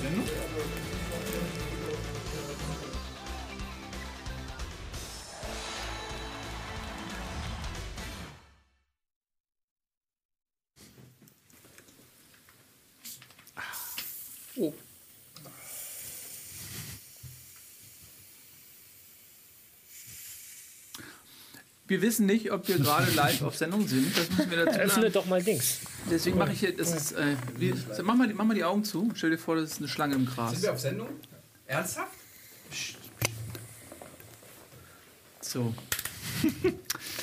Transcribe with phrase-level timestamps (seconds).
[0.00, 0.24] Sendung?
[14.56, 14.74] Oh.
[21.86, 24.16] Wir wissen nicht, ob wir gerade live auf Sendung sind.
[24.16, 24.78] Das müssen wir dazu.
[24.78, 25.80] Öffne doch mal Dings.
[26.10, 27.72] Deswegen mache ich hier, das ist, äh, wie,
[28.02, 29.10] mach, mal, die- mach mal die Augen zu.
[29.14, 30.52] Stell dir vor, das ist eine Schlange im Gras.
[30.52, 31.08] Sind wir auf Sendung?
[31.66, 32.12] Ernsthaft?
[35.40, 35.72] So.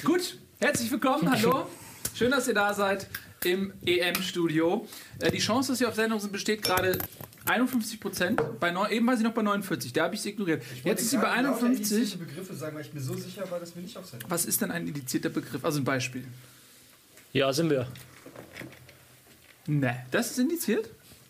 [0.03, 1.67] Gut, herzlich willkommen, hallo.
[2.15, 3.07] Schön, dass ihr da seid
[3.43, 4.87] im EM-Studio.
[5.19, 6.97] Äh, die Chance, dass ihr auf Sendung sind, besteht gerade
[7.45, 8.41] 51 Prozent.
[8.59, 10.63] Bei neun- eben war sie noch bei 49, da habe ich sie ignoriert.
[10.83, 12.17] Jetzt ist sie bei 51.
[12.17, 14.61] Begriffe sagen, weil ich mir so sicher war, dass wir nicht auf Sendung Was ist
[14.61, 15.63] denn ein indizierter Begriff?
[15.63, 16.25] Also ein Beispiel.
[17.33, 17.87] Ja, sind wir.
[19.67, 20.89] Ne, das ist indiziert?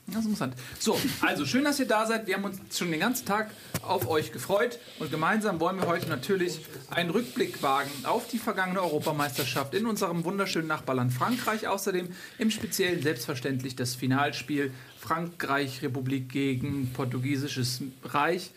[0.09, 0.53] Das ist interessant.
[0.79, 2.27] So, also schön, dass ihr da seid.
[2.27, 3.49] Wir haben uns schon den ganzen Tag
[3.81, 8.81] auf euch gefreut und gemeinsam wollen wir heute natürlich einen Rückblick wagen auf die vergangene
[8.81, 11.67] Europameisterschaft in unserem wunderschönen Nachbarland Frankreich.
[11.67, 18.51] Außerdem im Speziellen selbstverständlich das Finalspiel Frankreich-Republik gegen Portugiesisches Reich.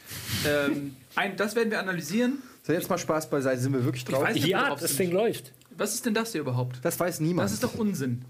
[0.46, 2.42] Ähm, ein, das werden wir analysieren.
[2.62, 3.60] So, jetzt mal Spaß beiseite.
[3.60, 4.22] Sind wir wirklich drauf?
[4.22, 5.00] weiß nicht, Ja, drauf das sind.
[5.00, 5.52] Ding läuft.
[5.80, 6.78] Was ist denn das hier überhaupt?
[6.82, 7.46] Das weiß niemand.
[7.46, 8.22] Das ist doch Unsinn.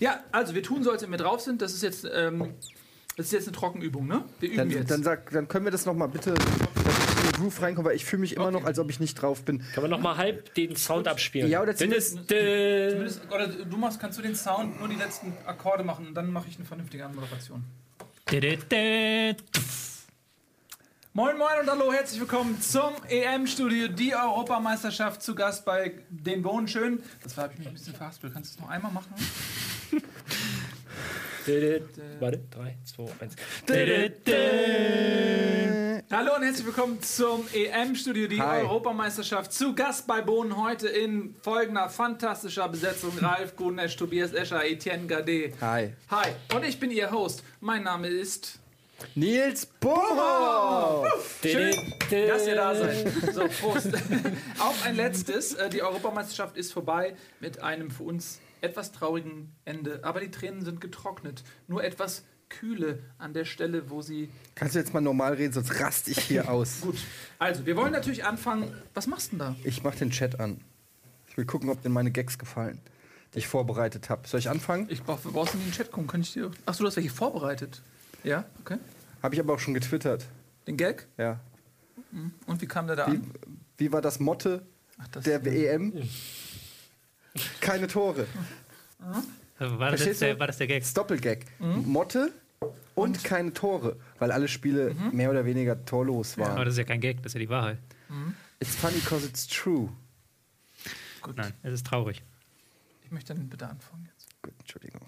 [0.00, 1.60] Ja, also wir tun so, als wenn wir drauf sind.
[1.60, 2.54] Das ist jetzt, ähm,
[3.16, 4.24] das ist jetzt eine Trockenübung, ne?
[4.40, 4.90] Wir üben dann, jetzt.
[4.90, 8.06] dann, sag, dann können wir das noch mal bitte, in den Groove reinkomme, weil ich
[8.06, 9.58] fühle mich immer noch, als ob ich nicht drauf bin.
[9.74, 11.50] Können wir noch mal halb den Sound abspielen?
[11.50, 15.32] Ja, oder zumindest- es, Zumindest- oder du machst, kannst du den Sound nur die letzten
[15.46, 17.64] Akkorde machen und dann mache ich eine vernünftige Anmoderation.
[21.16, 27.04] Moin Moin und hallo, herzlich willkommen zum EM-Studio, die Europameisterschaft zu Gast bei den Bohnenschön.
[27.22, 28.32] Das habe ich mich ein bisschen verhaspelt.
[28.34, 29.14] Kannst du es noch einmal machen?
[32.18, 33.36] Warte, 3, 2, 1.
[36.10, 38.62] Hallo und herzlich willkommen zum EM-Studio, die Hi.
[38.62, 39.52] Europameisterschaft.
[39.52, 45.52] Zu Gast bei Bohnen heute in folgender fantastischer Besetzung: Ralf Gunesch, Tobias Escher, Etienne Gade.
[45.60, 45.92] Hi.
[46.10, 47.44] Hi, und ich bin Ihr Host.
[47.60, 48.58] Mein Name ist.
[49.14, 51.04] Nils Bohrer!
[51.42, 51.74] Schön,
[52.10, 53.06] dass ihr da seid.
[53.32, 53.88] So, Prost.
[54.58, 55.54] Auf ein letztes.
[55.54, 60.00] Äh, Die Europameisterschaft ist vorbei mit einem für uns etwas traurigen Ende.
[60.02, 61.44] Aber die Tränen sind getrocknet.
[61.68, 65.80] Nur etwas Kühle an der Stelle, wo sie Kannst du jetzt mal normal reden, sonst
[65.80, 66.80] raste ich hier aus.
[66.82, 66.96] Gut,
[67.38, 68.72] also wir wollen natürlich anfangen.
[68.94, 69.56] Was machst du denn da?
[69.64, 70.60] Ich mach den Chat an.
[71.28, 72.80] Ich will gucken, ob dir meine Gags gefallen,
[73.34, 74.28] die ich vorbereitet habe.
[74.28, 74.86] Soll ich anfangen?
[74.88, 76.06] Ich brauch, brauchst du in den Chat gucken.
[76.06, 76.50] Kann ich dir.
[76.64, 77.82] Achso, du hast welche vorbereitet.
[78.22, 78.78] Ja, okay.
[79.24, 80.26] Habe ich aber auch schon getwittert.
[80.66, 81.08] Den Gag?
[81.16, 81.40] Ja.
[82.46, 83.30] Und wie kam der da Wie, an?
[83.78, 84.66] wie war das Motte
[84.98, 85.94] Ach, das, der WM?
[87.62, 88.26] Keine Tore.
[89.58, 90.80] Also war, das jetzt der, war das der Gag?
[90.80, 91.46] Das ist Doppelgag.
[91.58, 91.86] Mhm.
[91.86, 92.32] Motte
[92.94, 96.52] und, keine Tore, weil alle Spiele mehr oder weniger torlos waren.
[96.52, 97.78] Aber das ist ja kein Gag, das ist ja die Wahrheit.
[98.60, 99.88] It's funny because it's true.
[101.22, 101.38] Gut.
[101.38, 102.22] Nein, es ist traurig.
[103.02, 104.28] Ich möchte dann bitte anfangen jetzt.
[104.42, 105.00] Gut, Entschuldigung.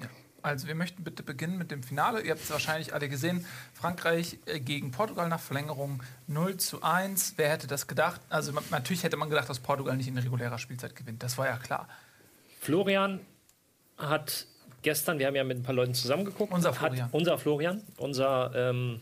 [0.47, 2.21] Also, wir möchten bitte beginnen mit dem Finale.
[2.23, 3.45] Ihr habt es wahrscheinlich alle gesehen.
[3.75, 7.35] Frankreich äh, gegen Portugal nach Verlängerung 0 zu 1.
[7.37, 8.21] Wer hätte das gedacht?
[8.29, 11.25] Also, natürlich hätte man gedacht, dass Portugal nicht in regulärer Spielzeit gewinnt.
[11.25, 11.89] Das war ja klar.
[12.61, 13.19] Florian
[13.99, 14.47] hat
[14.83, 17.09] gestern, wir haben ja mit ein paar Leuten zusammengeguckt, Unser Florian.
[17.11, 19.01] Unser Florian, unser ähm,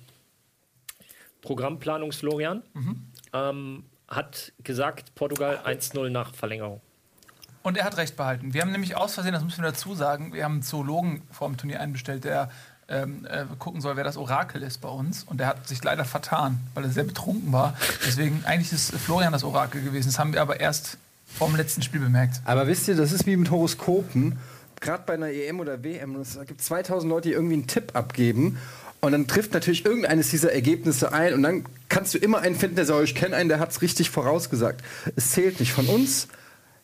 [1.43, 3.13] Programmplanungs-Florian, Mhm.
[3.35, 6.81] ähm, hat gesagt, Portugal 1-0 nach Verlängerung.
[7.65, 8.53] Und er hat recht behalten.
[8.53, 11.49] Wir haben nämlich aus Versehen, das müssen wir dazu sagen, wir haben einen Zoologen vor
[11.49, 12.51] dem Turnier einbestellt, der
[12.91, 15.25] ähm, äh, gucken soll, wer das Orakel ist bei uns.
[15.25, 17.75] Und der hat sich leider vertan, weil er sehr betrunken war.
[18.07, 20.09] Deswegen, eigentlich ist Florian das Orakel gewesen.
[20.09, 22.43] Das haben wir aber erst vor dem letzten Spiel bemerkt.
[22.45, 24.39] Aber wisst ihr, das ist wie mit Horoskopen.
[24.81, 28.59] Gerade bei einer EM oder WM, es gibt 2000 Leute, die irgendwie einen Tipp abgeben.
[29.01, 31.33] Und dann trifft natürlich irgendeines dieser Ergebnisse ein.
[31.33, 33.81] Und dann kannst du immer einen finden, der sagt, ich kenne einen, der hat es
[33.81, 34.85] richtig vorausgesagt.
[35.17, 35.73] Es zählt nicht.
[35.73, 36.29] Von uns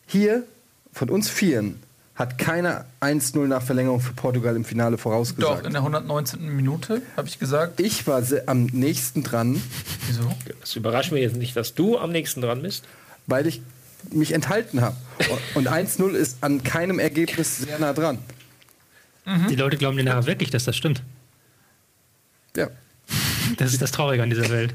[0.06, 0.44] hier,
[0.92, 1.80] von uns Vieren,
[2.14, 5.64] hat keiner 1-0 nach Verlängerung für Portugal im Finale Doch, vorausgesagt.
[5.64, 6.54] in der 119.
[6.54, 7.80] Minute, habe ich gesagt.
[7.80, 9.62] ich war am nächsten dran,
[10.06, 10.30] Wieso?
[10.60, 12.84] Das überrascht mich jetzt nicht, dass du am nächsten dran bist.
[13.26, 13.62] weil ich
[14.10, 14.96] mich enthalten habe.
[15.54, 18.18] Und 1-0 ist an keinem Ergebnis sehr nah dran.
[19.48, 21.02] Die Leute glauben dir nachher wirklich, dass das stimmt.
[22.56, 22.68] Ja.
[23.56, 24.74] Das ist das Traurige an dieser Welt.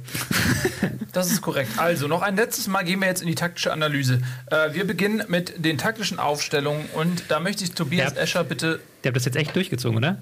[1.12, 1.72] Das ist korrekt.
[1.78, 4.22] Also, noch ein letztes Mal gehen wir jetzt in die taktische Analyse.
[4.52, 8.22] Äh, wir beginnen mit den taktischen Aufstellungen und da möchte ich Tobias Ja.
[8.22, 8.80] Escher bitte.
[9.04, 10.18] Der hat das jetzt echt durchgezogen, oder?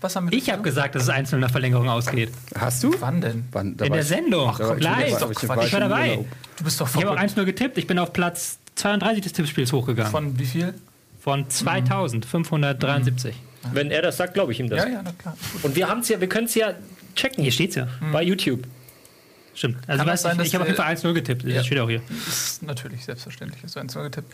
[0.00, 2.30] Was haben wir Ich habe gesagt, dass es 1-0 nach Verlängerung ausgeht.
[2.58, 2.94] Hast du?
[3.00, 3.44] Wann denn?
[3.52, 4.46] Wann, In der ich- Sendung.
[4.58, 5.08] war ich- Live.
[5.08, 5.48] ich- Quatsch.
[5.48, 6.24] war Ich war dabei.
[6.56, 7.38] Du bist doch Ich habe auch verrückt.
[7.38, 7.78] 1-0 getippt.
[7.78, 10.10] Ich bin auf Platz 32 des Tippspiels hochgegangen.
[10.10, 10.74] Von wie viel?
[11.22, 13.34] Von 2573.
[13.72, 14.84] Wenn er das sagt, glaube ich ihm das.
[14.84, 15.36] Ja, ja, na klar.
[15.54, 15.64] Gut.
[15.64, 16.74] Und wir haben es ja, wir können es ja
[17.14, 17.42] checken.
[17.42, 17.88] Hier steht's ja.
[18.12, 18.64] Bei YouTube.
[19.54, 19.76] Stimmt.
[19.86, 21.44] Also Kann das sein, ich, dass ich habe auf jeden Fall 1-0 getippt.
[21.44, 21.62] Das Ja.
[21.64, 22.02] steht auch hier.
[22.26, 23.62] Das ist natürlich selbstverständlich.
[23.76, 24.32] Eins mal getippt.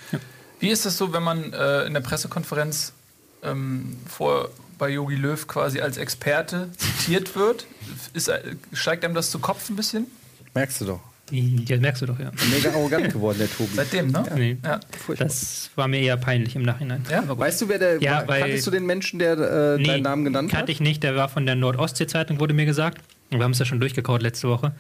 [0.61, 2.93] Wie ist das so, wenn man äh, in der Pressekonferenz
[3.43, 7.67] ähm, vor bei Yogi Löw quasi als Experte zitiert wird?
[8.15, 8.31] Ist,
[8.73, 10.06] steigt einem das zu Kopf ein bisschen?
[10.55, 11.00] Merkst du doch.
[11.31, 12.31] Ja, merkst du doch, ja.
[12.50, 13.71] Mega arrogant geworden, der Tobi.
[13.75, 14.25] Seitdem, ne?
[14.35, 14.56] Nee.
[14.65, 14.81] Ja.
[15.19, 17.05] Das war mir eher peinlich im Nachhinein.
[17.11, 17.19] Ja?
[17.19, 17.38] Aber gut.
[17.38, 18.38] Weißt du, wer der Ja, war?
[18.38, 20.69] Kanntest du den Menschen, der äh, Nee, deinen Namen genannt kannte hat?
[20.71, 21.03] ich nicht.
[21.03, 22.99] Der war von der Nordostsee-Zeitung, wurde mir gesagt.
[23.31, 24.73] Wir haben es ja schon durchgekaut letzte Woche.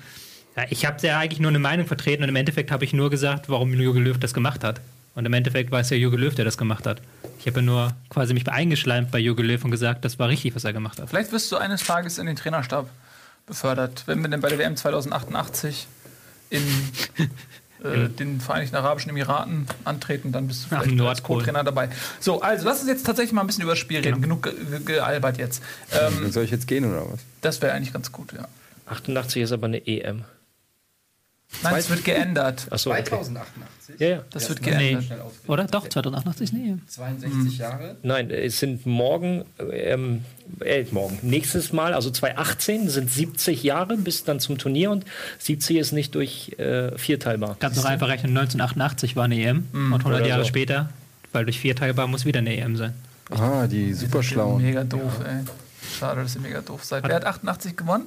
[0.56, 3.08] Ja, ich habe ja eigentlich nur eine Meinung vertreten und im Endeffekt habe ich nur
[3.10, 4.80] gesagt, warum Jürgen Löw das gemacht hat.
[5.14, 7.00] Und im Endeffekt war es ja Jürgen Löw, der das gemacht hat.
[7.38, 10.54] Ich habe ja nur quasi mich eingeschleimt bei Jürgen Löw und gesagt, das war richtig,
[10.54, 11.08] was er gemacht hat.
[11.10, 12.88] Vielleicht wirst du eines Tages in den Trainerstab
[13.46, 15.86] befördert, wenn wir denn bei der WM 2088
[16.50, 16.62] in
[17.84, 21.38] äh, den Vereinigten Arabischen Emiraten antreten, dann bist du vielleicht als Nordpol.
[21.38, 21.88] Co-Trainer dabei.
[22.20, 24.20] So, also lass uns jetzt tatsächlich mal ein bisschen über das Spiel reden.
[24.20, 25.62] Genug ge ge gealbert jetzt.
[25.92, 27.20] Ähm, Soll ich jetzt gehen oder was?
[27.40, 28.46] das wäre eigentlich ganz gut, ja.
[28.86, 30.24] 88 ist aber eine EM.
[31.62, 32.68] Nein, es wird geändert.
[32.70, 33.04] Achso, okay.
[33.04, 34.00] 2088.
[34.00, 34.22] Ja, ja.
[34.30, 34.70] Das wird Nee.
[34.70, 35.20] geändert.
[35.20, 35.30] Auswählen.
[35.48, 35.64] Oder?
[35.64, 36.52] Doch, 2088?
[36.52, 36.76] Nee.
[36.86, 37.96] 62 Jahre.
[38.02, 40.24] Nein, es sind morgen, ähm,
[40.64, 45.04] äh, morgen, nächstes Mal, also 2018, sind 70 Jahre bis dann zum Turnier und
[45.38, 47.56] 70 ist nicht durch äh, vier teilbar.
[47.58, 50.48] Kannst noch einfach rechnen, 1988 war eine EM und 100 oder Jahre so.
[50.48, 50.88] später,
[51.32, 52.94] weil durch vier teilbar muss wieder eine EM sein.
[53.30, 54.62] Ah, die super schlauen.
[54.62, 55.44] Mega doof, ey.
[55.98, 57.02] Schade, dass ihr mega doof seid.
[57.06, 58.04] Wer hat 88 gewonnen?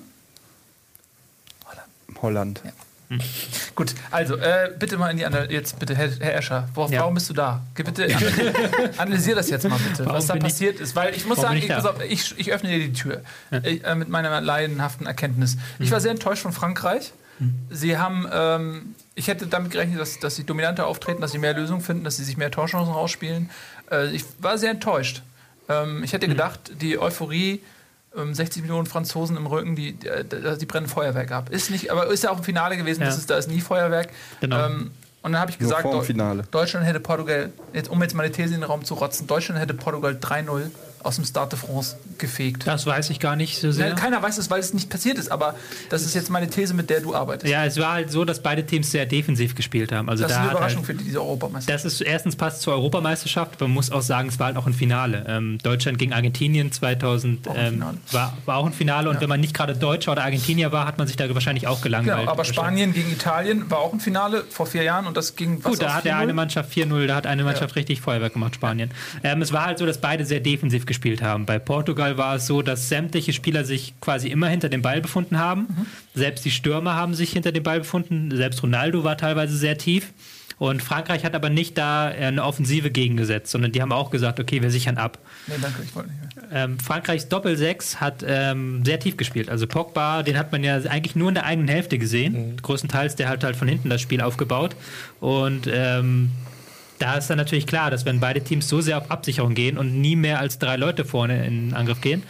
[2.21, 2.61] Holland.
[3.75, 5.51] Gut, also äh, bitte mal in die Analyse.
[5.53, 7.01] Jetzt bitte, Herr, Herr Escher, wo, Ja.
[7.01, 7.61] warum bist du da?
[7.75, 8.07] Bitte
[8.97, 10.95] analysier, das jetzt mal bitte, Warum was da bin ich- passiert ist.
[10.95, 13.21] Weil ich muss sagen, ich, auf, ich, ich öffne dir die Tür
[13.63, 15.57] ich, äh, mit meiner laienhaften Erkenntnis.
[15.79, 15.93] Ich Mhm.
[15.93, 17.11] war sehr enttäuscht von Frankreich.
[17.71, 21.53] Sie haben, ähm, ich hätte damit gerechnet, dass, dass sie dominanter auftreten, dass sie mehr
[21.53, 23.49] Lösungen finden, dass sie sich mehr Torchancen rausspielen.
[23.91, 25.23] Äh, ich war sehr enttäuscht.
[25.67, 26.31] Ähm, ich hätte Mhm.
[26.31, 27.61] gedacht, die Euphorie,
[28.15, 30.07] 60 Millionen Franzosen im Rücken, die, die,
[30.59, 31.49] die brennen Feuerwerk ab.
[31.49, 33.07] Ist nicht, aber ist ja auch im Finale gewesen, Ja.
[33.07, 34.09] das ist, da ist nie Feuerwerk.
[34.39, 34.65] Genau.
[34.67, 34.91] Ähm,
[35.23, 35.85] und dann habe ich gesagt.
[36.51, 39.73] Deutschland hätte Portugal, jetzt, um jetzt meine These in den Raum zu rotzen, Deutschland hätte
[39.73, 40.69] Portugal 3-0
[41.03, 42.65] aus dem Stade de France gefegt.
[42.65, 43.87] Das weiß ich gar nicht so sehr.
[43.87, 45.55] Nein, keiner weiß es, weil es nicht passiert ist, aber
[45.89, 47.51] das ist jetzt meine These, mit der du arbeitest.
[47.51, 50.09] Ja, es war halt so, dass beide Teams sehr defensiv gespielt haben.
[50.09, 51.85] Also das ist da eine hat Überraschung halt, für diese Europameisterschaft.
[51.85, 54.73] das ist erstens passt zur Europameisterschaft, man muss auch sagen, es war halt auch ein
[54.73, 55.25] Finale.
[55.27, 59.39] Ähm, Deutschland gegen Argentinien 2000 Auch ähm, war, war auch ein Finale und wenn man
[59.39, 62.19] nicht gerade Deutscher oder Argentinier war, hat man sich da wahrscheinlich auch gelangweilt.
[62.19, 65.63] Genau, aber Spanien gegen Italien war auch ein Finale vor vier Jahren und das ging
[65.63, 66.19] was Gut, da hat der 4-0?
[66.19, 68.91] eine Mannschaft 4-0, da hat eine Mannschaft richtig Feuerwerk gemacht, Spanien.
[69.23, 71.45] Ähm, es war halt so, dass beide sehr defensiv gespielt haben.
[71.45, 75.39] Bei Portugal war es so, dass sämtliche Spieler sich quasi immer hinter dem Ball befunden
[75.39, 75.61] haben.
[75.61, 75.85] Mhm.
[76.15, 78.35] Selbst die Stürmer haben sich hinter dem Ball befunden.
[78.35, 80.13] Selbst Ronaldo war teilweise sehr tief.
[80.59, 84.61] Und Frankreich hat aber nicht da eine Offensive gegengesetzt, sondern die haben auch gesagt, okay,
[84.61, 85.17] wir sichern ab.
[85.47, 86.63] Nee, danke, ich wollte nicht mehr.
[86.63, 89.49] Ähm, Frankreichs Doppelsechs hat ähm, sehr tief gespielt.
[89.49, 92.57] Also Pogba, den hat man ja eigentlich nur in der eigenen Hälfte gesehen.
[92.61, 94.75] Größtenteils, der hat halt von hinten das Spiel aufgebaut.
[95.19, 96.31] Und ähm,
[96.99, 99.99] da ist dann natürlich klar, dass wenn beide Teams so sehr auf Absicherung gehen und
[99.99, 102.23] nie mehr als drei Leute vorne in den Angriff gehen,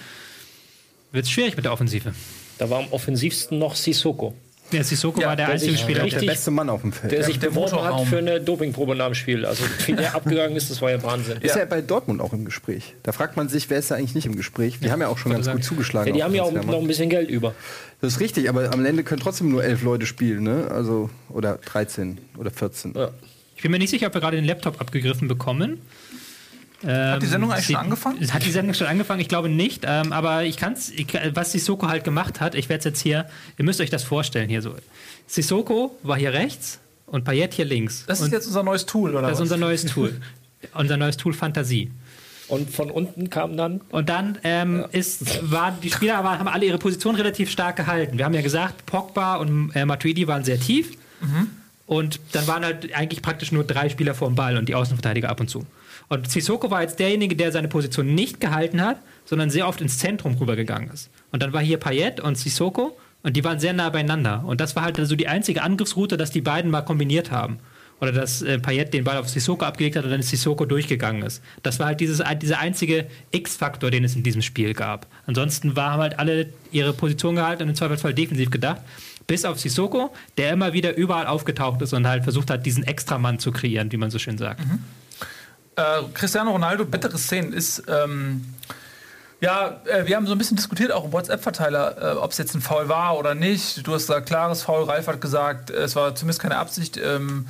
[1.12, 2.13] wird es schwierig mit der Offensive.
[2.57, 4.33] Da war am offensivsten noch Sissoko,
[4.71, 6.06] Ja, Sissoko Ja, war der der einzige sich Spieler.
[6.07, 7.12] Der beste Mann auf dem Feld.
[7.12, 9.45] der sich der beworben hat für eine Dopingprobe nach dem Spiel.
[9.45, 11.38] Also wie der abgegangen ist, das war ja Wahnsinn.
[11.42, 11.62] Ist Ja.
[11.62, 12.95] ja bei Dortmund auch im Gespräch.
[13.04, 14.80] Da fragt man sich, wer ist da eigentlich nicht im Gespräch?
[14.80, 15.57] Die haben ja auch schon ganz sagen.
[15.60, 16.07] gut zugeschlagen.
[16.10, 17.53] Ja, die haben ja auch noch ein bisschen Geld über.
[18.01, 20.67] Das ist richtig, aber am Ende können trotzdem nur elf Leute spielen, ne?
[20.72, 22.93] Also, oder 13 oder 14.
[22.96, 23.10] Ja.
[23.63, 25.79] Ich bin mir nicht sicher, ob wir gerade den Laptop abgegriffen bekommen.
[26.86, 28.34] Hat die Sendung eigentlich Sie- schon angefangen?
[28.34, 29.22] Hat die Sendung schon angefangen?
[29.22, 29.86] Ich glaube nicht.
[29.88, 30.91] Ähm, aber ich kann es,
[31.34, 33.25] was Sissoko halt gemacht hat, ich werde es jetzt hier,
[33.58, 34.75] ihr müsst euch das vorstellen hier so.
[35.27, 38.03] Sissoko war hier rechts und Payet hier links.
[38.05, 39.41] Das und ist jetzt unser neues Tool, oder das ist was?
[39.43, 40.20] unser neues Tool.
[40.74, 41.89] unser neues Tool Fantasie.
[42.50, 46.65] Und von unten kam dann Und dann ähm, ist, waren die Spieler aber, haben alle
[46.65, 48.17] ihre Position relativ stark gehalten.
[48.17, 50.98] Wir haben ja gesagt, Pogba und äh, Matuidi waren sehr tief.
[51.85, 55.29] Und dann waren halt eigentlich praktisch nur drei Spieler vor dem Ball und die Außenverteidiger
[55.29, 55.65] ab und zu.
[56.09, 59.97] Und Sissoko war jetzt derjenige, der seine Position nicht gehalten hat, sondern sehr oft ins
[59.97, 61.09] Zentrum rübergegangen ist.
[61.31, 64.43] Und dann war hier Payet und Sissoko und die waren sehr nah beieinander.
[64.45, 67.59] Und das war halt so die einzige Angriffsroute, dass die beiden mal kombiniert haben.
[68.01, 71.41] Oder dass äh, Payet den Ball auf Sissoko abgelegt hat und dann Sissoko durchgegangen ist.
[71.61, 75.07] Das war halt dieses, dieser einzige X-Faktor, den es in diesem Spiel gab.
[75.25, 78.81] Ansonsten waren halt alle ihre Position gehalten und im Zweifelsfall defensiv gedacht.
[79.27, 83.39] Bis auf Sissoko, der immer wieder überall aufgetaucht ist und halt versucht hat, diesen Extramann
[83.39, 84.62] zu kreieren, wie man so schön sagt.
[85.75, 85.82] Äh,
[86.13, 87.84] Cristiano Ronaldo, bittere Szenen, ist.
[87.88, 88.44] Ähm,
[89.42, 92.53] ja, äh, wir haben so ein bisschen diskutiert, auch im WhatsApp-Verteiler, äh, ob es jetzt
[92.53, 93.86] ein Foul war oder nicht.
[93.86, 94.84] Du hast gesagt, klares Foul.
[94.84, 96.98] Ralf hat gesagt, äh, es war zumindest keine Absicht.
[96.98, 97.48] Ähm,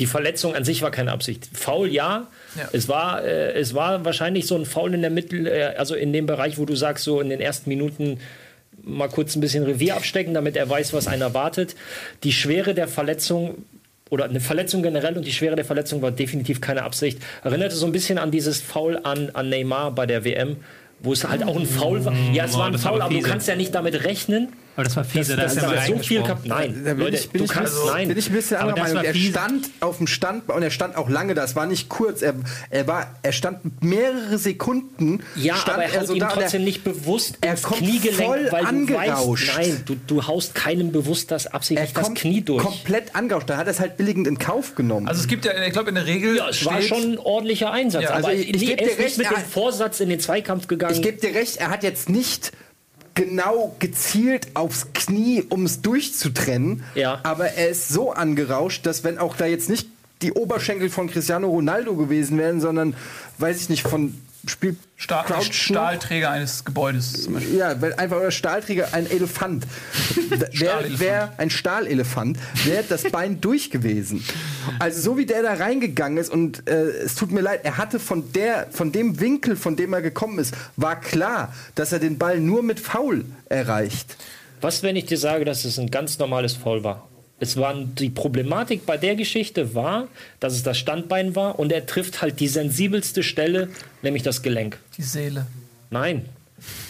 [0.00, 1.48] Die Verletzung an sich war keine Absicht.
[1.52, 2.26] Foul ja.
[2.56, 2.68] Ja.
[2.72, 6.12] Es, war, äh, es war wahrscheinlich so ein Foul in der Mittel, äh, also in
[6.12, 8.18] dem Bereich, wo du sagst, so in den ersten Minuten
[8.84, 11.74] mal kurz ein bisschen Revier abstecken, damit er weiß, was einen erwartet.
[12.22, 13.64] Die Schwere der Verletzung
[14.10, 17.18] oder eine Verletzung generell und die Schwere der Verletzung war definitiv keine Absicht.
[17.42, 20.56] Erinnerte so ein bisschen an dieses Foul an, an Neymar bei der WM,
[21.00, 22.14] wo es halt auch ein Foul war.
[22.32, 24.96] Ja, es war ein das Foul, aber du kannst ja nicht damit rechnen, Aber das
[24.96, 26.26] war fiese, dass da da ist er so viel reingesprungen.
[26.26, 28.08] kap Nein, Da bin Leute, ich, bin du ich, kannst, also, nein.
[28.08, 29.08] bin ich ein bisschen Aber anderer das Meinung.
[29.08, 31.34] Er stand auf dem Stand und er stand auch lange.
[31.34, 32.22] Das war nicht kurz.
[32.22, 32.34] Er,
[32.70, 35.20] er, war, er stand mehrere Sekunden.
[35.36, 38.48] Ja, stand aber er haut ihm da trotzdem nicht bewusst er ins kommt Kniegelenk, voll
[38.50, 39.56] weil du angerauscht.
[39.56, 42.62] weißt, nein, du, du haust keinem bewusst das Er absichtlich das kommt Knie durch.
[42.62, 43.48] komplett angerauscht.
[43.50, 45.06] Da hat er es halt billigend in Kauf genommen.
[45.06, 47.70] Also es gibt ja, ich glaube, in der Regel Ja, es war schon ein ordentlicher
[47.70, 48.02] Einsatz.
[48.02, 50.08] Ja, aber also ich- ich er dir ist nicht recht, mit er- dem Vorsatz in
[50.08, 50.94] den Zweikampf gegangen.
[50.94, 52.50] Ich gebe dir recht, er hat jetzt nicht
[53.14, 56.82] genau gezielt aufs Knie, um es durchzutrennen.
[56.94, 57.20] Ja.
[57.22, 59.88] Aber er ist so angerauscht, dass wenn auch da jetzt nicht
[60.22, 62.94] die Oberschenkel von Cristiano Ronaldo gewesen wären, sondern,
[63.38, 64.14] weiß ich nicht, von
[64.46, 67.56] Spiel Stahl, Crouch Stahlträger eines Gebäudes zum Beispiel.
[67.56, 69.66] Ja, weil einfach oder Stahlträger ein Elefant.
[70.28, 71.00] Wäre Stahlelefant.
[71.00, 74.24] wär ein Stahlelefant, wäre das Bein durch gewesen.
[74.78, 77.98] Also so wie der da reingegangen ist und äh, es tut mir leid, er hatte
[77.98, 82.18] von der von dem Winkel, von dem er gekommen ist, war klar, dass er den
[82.18, 84.16] Ball nur mit Foul erreicht.
[84.60, 87.08] Was, wenn ich dir sage, dass es ein ganz normales Foul war?
[87.44, 90.08] Es war die Problematik bei der Geschichte war,
[90.40, 93.68] dass es das Standbein war und er trifft halt die sensibelste Stelle,
[94.00, 94.78] nämlich das Gelenk.
[94.96, 95.46] Die Seele.
[95.90, 96.24] Nein.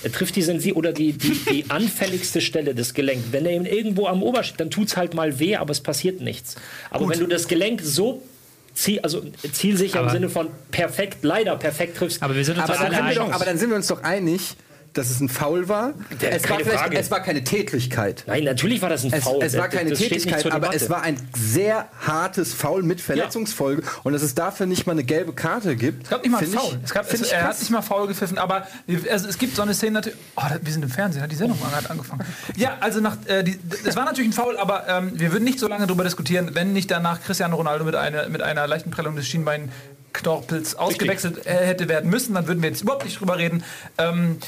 [0.04, 3.26] Er trifft die sensi oder die, die, die anfälligste Stelle des Gelenks.
[3.32, 5.80] Wenn er ihn irgendwo am Ober steht, dann tut es halt mal weh, aber es
[5.80, 6.54] passiert nichts.
[6.90, 8.22] Aber wenn du das Gelenk so
[8.74, 12.70] ziel, also zielsicher im Aber- Sinne von perfekt, leider perfekt triffst, Aber wir sind uns
[12.70, 14.54] Aber doch, aber dann sind wir uns doch einig,
[14.94, 15.92] dass es ein Foul war.
[16.20, 16.98] Der- Es war, keine vielleicht, Frage.
[16.98, 18.24] es war keine Tätlichkeit.
[18.26, 19.42] Nein, natürlich war das ein Es, Foul.
[19.42, 23.00] es war Das- keine das Tätigkeit, zur aber es war ein sehr hartes Foul mit
[23.00, 23.82] Verletzungsfolge.
[24.04, 26.04] Und dass es dafür nicht mal eine gelbe Karte gibt.
[26.04, 26.80] Es gab nicht mal einen find ich- Foul.
[26.84, 28.66] Es gab, es, ich er hat nicht mal Foul gepfiffen, aber
[29.10, 30.18] also es gibt so eine Szene natürlich.
[30.36, 32.24] Oh, wir sind im Fernsehen, hat die Sendung mal gerade angefangen.
[32.56, 35.58] Ja, also nach, äh, die, es war natürlich ein Foul, aber ähm, wir würden nicht
[35.58, 39.16] so lange darüber diskutieren, wenn nicht danach Cristiano Ronaldo mit einer, mit einer leichten Prellung
[39.16, 42.34] des Schienbeinknorpels ausgewechselt äh, hätte werden müssen.
[42.34, 43.64] Dann würden wir jetzt überhaupt nicht drüber reden.
[43.98, 44.38] Ähm,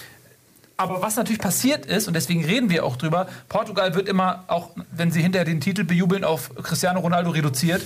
[0.77, 4.71] aber was natürlich passiert ist, und deswegen reden wir auch drüber, Portugal wird immer, auch
[4.91, 7.83] wenn sie hinterher den Titel bejubeln, auf Cristiano Ronaldo reduziert.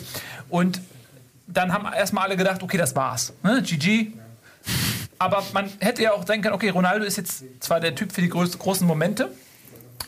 [0.49, 0.81] Und
[1.47, 3.33] dann haben erstmal alle gedacht, okay, das war's.
[3.43, 3.63] Ne?
[3.63, 4.13] GG.
[5.19, 8.23] Aber man hätte ja auch denken können, okay, Ronaldo ist jetzt zwar der Typ für
[8.23, 9.31] die groß, großen Momente,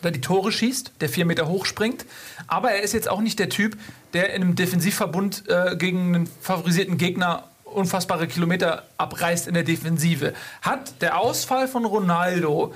[0.02, 2.06] der die Tore schießt, der vier Meter hoch springt,
[2.46, 3.76] aber er ist jetzt auch nicht der Typ,
[4.14, 10.34] der in einem Defensivverbund äh, gegen einen favorisierten Gegner unfassbare Kilometer abreißt in der Defensive.
[10.60, 12.74] Hat der Ausfall von Ronaldo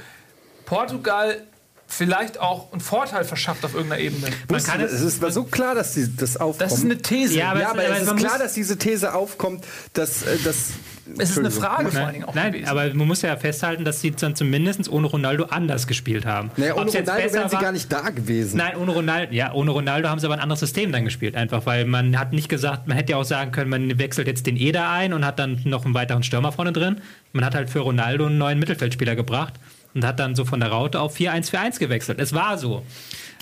[0.64, 1.46] Portugal
[1.88, 4.26] vielleicht auch einen Vorteil verschafft auf irgendeiner Ebene?
[4.48, 6.60] Wusste, kann es, es- es war so klar, dass die, das aufkommt.
[6.70, 7.38] Das ist eine These.
[7.38, 10.22] Ja, aber ja, es- aber aber es ist man klar, dass diese These aufkommt, dass
[10.22, 10.70] äh, das.
[11.18, 11.50] es ist eine.
[11.52, 12.68] Frage vor allen Dingen auch Nein, gewesen.
[12.68, 16.50] aber man muss ja festhalten, dass sie dann zumindest ohne Ronaldo anders gespielt haben.
[16.56, 18.56] Naja, ohne Ronaldo wären sie war- gar nicht da gewesen.
[18.56, 21.36] Nein, ohne Ronaldo, ja, ohne Ronaldo haben sie aber ein anderes System dann gespielt.
[21.36, 24.46] Einfach weil man hat nicht gesagt, man hätte ja auch sagen können, man wechselt jetzt
[24.46, 27.00] den Eder ein und hat dann noch einen weiteren Stürmer vorne drin.
[27.32, 29.54] Man hat halt für Ronaldo einen neuen Mittelfeldspieler gebracht
[29.96, 32.20] und hat dann so von der Raute auf 4-1-4-1 gewechselt.
[32.20, 32.84] Es war so.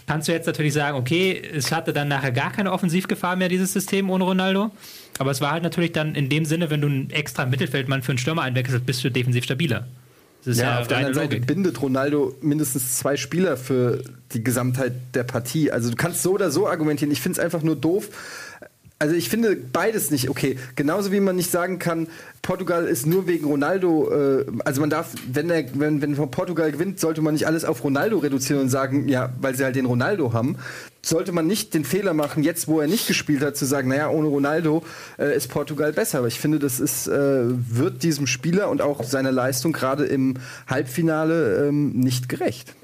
[0.06, 3.73] Kannst du jetzt natürlich sagen, okay, es hatte dann nachher gar keine Offensivgefahr mehr, dieses
[3.73, 4.70] System ohne Ronaldo.
[5.18, 8.12] Aber es war halt natürlich dann in dem Sinne, wenn du einen extra Mittelfeldmann für
[8.12, 9.87] einen Stürmer einwechselst, bist du defensiv stabiler.
[10.44, 11.46] Das ist Ja, ja, auf der anderen Seite Logik.
[11.46, 15.73] bindet Ronaldo mindestens zwei Spieler für die Gesamtheit der Partie.
[15.73, 17.11] Also du kannst so oder so argumentieren.
[17.11, 18.11] Ich finde es einfach nur doof.
[19.01, 20.57] Also ich finde beides nicht okay.
[20.77, 22.07] Genauso wie man nicht sagen kann,
[22.43, 27.01] Portugal ist nur wegen Ronaldo, äh, also man darf, wenn, er, wenn, wenn Portugal gewinnt,
[27.01, 30.33] sollte man nicht alles auf Ronaldo reduzieren und sagen, ja, weil sie halt den Ronaldo
[30.33, 30.57] haben.
[31.03, 34.09] Sollte man nicht den Fehler machen, jetzt wo er nicht gespielt hat, zu sagen, naja,
[34.09, 34.85] ohne Ronaldo
[35.19, 36.19] äh, ist Portugal besser.
[36.19, 40.37] Aber ich finde, das ist, äh, wird diesem Spieler und auch seiner Leistung gerade im
[40.69, 42.75] Halbfinale ähm, nicht gerecht.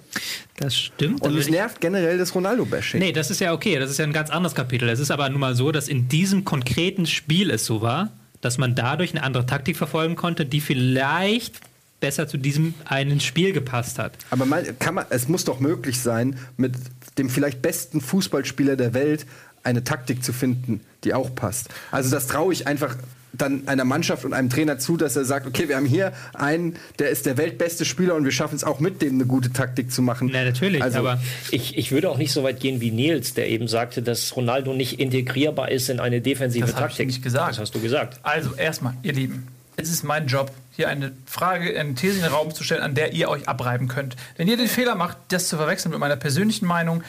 [0.57, 1.23] Das stimmt.
[1.23, 3.01] Und ich- nervt generell das Ronaldo-Bashing.
[3.01, 3.79] Nee, das ist ja okay.
[3.79, 4.89] Das ist ja ein ganz anderes Kapitel.
[4.89, 8.59] Es ist aber nun mal so, dass in diesem konkreten Spiel es so war, dass
[8.59, 11.61] man dadurch eine andere Taktik verfolgen konnte, die vielleicht
[12.01, 14.13] besser zu diesem einen Spiel gepasst hat.
[14.31, 16.75] Aber man, kann man, es muss doch möglich sein, mit
[17.19, 19.27] dem vielleicht besten Fußballspieler der Welt
[19.63, 21.69] eine Taktik zu finden, die auch passt.
[21.91, 22.97] Also das traue ich einfach
[23.33, 26.77] dann einer Mannschaft und einem Trainer zu, dass er sagt, okay, wir haben hier einen,
[26.99, 29.93] der ist der weltbeste Spieler und wir schaffen es auch mit dem eine gute Taktik
[29.93, 30.31] zu machen.
[30.33, 31.21] Na, natürlich, Also, aber
[31.51, 34.73] Ich, ich würde auch nicht so weit gehen wie Nils, der eben sagte, dass Ronaldo
[34.75, 37.07] nicht integrierbar ist in eine defensive Das Taktik.
[37.07, 37.51] nicht gesagt.
[37.53, 38.19] Das hast du gesagt.
[38.23, 39.47] Also erstmal, ihr Lieben,
[39.77, 42.95] es ist mein Job, hier eine Frage, eine These in den Raum zu stellen, an
[42.95, 44.17] der ihr euch abreiben könnt.
[44.37, 47.03] Wenn ihr den Fehler macht, das zu verwechseln mit meiner persönlichen Meinung,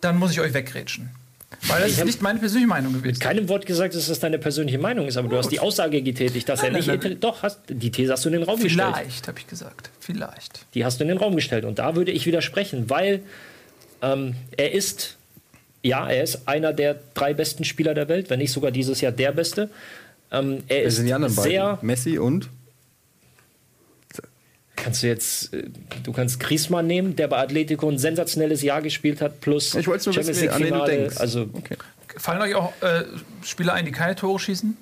[0.00, 1.10] dann muss ich euch wegrätschen.
[1.68, 3.20] Weil das ist nicht meine persönliche Meinung gewesen.
[3.20, 6.48] Keinem Wort gesagt, dass das deine persönliche Meinung ist, aber du hast die Aussage getätigt,
[6.48, 6.88] dass Nein, er nicht.
[6.88, 7.20] nein, nein.
[7.20, 8.94] Doch, hast, die These hast du in den Raum gestellt.
[8.96, 9.90] Vielleicht, habe ich gesagt.
[10.00, 10.66] Vielleicht.
[10.74, 11.64] Die hast du in den Raum gestellt.
[11.64, 13.20] Und da würde ich widersprechen, weil
[14.02, 15.16] ähm, er ist,
[15.82, 19.12] ja, er ist einer der drei besten Spieler der Welt, wenn nicht sogar dieses Jahr
[19.12, 19.70] der beste.
[20.32, 21.86] Ähm, er Wer ist sind die anderen sehr, beiden?
[21.86, 22.48] Messi und?
[24.82, 25.64] Kannst du jetzt, äh,
[26.02, 30.10] du kannst Griezmann nehmen, der bei Atletico ein sensationelles Jahr gespielt hat, plus Ich wollte
[30.10, 31.20] nur wissen, Champions an wen du.
[31.20, 31.76] Also, Okay.
[32.18, 33.04] Fallen euch auch äh,
[33.42, 34.76] Spieler ein, die keine Tore schießen?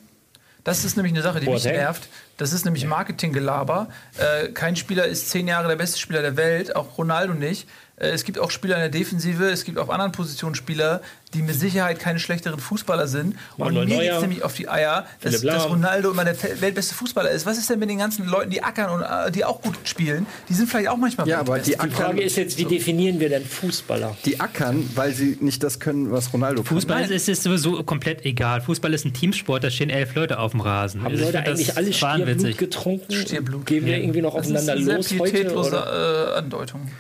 [0.64, 1.76] Das ist nämlich eine Sache, die mich Boateng.
[1.76, 2.08] nervt.
[2.38, 3.88] Das ist nämlich Marketinggelaber.
[4.18, 7.68] Äh, kein Spieler ist zehn Jahre der beste Spieler der Welt, auch Ronaldo nicht.
[8.00, 11.00] Äh, es gibt auch Spieler in der Defensive, es gibt auf anderen Positionen Spieler,
[11.34, 13.36] die mit Sicherheit keine schlechteren Fußballer sind.
[13.56, 16.92] Und Manuel mir geht es nämlich auf die Eier, dass, dass Ronaldo immer der weltbeste
[16.94, 17.46] Fußballer ist.
[17.46, 20.26] Was ist denn mit den ganzen Leuten, die ackern und äh, die auch gut spielen?
[20.48, 23.28] Die sind vielleicht auch manchmal Ja, aber die die Frage ist jetzt, wie definieren wir
[23.28, 24.16] denn Fußballer?
[24.24, 26.74] die ackern, weil sie nicht das können, was Ronaldo kann.
[26.76, 28.60] Fußball ist, ist, ist sowieso komplett egal.
[28.60, 31.02] Fußball ist ein Teamsport, da stehen elf Leute auf dem Rasen.
[31.02, 33.12] Haben Also ich Leute eigentlich alle Stierblut getrunken?
[33.12, 33.66] Stierblut.
[33.66, 34.02] Gehen wir Ja.
[34.02, 35.54] irgendwie noch das ist aufeinander eine sehr los heute?
[35.54, 36.32] Oder?
[36.34, 36.90] äh, Andeutung.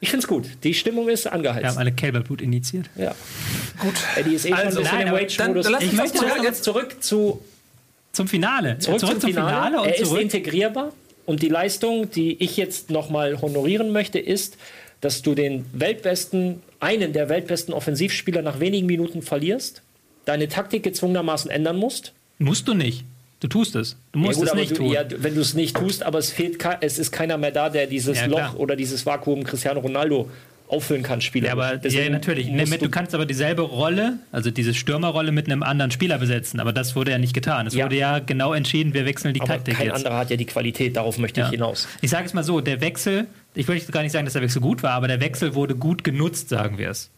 [0.00, 0.46] Ich finde es gut.
[0.62, 1.76] Die Stimmung ist Wir haben angeheizt.
[1.76, 2.86] alle Kälberblut initiiert.
[2.96, 3.14] Ja.
[3.78, 3.94] Gut.
[4.16, 5.64] Eddie ist eh Also, schon ein bisschen nein, im Rage-Modus.
[5.66, 7.42] dann- dann Ich möchte zurück- zurück, jetzt zurück zu
[8.12, 8.78] Zum Finale.
[8.78, 9.80] zurück, zum, Finale.
[9.80, 10.20] und er ist zurück.
[10.22, 10.92] integrierbar
[11.26, 14.56] und die Leistung, die ich jetzt nochmal honorieren möchte, ist,
[15.00, 19.82] dass du den weltbesten, einen der weltbesten Offensivspieler nach wenigen Minuten verlierst,
[20.24, 22.12] deine Taktik gezwungenermaßen ändern musst.
[22.38, 23.04] Musst du nicht.
[23.40, 23.96] Du tust es.
[24.12, 24.92] Du musst Ja, gut, es nicht du, tun.
[24.92, 27.86] ja, wenn du es nicht tust, aber es fehlt, es ist keiner mehr da, der
[27.86, 30.28] dieses Ja, Loch oder dieses Vakuum Cristiano Ronaldo
[30.66, 31.46] auffüllen kann, Spieler.
[31.46, 32.50] Ja, aber ja, natürlich.
[32.50, 36.60] Mit, du kannst aber dieselbe Rolle, also diese Stürmerrolle mit einem anderen Spieler besetzen.
[36.60, 37.66] Aber das wurde ja nicht getan.
[37.68, 37.86] Es Ja.
[37.86, 39.96] wurde ja genau entschieden, wir wechseln die aber Taktik kein jetzt.
[39.96, 41.46] anderer hat ja die Qualität, darauf möchte Ja.
[41.46, 41.88] ich hinaus.
[42.02, 44.60] Ich sage es mal so, der Wechsel, ich will gar nicht sagen, dass der Wechsel
[44.60, 47.10] gut war, aber der Wechsel wurde gut genutzt, sagen wir es.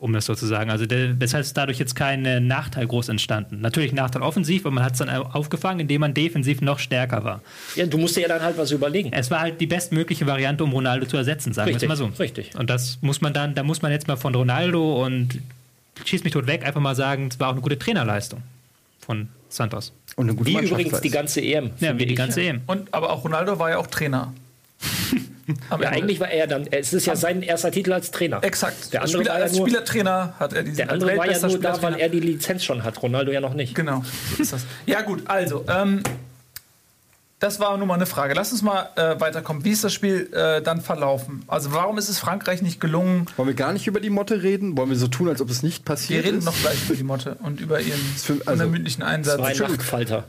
[0.00, 0.70] Um das so zu sagen.
[0.70, 3.60] Also der, das heißt, dadurch jetzt kein äh, Nachteil groß entstanden.
[3.60, 7.42] Natürlich Nachteil offensiv, aber man hat es dann aufgefangen, indem man defensiv noch stärker war.
[7.76, 9.12] Ja, du musst dir ja dann halt was überlegen.
[9.12, 12.06] Es war halt die bestmögliche Variante, um Ronaldo zu ersetzen, sagen wir es mal so.
[12.18, 12.56] richtig.
[12.58, 15.38] Und das muss man dann, da muss man jetzt mal von Ronaldo und
[16.02, 18.42] schieß mich tot weg, einfach mal sagen, es war auch eine gute Trainerleistung
[19.00, 19.92] von Santos.
[20.16, 21.72] Und eine gute Wie übrigens die ganze EM.
[21.80, 22.16] Ja, wie die ich.
[22.18, 22.62] ganze EM.
[22.66, 24.32] Und, aber auch Ronaldo war ja auch Trainer.
[25.68, 28.42] Am Ja, eigentlich war er dann, es ist ja sein erster Titel als Trainer.
[28.44, 28.92] Exakt.
[28.92, 31.28] Der Als andere Spieler, war ja als nur- Spielertrainer hat er diesen Der andere war
[31.30, 33.02] ja nur da, weil er die Lizenz schon hat.
[33.02, 33.74] Ronaldo ja noch nicht.
[33.74, 34.04] Genau,
[34.36, 34.62] so ist das.
[34.86, 36.02] Ja, gut, also, ähm,
[37.40, 38.34] das war nur mal eine Frage.
[38.34, 39.64] Lass uns mal äh, weiterkommen.
[39.64, 41.42] Wie ist das Spiel äh, dann verlaufen?
[41.48, 43.26] Also, warum ist es Frankreich nicht gelungen?
[43.36, 44.76] Wollen wir gar nicht über die Motte reden?
[44.76, 46.44] Wollen wir so tun, als ob es nicht Wir passiert reden ist?
[46.44, 49.38] noch gleich über die Motte und über ihren für- also, unermüdlichen Einsatz.
[49.40, 49.78] ein Entschuldigung.
[49.78, 50.24] Nachtfalter.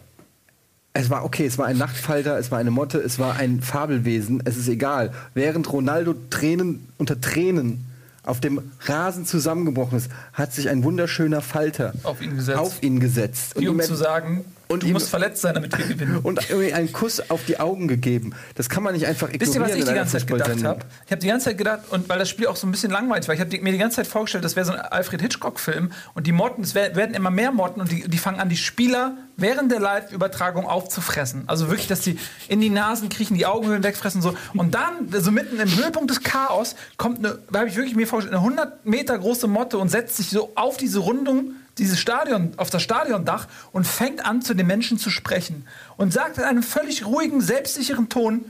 [0.94, 4.42] Es war okay, es war ein Nachtfalter, es war eine Motte, es war ein Fabelwesen,
[4.46, 5.14] es ist egal.
[5.34, 7.86] Während Ronaldo Tränen unter Tränen
[8.24, 12.60] auf dem Rasen zusammengebrochen ist, hat sich ein wunderschöner Falter Auf ihn gesetzt.
[12.60, 13.54] auf ihn gesetzt.
[13.58, 16.18] Wie um ihm- zu sagen, und du ihm- musst verletzt sein, damit wir gewinnen.
[16.22, 18.34] und irgendwie einen Kuss auf die Augen gegeben.
[18.56, 19.42] Das kann man nicht einfach ignorieren.
[19.42, 20.80] Wisst ihr, was ich die ganze Zeit gedacht habe?
[21.08, 23.28] Ich habe die ganze Zeit gedacht, und weil das Spiel auch so ein bisschen langweilig
[23.28, 26.28] war, ich habe mir die ganze Zeit vorgestellt, das wäre so ein Alfred Hitchcock-Film und
[26.28, 29.18] die Motten, es wer- werden immer mehr Motten und die, die fangen an, die Spieler
[29.42, 31.44] während der Live-Übertragung aufzufressen.
[31.48, 34.36] Also wirklich, dass die in die Nasen kriechen, die Augenhöhlen wegfressen so.
[34.54, 38.08] Und dann, so mitten im Höhepunkt des Chaos, kommt eine, da habe ich wirklich mir
[38.08, 42.54] vorgestellt, eine 100 Meter große Motte und setzt sich so auf diese Rundung dieses Stadion,
[42.58, 45.66] auf das Stadiondach und fängt an, zu den Menschen zu sprechen.
[45.98, 48.46] Und sagt in einem völlig ruhigen, selbstsicheren Ton,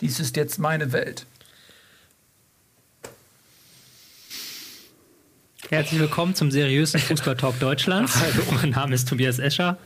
[0.00, 1.26] dies ist jetzt meine Welt.
[5.68, 8.16] Herzlich willkommen zum seriösen Fußball-Talk Deutschlands.
[8.52, 9.78] Mein Name ist Tobias Escher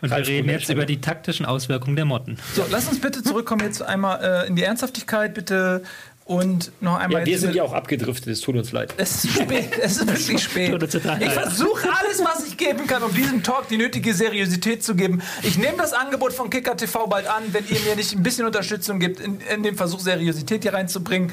[0.00, 2.38] und wir Ralf reden jetzt über die taktischen Auswirkungen der Motten.
[2.54, 5.82] So, lass uns bitte zurückkommen jetzt einmal äh, in die Ernsthaftigkeit, bitte.
[6.26, 8.92] Und noch einmal Ja, wir sind ja auch abgedriftet, es tut uns leid.
[8.96, 10.82] Es ist spät, es ist wirklich spät.
[10.82, 15.22] Ich versuche alles, was ich geben kann, um diesem Talk die nötige Seriosität zu geben.
[15.44, 18.44] Ich nehme das Angebot von Kicker TV bald an, wenn ihr mir nicht ein bisschen
[18.44, 21.32] Unterstützung gibt, in, in dem Versuch, Seriosität hier reinzubringen.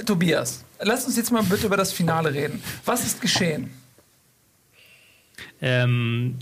[0.00, 2.60] Äh, Tobias, lass uns jetzt mal bitte über das Finale reden.
[2.84, 3.72] Was ist geschehen?
[5.62, 6.36] Ähm,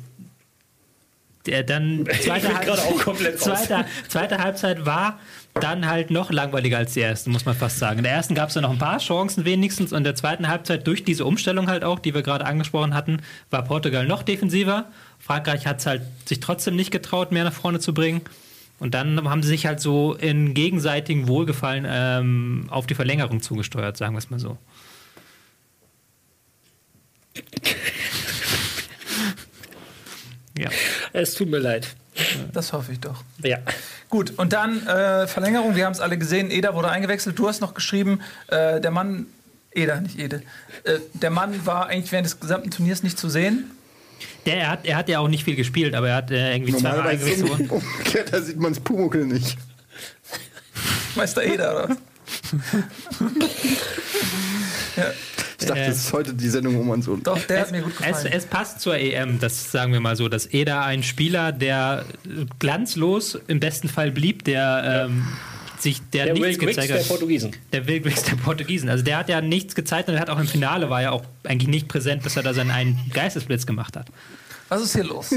[1.45, 3.65] der dann zweite, bin gerade auch komplett raus.
[3.67, 5.19] zweite, zweite Halbzeit war
[5.55, 7.99] dann halt noch langweiliger als die erste, muss man fast sagen.
[7.99, 10.49] In der ersten gab es ja noch ein paar Chancen wenigstens und in der zweiten
[10.49, 14.87] Halbzeit durch diese Umstellung halt auch, die wir gerade angesprochen hatten, war Portugal noch defensiver.
[15.21, 18.23] Frankreich hat es halt sich trotzdem nicht getraut, mehr nach vorne zu bringen.
[18.81, 23.97] Und dann haben sie sich halt so in gegenseitigen Wohlgefallen ähm, auf die Verlängerung zugesteuert,
[23.97, 24.59] sagen wir es mal so.
[30.57, 30.71] Ja.
[31.13, 31.97] Es tut mir leid.
[32.53, 33.25] Das hoffe ich doch.
[33.43, 33.59] Ja.
[34.09, 37.61] Gut, und dann äh, Verlängerung, wir haben es alle gesehen, Eder wurde eingewechselt, du hast
[37.61, 39.27] noch geschrieben, äh, der Mann
[39.73, 40.43] Eder, nicht Ede.
[40.85, 43.71] Äh, der Mann war eigentlich während des gesamten Turniers nicht zu sehen.
[44.47, 46.77] Der, er, hat, er hat ja auch nicht viel gespielt, aber er hat äh, irgendwie
[46.77, 47.49] zweimal eingewechselt.
[47.49, 47.71] worden.
[47.71, 49.59] umgekehrt, da sieht man das Pumuckel nicht.
[51.17, 51.97] Meister Eder, oder?
[54.97, 55.34] was?
[55.65, 55.87] Ich dachte, Äh.
[55.89, 57.27] das ist heute die Sendung um uns und.
[57.27, 58.33] Doch, der hat mir gut Es, gefallen.
[58.33, 62.05] es passt zur EM, das sagen wir mal so, dass Eder ein Spieler, der
[62.59, 65.25] glanzlos im besten Fall blieb, der ähm,
[65.79, 67.09] sich der, Der Will nichts Griggs gezeigt der hat.
[67.09, 67.51] Portugiesen.
[67.73, 68.89] Der Will Griggs der Portugiesen.
[68.89, 71.25] Also der hat ja nichts gezeigt und er hat auch im Finale war ja auch
[71.45, 74.07] eigentlich nicht präsent, bis er da seinen einen Geistesblitz gemacht hat.
[74.69, 75.31] Was ist hier los?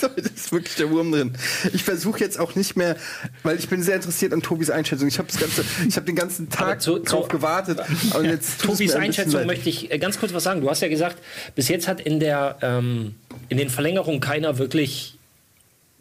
[0.00, 1.32] Da ist wirklich der Wurm drin.
[1.72, 2.94] Ich versuche jetzt auch nicht mehr,
[3.42, 5.08] weil ich bin sehr interessiert an Tobis Einschätzung.
[5.08, 7.80] Ich habe hab den ganzen Tag zu- drauf zu- gewartet.
[8.14, 10.60] Und jetzt Tobis ein Einschätzung möchte ich äh, ganz kurz was sagen.
[10.60, 11.16] Du hast ja gesagt,
[11.56, 13.16] bis jetzt hat in der ähm,
[13.48, 15.18] in den Verlängerungen keiner wirklich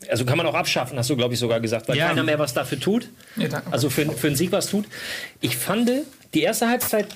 [0.10, 2.10] also kann man auch abschaffen, hast du, glaube ich, sogar gesagt, weil Ja.
[2.10, 3.10] keiner mehr was dafür tut.
[3.36, 3.64] Danke.
[3.72, 4.86] Also für, für einen Sieg was tut.
[5.42, 5.90] Ich fand,
[6.36, 7.08] die erste Halbzeit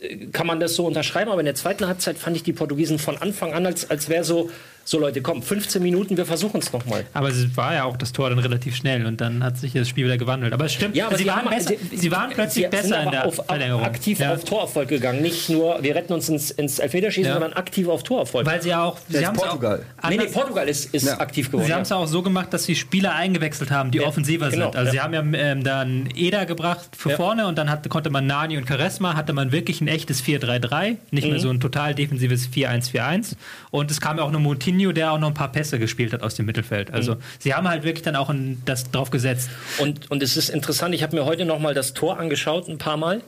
[0.00, 2.98] äh, kann man das so unterschreiben, aber in der zweiten Halbzeit fand ich die Portugiesen
[2.98, 4.50] von Anfang an, als, als wäre so,
[4.84, 7.04] so Leute, komm, 15 Minuten, wir versuchen es nochmal.
[7.14, 9.88] Aber es war ja auch das Tor dann relativ schnell und dann hat sich das
[9.88, 10.52] Spiel wieder gewandelt.
[10.52, 12.60] Aber es stimmt, Ja, aber sie, sie waren haben- besser, sie- sie waren plötzlich Sie
[12.62, 13.84] sind besser in der auf, Verlängerung.
[13.84, 14.32] aktiv ja.
[14.34, 15.22] auf Torerfolg gegangen.
[15.22, 17.32] Nicht nur, wir retten uns ins, ins Elfmeterschießen, Ja.
[17.34, 18.46] sondern aktiv auf Torerfolg.
[18.46, 18.98] Weil sie ja auch.
[19.08, 19.84] Sie ist haben's Portugal.
[20.02, 21.20] Auch nee, nee, Portugal ist, ist Ja.
[21.20, 21.64] aktiv geworden.
[21.66, 21.76] Sie ja.
[21.76, 24.76] haben es auch so gemacht, dass sie Spieler eingewechselt haben, die offensiver genau, sind.
[24.76, 24.92] Also ja.
[24.92, 27.16] sie haben ja ähm, dann Eder gebracht für Ja.
[27.16, 30.96] vorne und dann hat, konnte man Nani und Charisma, hatte man wirklich ein echtes 4-3-3,
[31.10, 31.30] nicht Mhm.
[31.30, 33.36] mehr so ein total defensives 4-1-4-1.
[33.70, 34.40] Und es kam ja auch noch
[34.72, 36.90] Moutinho, der auch noch ein paar Pässe gespielt hat aus dem Mittelfeld.
[36.92, 37.20] Also Mhm.
[37.38, 39.50] sie haben halt wirklich dann auch ein, das drauf gesetzt.
[39.78, 42.78] Und, und es ist interessant, ich habe mir heute noch mal das Tor angeschaut, ein
[42.78, 43.22] paar Mal.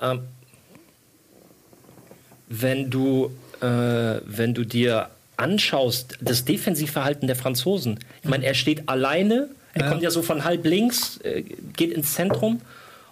[0.00, 0.20] Ähm,
[2.48, 3.66] wenn, du, äh,
[4.24, 9.88] wenn du dir anschaust, das Defensivverhalten der Franzosen, ich meine, er steht alleine, er Ja.
[9.90, 11.42] kommt ja so von halb links, äh,
[11.76, 12.60] geht ins Zentrum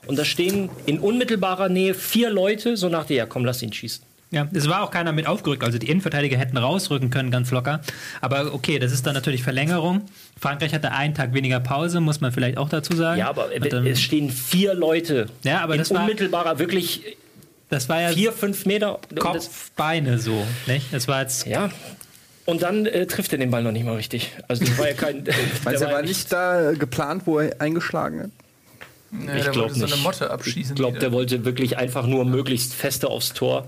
[0.06, 3.72] und da stehen in unmittelbarer Nähe vier Leute, so nach der, ja komm, lass ihn
[3.72, 4.04] schießen.
[4.32, 5.62] Ja, es war auch keiner mit aufgerückt.
[5.62, 7.80] Also die Innenverteidiger hätten rausrücken können, ganz locker.
[8.20, 10.02] Aber okay, das ist dann natürlich Verlängerung.
[10.38, 13.20] Frankreich hatte einen Tag weniger Pause, muss man vielleicht auch dazu sagen.
[13.20, 17.16] Ja, aber dann- es stehen vier Leute Ja, aber in das war- unmittelbarer, wirklich
[17.68, 18.98] das war ja vier, fünf Meter.
[19.18, 20.44] Kopf, Beine so.
[20.66, 20.92] Nicht?
[20.92, 21.70] Das war jetzt Ja.
[22.44, 24.30] Und dann äh, trifft er den Ball noch nicht mal richtig.
[24.46, 25.24] Also das war ja kein.
[25.24, 25.32] du,
[25.64, 28.30] er ja war nicht da geplant, wo er eingeschlagen hat?
[29.10, 29.88] Nee, Ich glaube wollte nicht.
[29.88, 30.74] so eine Motte abschießen.
[30.74, 33.66] Ich glaube, der wollte wirklich einfach nur möglichst feste aufs Tor.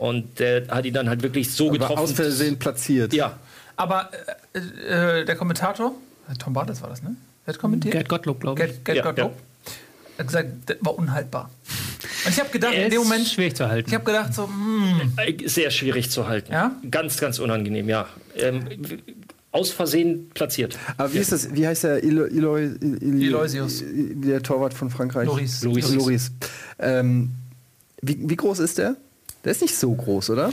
[0.00, 1.98] Und der hat ihn dann halt wirklich so War getroffen.
[1.98, 3.12] aus Versehen platziert.
[3.12, 3.38] Ja.
[3.76, 4.08] Aber
[4.54, 5.94] äh, äh, der Kommentator,
[6.30, 7.16] äh, Tom Bartels war das, ne?
[7.44, 7.92] Wer hat kommentiert?
[7.92, 8.66] Gerd Gottlob, glaube ich.
[8.66, 9.34] Gerd, Gerd Ja, Gottlob.
[10.18, 11.50] Hat gesagt, das war unhaltbar.
[12.24, 13.88] Und ich habe gedacht, Er in dem Moment, schwierig zu halten.
[13.90, 16.50] ich habe gedacht so, hm, Äh, Sehr schwierig zu halten.
[16.52, 16.74] Ja?
[16.90, 18.06] Ganz, ganz unangenehm, ja.
[18.36, 18.64] Ähm,
[19.52, 20.78] aus Versehen platziert.
[20.96, 21.52] Aber wie ist das?
[21.54, 23.82] Wie heißt der Ilo, Eloy, Il- Eloysius.
[23.86, 25.26] Der Torwart von Frankreich?
[25.26, 25.62] Loris.
[25.62, 25.90] Loris.
[25.94, 26.32] Loris.
[26.78, 27.32] Ähm,
[28.00, 28.96] wie, wie groß ist der?
[29.44, 30.52] Der ist nicht so groß, oder?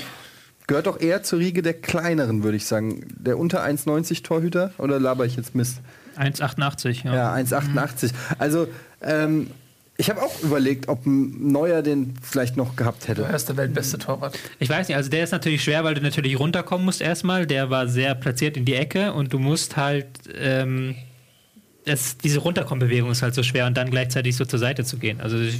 [0.67, 3.05] Gehört doch eher zur Riege der kleineren, würde ich sagen.
[3.17, 4.71] Der unter 1,90 Torhüter?
[4.77, 5.79] Oder laber ich jetzt Mist?
[6.17, 7.15] 1,88, ja.
[7.15, 8.11] Ja, 1,88.
[8.37, 8.67] Also,
[9.01, 9.51] ähm,
[9.99, 13.23] ich habe auch überlegt, ob ein Neuer den vielleicht noch gehabt hätte.
[13.23, 14.37] er ist der weltbeste Torwart.
[14.59, 17.47] Ich weiß nicht, also der ist natürlich schwer, weil du natürlich runterkommen musst erstmal.
[17.47, 20.07] Der war sehr platziert in die Ecke und du musst halt.
[20.37, 20.95] Ähm,
[21.85, 25.21] es, diese Runterkommenbewegung ist halt so schwer und dann gleichzeitig so zur Seite zu gehen.
[25.21, 25.57] Also ich,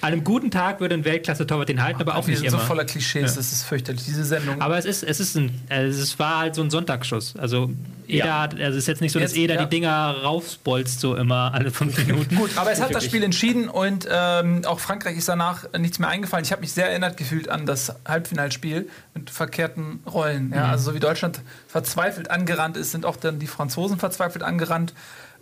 [0.00, 2.56] an einem guten Tag würde ein Weltklasse-Torwart den halten, aber auch Wir nicht sind so
[2.58, 2.66] immer.
[2.66, 4.04] voller Klischees, das ist fürchterlich.
[4.04, 4.60] Diese Sendung.
[4.60, 7.34] Aber es ist, es ist ein, also es war halt so ein Sonntagsschuss.
[7.36, 7.70] Also
[8.06, 8.42] Eder Ja.
[8.42, 9.64] hat, also es ist jetzt nicht so, dass Jetzt- Eder ja.
[9.64, 12.36] die Dinger raufbolzt so immer alle fünf Minuten.
[12.36, 16.08] Gut, aber es hat das Spiel entschieden und ähm, auch Frankreich ist danach nichts mehr
[16.08, 16.44] eingefallen.
[16.44, 20.52] Ich habe mich sehr erinnert gefühlt an das Halbfinalspiel mit verkehrten Rollen.
[20.54, 20.66] Ja?
[20.70, 24.92] Also so wie Deutschland verzweifelt angerannt ist, sind auch dann die Franzosen verzweifelt angerannt.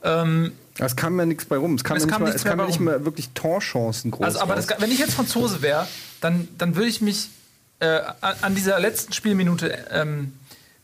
[0.04, 1.74] Ähm, Es kam ja nichts bei rum.
[1.74, 4.10] Es kam, Es ja nicht, kam mal, es kam mehr ja nicht mehr wirklich Torchancen
[4.10, 4.24] groß.
[4.26, 5.86] also, aber das, wenn ich jetzt Franzose wäre,
[6.20, 7.30] dann, dann würde ich mich
[7.80, 10.32] äh, an dieser letzten Spielminute ähm,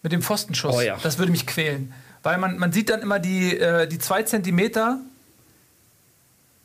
[0.02, 0.98] mit dem Pfostenschuss, Oh ja.
[1.02, 1.92] das würde mich quälen.
[2.22, 4.98] Weil man, man sieht dann immer die, äh, die zwei Zentimeter,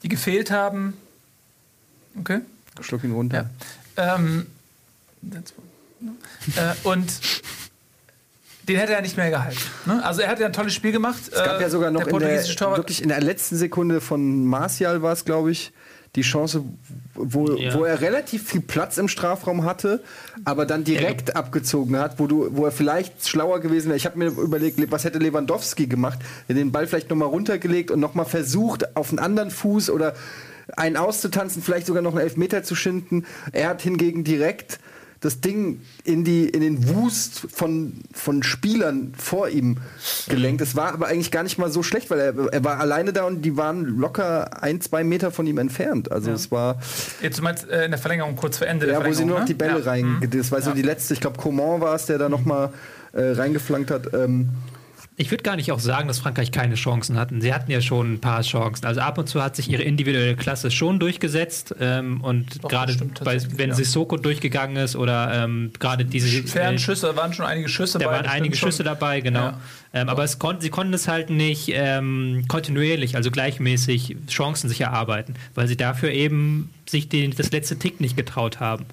[0.03, 0.93] die gefehlt haben.
[2.19, 2.41] Okay.
[2.81, 3.49] Schluck ihn runter.
[3.97, 4.47] Ähm,
[5.23, 5.53] that's-
[6.57, 7.11] äh, und
[8.67, 9.59] den hätte er nicht mehr gehalten.
[9.85, 10.03] Ne?
[10.03, 11.21] Also er hat ja ein tolles Spiel gemacht.
[11.31, 12.77] Es gab ja sogar noch der in der, Torwart.
[12.77, 15.71] wirklich in der letzten Sekunde von Martial war es, glaube ich,
[16.15, 16.63] die Chance,
[17.13, 17.73] wo, Ja.
[17.73, 20.01] wo er relativ viel Platz im Strafraum hatte,
[20.45, 23.97] aber dann direkt abgezogen hat, wo, du, wo er vielleicht schlauer gewesen wäre.
[23.97, 26.19] Ich habe mir überlegt, was hätte Lewandowski gemacht?
[26.47, 30.15] Er den Ball vielleicht nochmal runtergelegt und nochmal versucht, auf einen anderen Fuß oder
[30.77, 33.25] einen auszutanzen, vielleicht sogar noch einen Elfmeter zu schinden.
[33.51, 34.79] Er hat hingegen direkt
[35.25, 39.77] das Ding in, die, in den Wust von, von Spielern vor ihm
[40.29, 40.61] gelenkt.
[40.61, 43.23] Es war aber eigentlich gar nicht mal so schlecht, weil er, er war alleine da
[43.25, 46.11] und die waren locker ein, zwei Meter von ihm entfernt.
[46.11, 46.79] Also es war,
[47.21, 49.35] Jetzt du meinst äh, in der Verlängerung kurz vor Ende der ja, wo sie nur
[49.35, 49.47] noch ne?
[49.47, 49.85] die Bälle ja.
[49.85, 52.71] rein, das war so die letzte, ich glaube Coman war es, der da noch mal
[53.13, 54.13] äh, reingeflankt hat.
[54.13, 54.49] Ähm,
[55.17, 57.39] Ich würde gar nicht auch sagen, dass Frankreich keine Chancen hatten.
[57.39, 58.85] Sie hatten ja schon ein paar Chancen.
[58.85, 61.73] Also ab und zu hat sich ihre individuelle Klasse schon durchgesetzt.
[61.79, 62.97] Ähm, und gerade
[63.55, 63.75] wenn ja.
[63.75, 67.97] Sissoko durchgegangen ist oder ähm, gerade diese Fairen äh, Schüsse, da waren schon einige Schüsse
[67.97, 68.85] Da bei, waren einige Schüsse schon.
[68.85, 69.39] dabei, genau.
[69.39, 69.59] Ja.
[69.93, 74.81] Ähm, aber es kon sie konnten es halt nicht ähm, kontinuierlich, also gleichmäßig Chancen sich
[74.81, 78.85] erarbeiten, weil sie dafür eben sich den, das letzte Tick nicht getraut haben.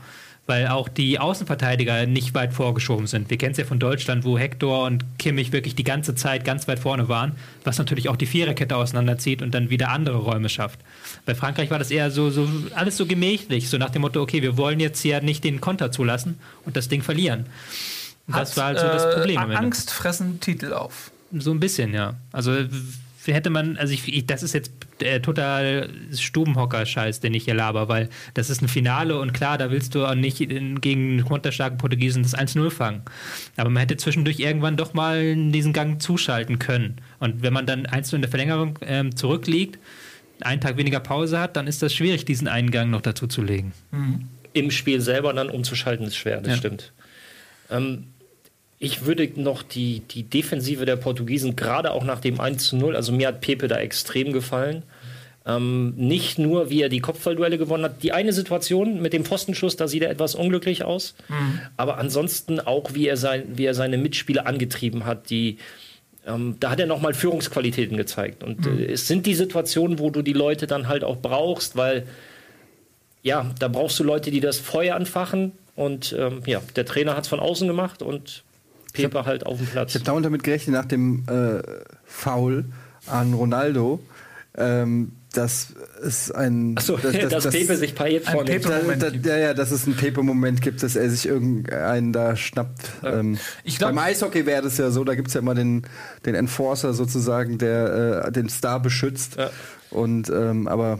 [0.46, 3.30] Weil auch die Außenverteidiger nicht weit vorgeschoben sind.
[3.30, 6.66] Wir kennen es ja von Deutschland, wo Hector und Kimmich wirklich die ganze Zeit ganz
[6.66, 10.80] weit vorne waren, was natürlich auch die Viererkette auseinanderzieht und dann wieder andere Räume schafft.
[11.26, 14.42] Bei Frankreich war das eher so, so alles so gemächlich, so nach dem Motto, okay,
[14.42, 17.46] wir wollen jetzt hier nicht den Konter zulassen und das Ding verlieren.
[18.26, 19.58] Das Hat, war halt so das äh, Problem Ende.
[19.58, 21.12] Angst fressen Titel auf.
[21.32, 22.14] So ein bisschen, ja.
[22.32, 22.52] Also
[23.26, 27.88] hätte man, also ich, ich das ist jetzt äh, total Stubenhocker-Scheiß, den ich hier laber,
[27.88, 31.24] weil das ist ein Finale und klar, da willst du auch nicht in, gegen einen
[31.24, 33.02] konterstarken Portugiesen das 1-0 fangen.
[33.56, 36.96] Aber man hätte zwischendurch irgendwann doch mal diesen Gang zuschalten können.
[37.20, 39.78] Und wenn man dann 1-0 in der Verlängerung ähm, zurückliegt,
[40.40, 43.42] einen Tag weniger Pause hat, dann ist das schwierig, diesen einen Gang noch dazu zu
[43.42, 43.72] legen.
[44.54, 46.56] Im Spiel selber dann umzuschalten ist schwer, das Ja.
[46.56, 46.92] stimmt.
[47.70, 48.08] Ähm,
[48.82, 52.96] ich würde noch die, die Defensive der Portugiesen, gerade auch nach dem 1 zu 0,
[52.96, 54.82] also mir hat Pepe da extrem gefallen.
[55.46, 58.02] Ähm, nicht nur, wie er die Kopfballduelle gewonnen hat.
[58.02, 61.14] Die eine Situation mit dem Pfostenschuss, da sieht er etwas unglücklich aus.
[61.76, 65.58] Aber ansonsten auch, wie er, sein, wie er seine Mitspieler angetrieben hat, die,
[66.26, 68.42] ähm, da hat er nochmal Führungsqualitäten gezeigt.
[68.42, 72.04] Und äh, es sind die Situationen, wo du die Leute dann halt auch brauchst, weil
[73.22, 75.52] ja, da brauchst du Leute, die das Feuer anfachen.
[75.76, 78.42] Und ähm, ja, der Trainer hat es von außen gemacht und
[78.92, 79.90] Pepe halt auf dem Platz.
[79.90, 81.62] Ich habe dauernd damit gerechnet, nach dem äh,
[82.04, 82.64] Foul
[83.06, 84.00] an Ronaldo,
[84.56, 85.68] ähm, dass
[86.02, 86.74] es ein.
[86.76, 88.64] Achso, dass- dass, dass- Pepe sich Payet vornimmt.
[88.66, 89.24] Pepe- da, da, gibt.
[89.26, 92.82] ja, ja, dass es einen Pepe-Moment gibt, dass er sich irgendeinen da schnappt.
[93.02, 95.84] Ähm, Ich glaub- beim Eishockey wäre das ja so, da gibt es ja immer den,
[96.26, 99.36] den Enforcer sozusagen, der äh, den Star beschützt.
[99.36, 99.50] Ja.
[99.90, 100.98] Und ähm, aber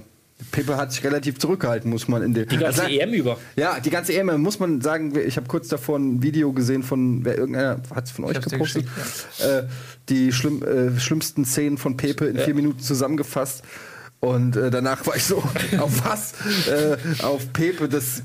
[0.51, 3.39] Pepe hat sich relativ zurückgehalten, muss man in der Die ganze Also, EM über.
[3.57, 7.25] Ja, die ganze EM, muss man sagen, ich habe kurz davor ein Video gesehen von,
[7.25, 8.89] wer irgendeiner hat es von euch gepostet, geschickt,
[9.41, 9.63] äh,
[10.09, 13.63] die schlimm, äh, schlimmsten Szenen von Pepe in vier Minuten zusammengefasst.
[14.25, 15.39] Und äh, danach war ich so,
[15.81, 16.35] auf was?
[16.69, 18.23] äh, auf Pepe, dass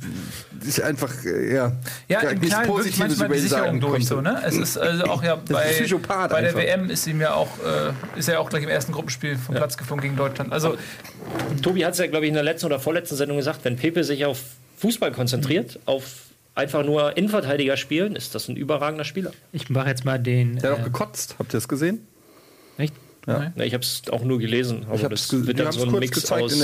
[0.64, 1.72] ich einfach, äh, ja,
[2.08, 4.40] Ja, gar im nichts Kleinen wirklich manchmal die Sicherung durch, so, ne?
[4.46, 6.62] Es ist also auch ja bei, ein Psychopath bei der einfach.
[6.62, 9.76] WM ist ihm ja auch, äh, ist er auch gleich im ersten Gruppenspiel vom Platz
[9.76, 10.54] geflogen gegen Deutschland.
[10.54, 10.78] Also
[11.64, 14.04] Tobi hat es ja, glaube ich, in der letzten oder vorletzten Sendung gesagt, wenn Pepe
[14.04, 14.40] sich auf
[14.78, 16.04] Fußball konzentriert, auf
[16.54, 19.32] einfach nur Innenverteidiger spielen, ist das ein überragender Spieler.
[19.52, 20.58] Ich mache jetzt mal den.
[20.58, 22.06] Der hat auch äh, gekotzt, habt ihr das gesehen?
[23.28, 23.52] Ja.
[23.56, 24.84] Ja, ich habe es auch nur gelesen.
[24.88, 26.64] Aber Ich das ge- wird dann so ein Mix gezeigt aus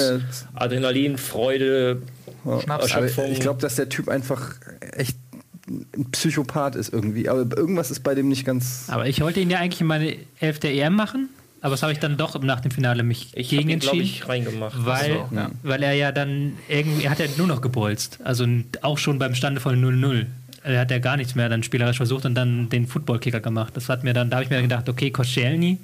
[0.56, 2.02] Adrenalin, Freude,
[2.43, 2.65] Schnaps.
[2.69, 3.32] Aber Erschöpfung.
[3.32, 4.56] ich glaube, dass der Typ einfach
[4.93, 5.17] echt
[5.67, 7.30] ein Psychopath ist irgendwie.
[7.30, 8.86] Aber irgendwas ist bei dem nicht ganz.
[8.88, 11.30] Aber ich wollte ihn ja eigentlich in meine Elf der EM machen,
[11.62, 13.97] aber das habe ich dann doch nach dem Finale mich ich habe gegen ihn, glaube
[13.97, 14.21] entschieden.
[14.23, 14.76] ich, reingemacht.
[14.86, 15.52] Weil, Ach so, ja.
[15.63, 18.19] weil er ja dann irgendwie, er hat ja nur noch gebolzt.
[18.23, 18.45] Also
[18.82, 20.26] auch schon beim Stande von 0-0.
[20.65, 23.73] Er hat ja gar nichts mehr dann spielerisch versucht und dann den Footballkicker gemacht.
[23.76, 25.78] Das hat mir dann, da habe ich mir gedacht, okay, Koscielny,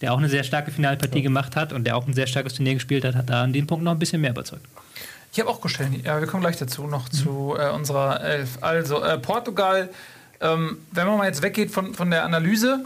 [0.00, 2.74] der auch eine sehr starke Finalpartie gemacht hat und der auch ein sehr starkes Turnier
[2.74, 4.64] gespielt hat, hat da an dem Punkt noch ein bisschen mehr überzeugt.
[5.32, 5.90] Ich habe auch gestellt.
[6.04, 8.58] Ja, wir kommen gleich dazu noch zu äh, unserer Elf.
[8.62, 9.90] Also, äh, Portugal,
[10.40, 12.84] ähm, wenn man mal jetzt weggeht von, von der Analyse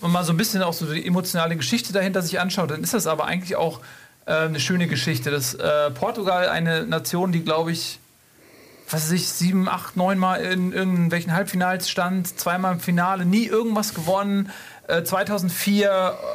[0.00, 2.92] und mal so ein bisschen auch so die emotionale Geschichte dahinter sich anschaut, dann ist
[2.92, 3.80] das aber eigentlich auch
[4.26, 5.30] äh, eine schöne Geschichte.
[5.30, 7.98] Dass äh, Portugal eine Nation, die, glaube ich,
[8.90, 13.46] was weiß ich, sieben, acht, neun Mal in irgendwelchen Halbfinals stand, zweimal im Finale, nie
[13.46, 14.50] irgendwas gewonnen.
[14.88, 15.88] Äh, 2004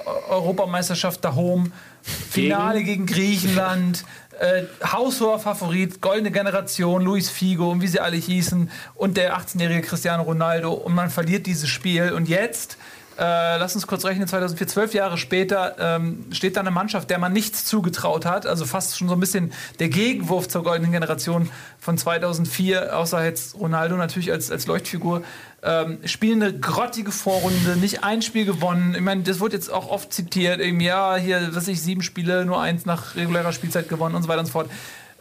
[0.06, 4.06] Eu- Europameisterschaft daheim, Finale gegen, Griechenland,
[4.40, 9.82] äh, haushoher Favorit, goldene Generation, Luis Figo und wie sie alle hießen und der 18-jährige
[9.82, 10.72] Cristiano Ronaldo.
[10.74, 12.12] Und man verliert dieses Spiel.
[12.14, 12.78] Und jetzt
[13.18, 17.18] äh, lass uns kurz rechnen, 2004, zwölf Jahre später ähm, steht da eine Mannschaft, der
[17.18, 18.46] man nichts zugetraut hat.
[18.46, 21.50] Also fast schon so ein bisschen der Gegenwurf zur goldenen Generation
[21.80, 25.24] von 2004, außer jetzt Ronaldo natürlich als, als Leuchtfigur.
[25.64, 28.94] Ähm, spielen eine grottige Vorrunde, nicht ein Spiel gewonnen.
[28.94, 30.60] Ich meine, das wurde jetzt auch oft zitiert.
[30.60, 34.30] Eben, ja, hier, was ich, sieben Spiele, nur eins nach regulärer Spielzeit gewonnen und so
[34.30, 34.70] weiter und so fort.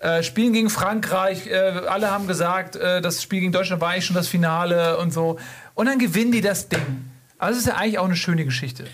[0.01, 1.55] Äh, Spielen gegen Frankreich, äh,
[1.89, 5.39] alle haben gesagt, äh, das Spiel gegen Deutschland war eigentlich schon das Finale und so.
[5.75, 7.16] Und dann gewinnen die das Ding.
[7.39, 8.85] Also es ist ja eigentlich auch eine schöne Geschichte.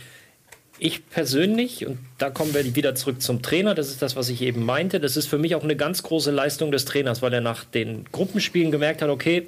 [0.78, 4.42] ich persönlich, und da kommen wir wieder zurück zum Trainer, das ist das, was ich
[4.42, 7.40] eben meinte, das ist für mich auch eine ganz große Leistung des Trainers, weil er
[7.40, 9.46] nach den Gruppenspielen gemerkt hat, okay,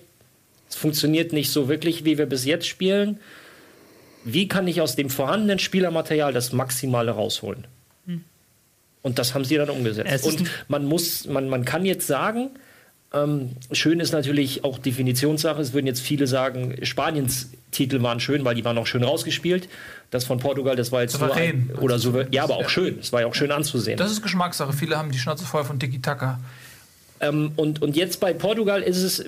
[0.69, 3.19] es funktioniert nicht so wirklich, wie wir bis jetzt spielen.
[4.25, 7.67] Wie kann ich aus dem vorhandenen Spielermaterial das Maximale rausholen?
[9.03, 10.25] Und das haben sie dann umgesetzt.
[10.25, 12.51] Und man muss, man, man kann jetzt sagen,
[13.15, 15.61] ähm, schön ist natürlich auch Definitionssache.
[15.61, 19.69] Es würden jetzt viele sagen, Spaniens Titel waren schön, weil die waren auch schön rausgespielt.
[20.11, 21.71] Das von Portugal, das war jetzt Souverän.
[21.71, 22.99] ein, oder so, ja, aber auch schön.
[23.01, 23.97] Es war ja auch schön anzusehen.
[23.99, 24.73] Das ist Geschmackssache.
[24.73, 26.41] Viele haben die Schnauze voll von Tiki-Taka.
[27.21, 29.25] Ähm, und, und jetzt bei Portugal ist es,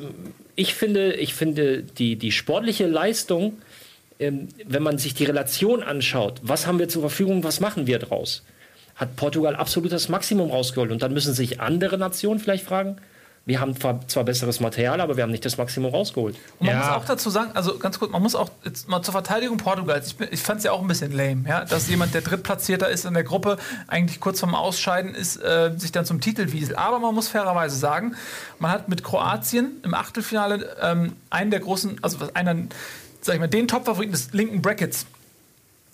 [0.54, 3.54] ich finde, ich finde die, die sportliche Leistung,
[4.18, 7.98] ähm, wenn man sich die Relation anschaut, was haben wir zur Verfügung, was machen wir
[7.98, 8.42] draus,
[8.96, 10.90] hat Portugal absolut das Maximum rausgeholt.
[10.90, 12.96] Und dann müssen sich andere Nationen vielleicht fragen,
[13.46, 16.34] wir haben zwar, besseres Material, aber wir haben nicht das Maximum rausgeholt.
[16.58, 16.80] Und man Ja.
[16.80, 20.08] muss auch dazu sagen, also ganz kurz, man muss auch jetzt mal zur Verteidigung Portugals.
[20.18, 23.04] Ich, ich fand es ja auch ein bisschen lame, ja, dass jemand, der Drittplatzierter ist
[23.04, 23.56] in der Gruppe,
[23.86, 26.76] eigentlich kurz vorm Ausscheiden ist, äh, sich dann zum Titel wieselt.
[26.76, 28.16] Aber man muss fairerweise sagen,
[28.58, 32.70] man hat mit Kroatien im Achtelfinale ähm, einen der großen, also einen,
[33.20, 35.06] sag ich mal, den Topfavoriten des linken Brackets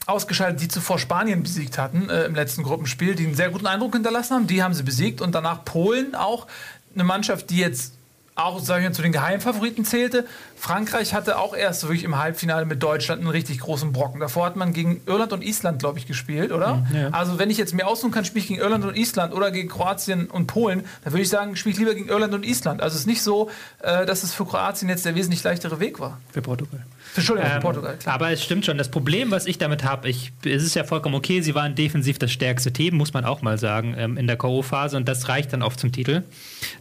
[0.07, 3.93] ausgeschaltet, die zuvor Spanien besiegt hatten äh, im letzten Gruppenspiel, die einen sehr guten Eindruck
[3.93, 4.47] hinterlassen haben.
[4.47, 6.47] Die haben sie besiegt und danach Polen auch
[6.95, 7.95] eine Mannschaft, die jetzt
[8.35, 10.27] auch sag ich mal, zu den Geheimfavoriten zählte.
[10.57, 14.21] Frankreich hatte auch erst wirklich im Halbfinale mit Deutschland einen richtig großen Brocken.
[14.21, 16.87] Davor hat man gegen Irland und Island, glaube ich, gespielt, oder?
[17.13, 19.69] Also wenn ich jetzt mir aussuchen kann, spiele ich gegen Irland und Island oder gegen
[19.69, 22.81] Kroatien und Polen, dann würde ich sagen, spiele ich lieber gegen Irland und Island.
[22.81, 23.51] Also es ist nicht so,
[23.81, 26.19] äh, dass es für Kroatien jetzt der wesentlich leichtere Weg war.
[26.33, 26.81] Für Portugal.
[27.15, 28.15] Entschuldigung, Ähm, Portugal, klar.
[28.15, 28.79] Aber es stimmt schon.
[28.79, 32.19] Das Problem, was ich damit habe, ich, es ist ja vollkommen okay, sie waren defensiv
[32.19, 35.53] das stärkste Team, muss man auch mal sagen, ähm, in der K.O.-Phase und das reicht
[35.53, 36.23] dann oft zum Titel.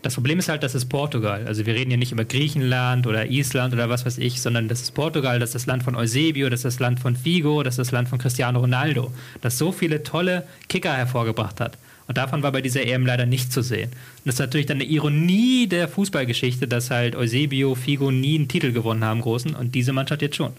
[0.02, 1.46] Das Problem ist halt, das ist Portugal.
[1.48, 4.82] Also wir reden hier nicht über Griechenland oder Island oder was weiß ich, sondern das
[4.82, 7.74] ist Portugal, das ist das Land von Eusebio, das ist das Land von Figo, das
[7.74, 11.78] ist das Land von Cristiano Ronaldo, das so viele tolle Kicker hervorgebracht hat.
[12.12, 13.90] Und davon war bei dieser EM leider nicht zu sehen.
[13.90, 18.50] Und das ist natürlich dann eine Ironie der Fußballgeschichte, dass halt Eusebio, Figo nie einen
[18.50, 20.52] Titel gewonnen haben, großen, und diese Mannschaft jetzt schon.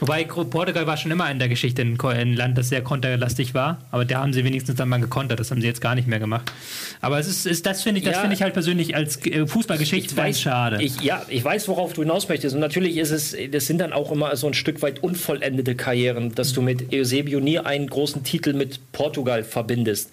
[0.00, 4.04] Wobei Portugal war schon immer in der Geschichte ein, Land, das sehr konterlastig war, aber
[4.04, 6.50] da haben sie wenigstens dann mal gekontert, das haben sie jetzt gar nicht mehr gemacht.
[7.00, 8.20] Aber es ist, ist das finde ich, das Ja.
[8.20, 10.82] finde ich halt persönlich als äh, Fußballgeschichte ganz schade.
[10.82, 12.54] Ich, ja, ich weiß, worauf du hinaus möchtest.
[12.54, 16.34] Und natürlich ist es, das sind dann auch immer so ein Stück weit unvollendete Karrieren,
[16.34, 20.10] dass du mit Eusebio nie einen großen Titel mit Portugal verbindest.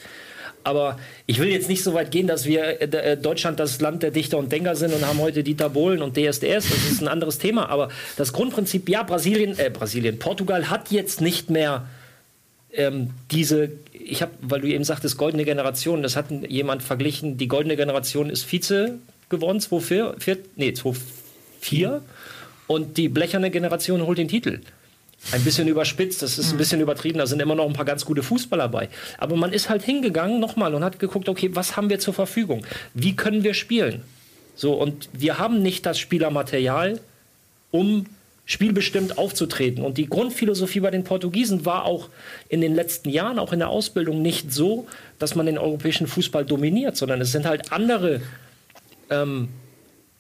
[0.64, 4.12] Aber ich will jetzt nicht so weit gehen, dass wir äh, Deutschland das Land der
[4.12, 6.70] Dichter und Denker sind und haben heute Dieter Bohlen und DSDS.
[6.70, 7.70] Das ist ein anderes Thema.
[7.70, 11.88] Aber das Grundprinzip, ja, Brasilien, äh, Brasilien, Portugal hat jetzt nicht mehr
[12.74, 17.48] ähm, diese, ich habe, weil du eben sagtest, goldene Generation, das hat jemand verglichen, die
[17.48, 22.02] goldene Generation ist Vize geworden, 2004, vier, nee, 2004
[22.68, 24.60] und die blecherne Generation holt den Titel.
[25.32, 28.06] Ein bisschen überspitzt, das ist ein bisschen übertrieben, da sind immer noch ein paar ganz
[28.06, 28.90] gute Fußballer bei.
[29.18, 32.66] Aber man ist halt hingegangen nochmal und hat geguckt, okay, was haben wir zur Verfügung?
[32.94, 34.02] Wie können wir spielen?
[34.56, 37.00] So, und wir haben nicht das Spielermaterial,
[37.70, 38.08] um
[38.46, 39.84] spielbestimmt aufzutreten.
[39.84, 42.10] Und die Grundphilosophie bei den Portugiesen war auch
[42.50, 44.88] in den letzten Jahren, auch in der Ausbildung, nicht so,
[45.20, 48.22] dass man den europäischen Fußball dominiert, sondern es sind halt andere,
[49.10, 49.50] ähm,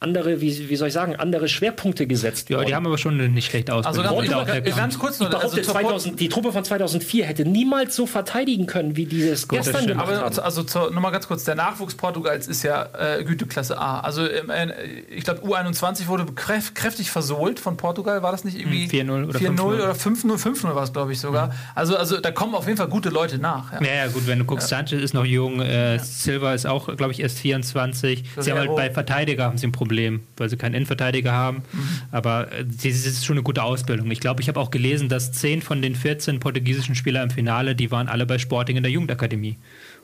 [0.01, 2.67] andere, wie, wie soll ich sagen, andere Schwerpunkte gesetzt ja, worden.
[2.67, 4.45] die haben aber schon nicht schlechte Also Ausbildung.
[4.75, 8.65] ganz, kurz nur, also zur Port- 2000, die Truppe von 2004 hätte niemals so verteidigen
[8.65, 9.87] können, wie die es gestern stimmt.
[9.89, 10.39] gemacht Aber haben.
[10.39, 13.99] also zur, nochmal ganz kurz, der Nachwuchs Portugals ist ja äh, Güteklasse A.
[13.99, 14.73] Also ähm, äh,
[15.15, 19.27] ich glaube U21 wurde kräf kräftig versohlt von Portugal, war das nicht irgendwie Hm, 4-0
[19.29, 19.61] oder 4-0 5-0?
[19.61, 21.53] oder 5-0, 5-0 war es glaube ich sogar.
[21.75, 23.71] Also, also da kommen auf jeden Fall gute Leute nach.
[23.73, 23.81] Ja.
[23.83, 27.11] Ja, ja, gut, wenn du guckst, Sanchez ist noch jung, äh, Silva ist auch, glaube
[27.11, 28.23] ich, erst 24.
[28.39, 29.90] Sie haben halt bei Verteidiger haben sie ein Problem,
[30.37, 31.63] weil sie keinen Innenverteidiger haben.
[32.11, 34.09] Aber äh, das ist schon eine gute Ausbildung.
[34.11, 37.75] Ich glaube, ich habe auch gelesen, dass 10 von den 14 portugiesischen Spielern im Finale,
[37.75, 39.57] die waren alle bei Sporting in der Jugendakademie.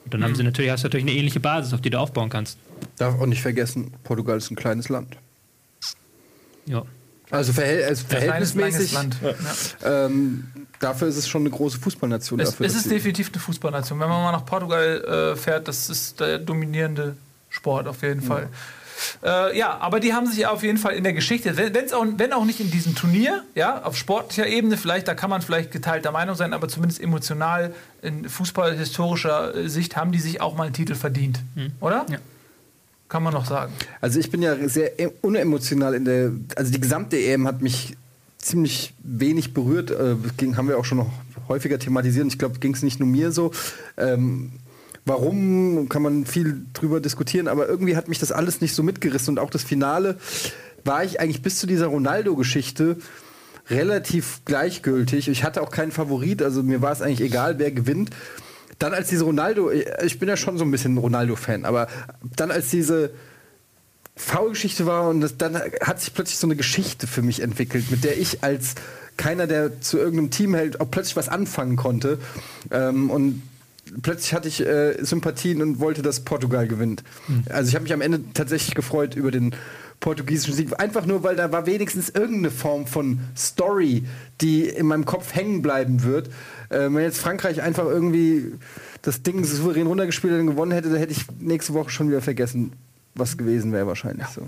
[0.05, 2.29] Und dann haben sie natürlich, hast du natürlich eine ähnliche Basis, auf die du aufbauen
[2.29, 2.57] kannst.
[2.97, 5.17] Darf auch nicht vergessen, Portugal ist ein kleines Land.
[6.65, 6.83] Ja.
[7.29, 8.93] Also, verhält, also Kleines, verhältnismäßig.
[8.93, 9.17] Land.
[9.81, 10.05] Ja.
[10.05, 10.47] Ähm,
[10.79, 12.39] dafür ist es schon eine große Fußballnation.
[12.39, 13.99] Es, dafür, es ist definitiv eine Fußballnation.
[13.99, 17.17] Wenn man mal nach Portugal äh, fährt, das ist der dominierende
[17.49, 18.49] Sport auf jeden Fall.
[19.23, 22.05] Äh, ja, aber die haben sich auf jeden Fall in der Geschichte, wenn, wenn's auch,
[22.17, 25.71] wenn auch nicht in diesem Turnier, ja, auf sportlicher Ebene, vielleicht, da kann man vielleicht
[25.71, 30.65] geteilter Meinung sein, aber zumindest emotional, in fußballhistorischer äh, Sicht, haben die sich auch mal
[30.65, 31.39] einen Titel verdient.
[31.79, 32.05] Oder?
[32.09, 32.17] Ja.
[33.09, 33.73] Kann man noch sagen.
[34.01, 37.95] Also ich bin ja sehr e- unemotional in der, also die gesamte EM hat mich
[38.37, 39.91] ziemlich wenig berührt.
[39.91, 41.11] Äh, ging, haben wir auch schon noch
[41.47, 42.27] häufiger thematisiert.
[42.27, 43.51] Ich glaube, ging es nicht nur mir so.
[43.97, 44.51] Ähm,
[45.07, 49.33] warum kann man viel drüber diskutieren, aber irgendwie hat mich das alles nicht so mitgerissen
[49.33, 50.17] und auch das Finale
[50.83, 52.97] war ich eigentlich bis zu dieser Ronaldo-Geschichte
[53.69, 55.27] relativ gleichgültig.
[55.27, 58.11] Ich hatte auch keinen Favorit, also mir war es eigentlich egal, wer gewinnt.
[58.79, 61.87] Dann als diese Ronaldo, ich bin ja schon so ein bisschen Ronaldo-Fan, aber
[62.35, 63.11] dann als diese
[64.15, 68.03] Foul-Geschichte war und das, dann hat sich plötzlich so eine Geschichte für mich entwickelt, mit
[68.03, 68.75] der ich als
[69.15, 72.19] keiner, der zu irgendeinem Team hält, auch plötzlich was anfangen konnte.
[72.71, 73.41] Ähm, und
[74.01, 77.03] plötzlich hatte ich äh, Sympathien und wollte, dass Portugal gewinnt.
[77.49, 79.55] Also ich habe mich am Ende tatsächlich gefreut über den
[79.99, 80.79] portugiesischen Sieg.
[80.79, 84.03] Einfach nur, weil da war wenigstens irgendeine Form von Story,
[84.41, 86.27] die in meinem Kopf hängen bleiben wird.
[86.69, 88.53] Äh, wenn jetzt Frankreich einfach irgendwie
[89.01, 92.73] das Ding souverän runtergespielt und gewonnen hätte, dann hätte ich nächste Woche schon wieder vergessen,
[93.15, 94.41] was gewesen wäre wahrscheinlich so.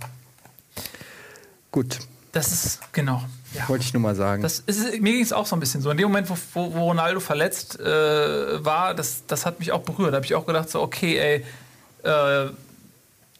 [1.71, 1.99] Gut,
[2.31, 3.23] Das ist, genau.
[3.53, 3.67] Ja.
[3.67, 4.43] wollte ich nur mal sagen.
[4.43, 5.89] Das ist, mir ging es auch so ein bisschen so.
[5.89, 7.83] In dem Moment, wo, wo, Ronaldo verletzt äh,
[8.63, 10.13] war, das, das hat mich auch berührt.
[10.13, 11.45] Da habe ich auch gedacht, so, okay, ey,
[12.03, 12.51] äh,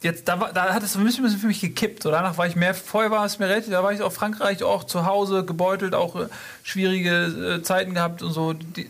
[0.01, 2.03] jetzt, da, war, da hat es ein bisschen, für mich gekippt.
[2.03, 4.63] So, danach war ich mehr, vorher war es mir relativ, da war ich auf Frankreich
[4.63, 6.27] auch zu Hause gebeutelt, auch äh,
[6.63, 8.53] schwierige äh, Zeiten gehabt und so.
[8.53, 8.89] Die,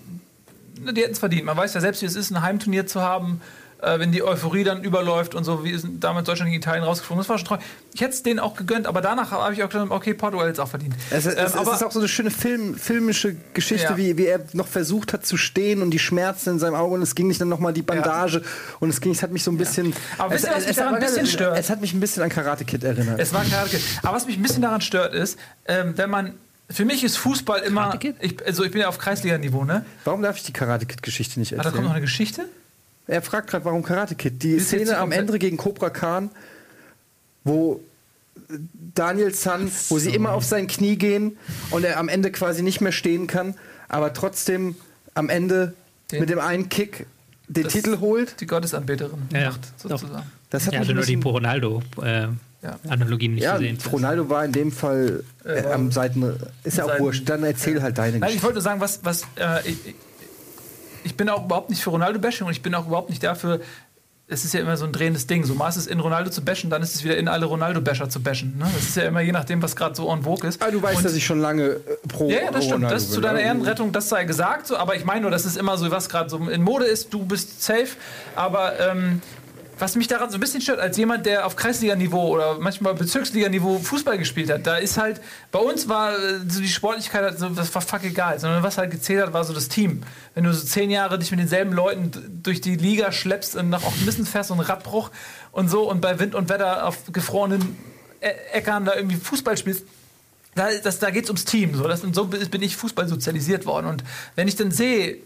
[0.78, 1.46] die hätten es verdient.
[1.46, 3.42] Man weiß ja selbst, wie es ist, ein Heimturnier zu haben,
[3.82, 7.22] äh, wenn die Euphorie dann überläuft und so, wie es damals Deutschland gegen Italien rausgeflogen
[7.22, 7.28] ist.
[7.28, 7.58] Das war schon treu.
[7.94, 10.60] Ich hätte es denen auch gegönnt, aber danach habe ich auch gedacht, okay, Portugal jetzt
[10.60, 10.96] auch verdient.
[11.10, 13.98] Es, es, Ähm, es aber- ist auch so eine schöne Film, filmische Geschichte, Ja.
[13.98, 17.02] wie, wie er noch versucht hat zu stehen und die Schmerzen in seinem Auge und
[17.02, 18.42] es ging nicht dann nochmal die Bandage
[18.80, 19.94] und es ging, es hat mich so ein bisschen.
[20.18, 21.58] Aber es, wisst ihr, was mich daran ein bisschen stört?
[21.58, 23.20] Es hat mich ein bisschen an Karate Kid erinnert.
[23.20, 23.82] Es war Karate Kid.
[24.04, 26.34] Aber was mich ein bisschen daran stört, ist, ähm, wenn man.
[26.72, 27.98] Für mich ist Fußball immer.
[28.20, 29.84] Ich, also ich bin ja auf Kreisliga-Niveau, ne?
[30.06, 31.92] Warum darf ich die Karate Kid Geschichte nicht Ah, da kommt noch erzählen?
[31.94, 32.46] eine Geschichte.
[33.10, 34.42] Er fragt gerade, warum Karate Kid?
[34.44, 36.30] Die Ist Szene am Ende gegen Cobra Khan,
[37.44, 37.82] wo
[38.96, 41.38] Daniel San, wo sie immer auf sein Knie gehen
[41.72, 43.56] und er am Ende quasi nicht mehr stehen kann,
[43.88, 44.76] aber trotzdem
[45.16, 45.74] am Ende
[46.12, 47.06] Den- mit dem einen Kick
[47.48, 48.40] den Das- Titel holt.
[48.42, 50.24] Die Gottesanbeterin Ja, macht, sozusagen.
[50.52, 53.78] Das hat Ja, mich also ein nur die Ronaldo-Analogien nicht ja, gesehen.
[53.92, 56.36] Ronaldo war in dem Fall äh, am Seiten.
[56.64, 57.28] Ist ja auch wurscht.
[57.30, 58.44] Dann erzähl halt deine Nein, ich Geschichte.
[58.46, 59.00] wollte nur sagen, was.
[59.04, 59.78] was äh, ich,
[61.04, 63.60] ich- bin auch überhaupt nicht für Ronaldo-Bashing und ich bin auch überhaupt nicht dafür.
[64.32, 65.44] Es ist ja immer so ein drehendes Ding.
[65.44, 68.10] So mal ist es in Ronaldo zu bashen, dann ist es wieder in alle Ronaldo-Basher
[68.10, 68.58] zu bashen.
[68.60, 68.66] Ne?
[68.76, 70.62] Das ist ja immer je nachdem, was gerade so en vogue ist.
[70.62, 72.76] Ah, du weißt, Und- dass ich schon lange äh, pro Ja, ja, das stimmt.
[72.84, 73.48] Ronaldo Das zu deiner ja.
[73.48, 74.68] Ehrenrettung, das sei gesagt.
[74.68, 77.12] So, aber ich meine nur, das ist immer so, was gerade so in Mode ist.
[77.12, 77.88] Du bist safe.
[78.36, 79.22] Aber ähm,
[79.80, 83.80] was mich daran so ein bisschen stört, als jemand, der auf Kreisliga-Niveau oder manchmal Bezirksliga-Niveau
[83.80, 85.22] Fußball gespielt hat, da ist halt,
[85.52, 88.78] bei uns war äh, so die Sportlichkeit, halt so, das war fuck egal, sondern was
[88.78, 90.04] halt gezählt hat, war so das Team.
[90.36, 92.12] Wenn du so zehn Jahre dich mit denselben Leuten
[92.44, 95.12] durch die Liga schleppst und nach Ochsenmissen fährst und Radbruch
[95.52, 97.78] und so und bei Wind und Wetter auf gefrorenen
[98.22, 99.86] Ä- Äckern da irgendwie Fußball spielst,
[100.56, 101.76] da, da geht es ums Team.
[101.76, 101.88] So.
[101.88, 103.86] Das, und so bin ich Fußball sozialisiert worden.
[103.86, 104.04] Und
[104.36, 105.18] wenn ich dann sehe,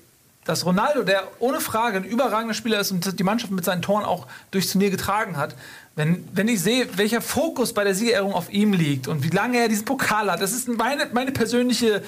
[0.46, 4.06] dass Ronaldo, der ohne Frage ein überragender Spieler ist und die Mannschaft mit seinen Toren
[4.06, 5.56] auch durchs Turnier getragen hat,
[5.96, 9.60] wenn, wenn ich sehe, welcher Fokus bei der Siegerehrung auf ihm liegt und wie lange
[9.60, 12.04] er diesen Pokal hat, das ist meine, meine persönliche,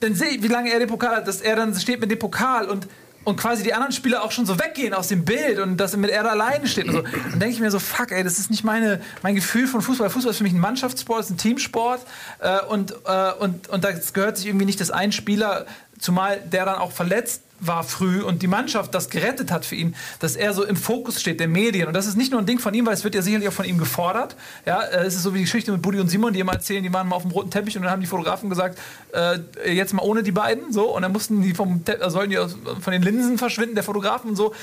[0.00, 2.18] dann sehe ich, wie lange er den Pokal hat, dass er dann steht mit dem
[2.18, 2.88] Pokal und
[3.28, 5.98] und quasi die anderen Spieler auch schon so weggehen aus dem Bild und dass er
[5.98, 7.02] mit er alleine steht und so.
[7.02, 10.08] Dann denke ich mir so, fuck, ey, das ist nicht meine, mein Gefühl von Fußball.
[10.08, 12.00] Fußball ist für mich ein Mannschaftssport, ist ein Teamsport
[12.38, 15.66] äh, und, äh, und, und da gehört sich irgendwie nicht, dass ein Spieler,
[15.98, 19.94] zumal der dann auch verletzt war früh und die Mannschaft das gerettet hat für ihn,
[20.20, 21.88] dass er so im Fokus steht der Medien.
[21.88, 23.52] Und das ist nicht nur ein Ding von ihm, weil es wird ja sicherlich auch
[23.52, 24.36] von ihm gefordert.
[24.66, 26.82] Ja, äh, es ist so wie die Geschichte mit Buddy und Simon, die immer erzählen,
[26.82, 28.78] die waren mal auf dem roten Teppich und dann haben die Fotografen gesagt,
[29.12, 29.38] äh,
[29.72, 30.94] jetzt mal ohne die beiden, so.
[30.94, 33.84] Und dann mussten die vom Te äh, sollen die aus, von den Linsen verschwinden, der
[33.84, 34.54] Fotografen und so.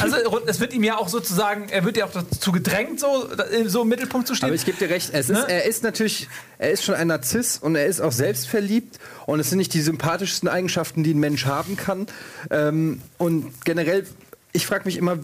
[0.00, 0.16] Also
[0.46, 3.82] es wird ihm ja auch sozusagen, er wird ja auch dazu gedrängt, so, äh, so
[3.82, 4.48] im Mittelpunkt zu stehen.
[4.48, 5.46] Aber ich gebe dir recht, es ist, Ne?
[5.48, 6.28] er ist natürlich,
[6.58, 9.82] er ist schon ein Narzisst und er ist auch selbstverliebt und es sind nicht die
[9.82, 12.06] sympathischsten Eigenschaften, die ein Mensch haben kann.
[12.50, 14.06] Ähm, und generell,
[14.52, 15.18] ich frage mich immer,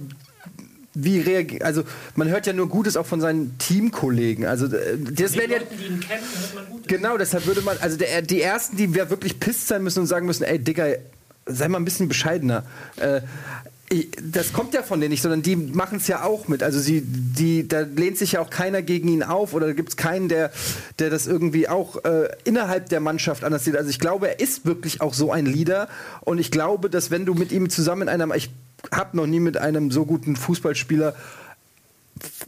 [0.95, 1.85] wie reagiert, also
[2.17, 4.45] man hört ja nur Gutes auch von seinen Teamkollegen.
[4.45, 6.89] Also äh, das wäre ja, die ihn kennen, hört man gut.
[6.89, 10.07] genau, deshalb würde man, also der, die ersten, die ja wirklich pisst sein müssen und
[10.07, 10.87] sagen müssen, ey Digga,
[11.47, 12.65] sei mal ein bisschen bescheidener.
[12.97, 13.23] Äh,
[14.23, 16.63] das kommt ja von denen nicht, sondern die machen es ja auch mit.
[16.63, 19.91] Also sie, die, da lehnt sich ja auch keiner gegen ihn auf oder da gibt
[19.91, 20.51] es keinen, der,
[20.99, 23.77] der das irgendwie auch äh, innerhalb der Mannschaft anders sieht.
[23.77, 25.89] Also ich glaube, er ist wirklich auch so ein Leader
[26.21, 28.51] und ich glaube, dass wenn du mit ihm zusammen in einer, ich
[28.91, 31.15] habe noch nie mit einem so guten Fußballspieler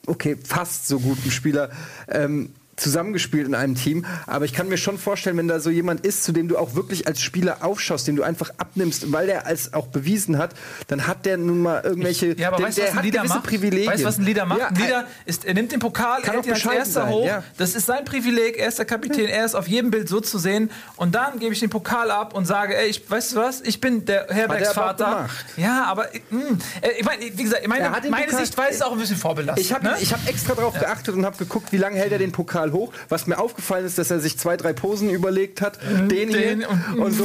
[0.06, 1.70] okay, fast so guten Spieler
[2.08, 4.04] ähm, zusammengespielt in einem Team.
[4.26, 6.74] Aber ich kann mir schon vorstellen, wenn da so jemand ist, zu dem du auch
[6.74, 10.54] wirklich als Spieler aufschaust, dem du einfach abnimmst, weil der es auch bewiesen hat,
[10.88, 12.34] dann hat der nun mal irgendwelche.
[12.36, 13.46] Ja, aber der, weißt du, der was ein Leader gewisse macht?
[13.46, 13.92] Privilegien.
[13.92, 14.60] Weißt du, was ein Leader macht?
[14.60, 17.10] Ja, ein Leader ist, er nimmt den Pokal, Kann er hält ihn als erster sein,
[17.10, 17.26] hoch.
[17.26, 17.42] ja.
[17.56, 20.38] Das ist sein Privileg, er ist der Kapitän, er ist auf jedem Bild so zu
[20.38, 20.70] sehen.
[20.96, 23.80] Und dann gebe ich den Pokal ab und sage, ey, ich, weißt du was, ich
[23.80, 25.28] bin der Herbergsvater.
[25.56, 26.40] Ja, aber mh,
[26.80, 29.56] äh, ich meine, wie gesagt, meine, den meine Pokal- Sichtweise ist auch ein bisschen vorbildlich.
[29.58, 29.96] Ich habe ne?
[30.00, 32.72] ich hab extra darauf geachtet und habe geguckt, wie lange hält er den Pokal total
[32.72, 32.92] hoch.
[33.08, 35.78] Was mir aufgefallen ist, dass er sich zwei, drei Posen überlegt hat.
[35.82, 37.24] Den, Den hier und- und, so.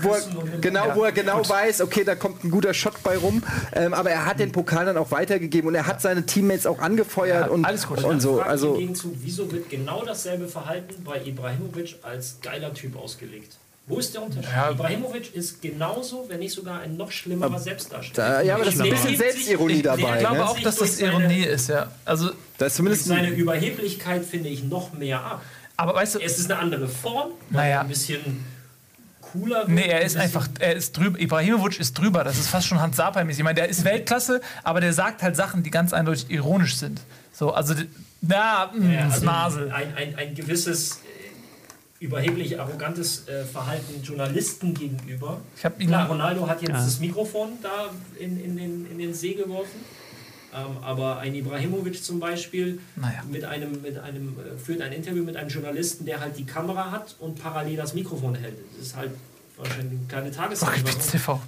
[0.00, 0.20] Wo er,
[0.60, 3.42] genau, wo er genau weiß, okay, da kommt ein guter Shot bei rum.
[3.74, 6.80] Ähm, aber er hat den Pokal dann auch weitergegeben und er hat seine Teammates auch
[6.80, 8.02] angefeuert Ja, und, alles gut.
[8.04, 8.40] und so.
[8.40, 13.56] Also Im Gegenzug, wieso wird genau dasselbe Verhalten bei Ibrahimovic als geiler Typ ausgelegt?
[13.86, 14.48] Wo ist der Unterschied?
[14.54, 14.70] Ja.
[14.70, 18.28] Ibrahimovic ist genauso, wenn nicht sogar ein noch schlimmerer Selbstdarsteller.
[18.28, 20.18] da, ja, aber das ist ein bisschen Selbstironie Ich dabei.
[20.20, 20.48] glaube ne?
[20.48, 21.90] auch, dass das Ironie ist, ja.
[22.04, 25.42] Also, Da ist zumindest seiner ein, Überheblichkeit finde ich noch mehr ab.
[25.76, 27.80] aber weißt du, Es ist eine andere Form, weil Naja.
[27.80, 28.44] ein bisschen
[29.20, 31.18] cooler wird, Nee, er ist einfach, er ist drüber.
[31.18, 32.22] Ibrahimovic ist drüber.
[32.22, 33.40] Das ist fast schon Hans Sapai-mäßig.
[33.40, 37.00] Ich meine, der ist Weltklasse, aber der sagt halt Sachen, die ganz eindeutig ironisch sind.
[37.32, 37.74] So, also,
[38.20, 39.72] na, mh, Ja, das also Nasel.
[39.72, 41.00] Ein, ein, ein gewisses
[42.02, 45.40] überheblich arrogantes äh, Verhalten Journalisten gegenüber.
[45.56, 46.84] Ich ihn- Klar, Ronaldo hat jetzt Ja.
[46.84, 49.78] das Mikrofon da in, in, den, in den See geworfen.
[50.54, 53.22] Ähm, aber ein Ibrahimovic zum Beispiel Naja.
[53.30, 56.90] mit einem, mit einem, äh, führt ein Interview mit einem Journalisten, der halt die Kamera
[56.90, 58.56] hat und parallel das Mikrofon hält.
[58.76, 59.12] Das ist halt
[59.56, 60.30] wahrscheinlich eine kleine.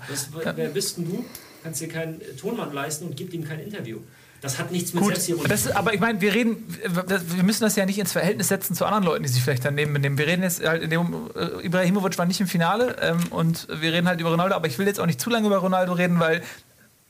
[0.08, 1.24] Das, wer bist denn du?
[1.62, 3.98] Kannst dir keinen äh, Tonmann leisten und gibt ihm kein Interview.
[4.44, 7.76] Das hat nichts mit Gut, Selbstironie das, aber ich meine, wir reden, wir müssen das
[7.76, 10.18] ja nicht ins Verhältnis setzen zu anderen Leuten, die sich vielleicht daneben benehmen.
[10.18, 13.92] Wir reden jetzt halt in dem, äh, Ibrahimovic war nicht im Finale ähm, und wir
[13.94, 16.20] reden halt über Ronaldo, aber ich will jetzt auch nicht zu lange über Ronaldo reden,
[16.20, 16.42] weil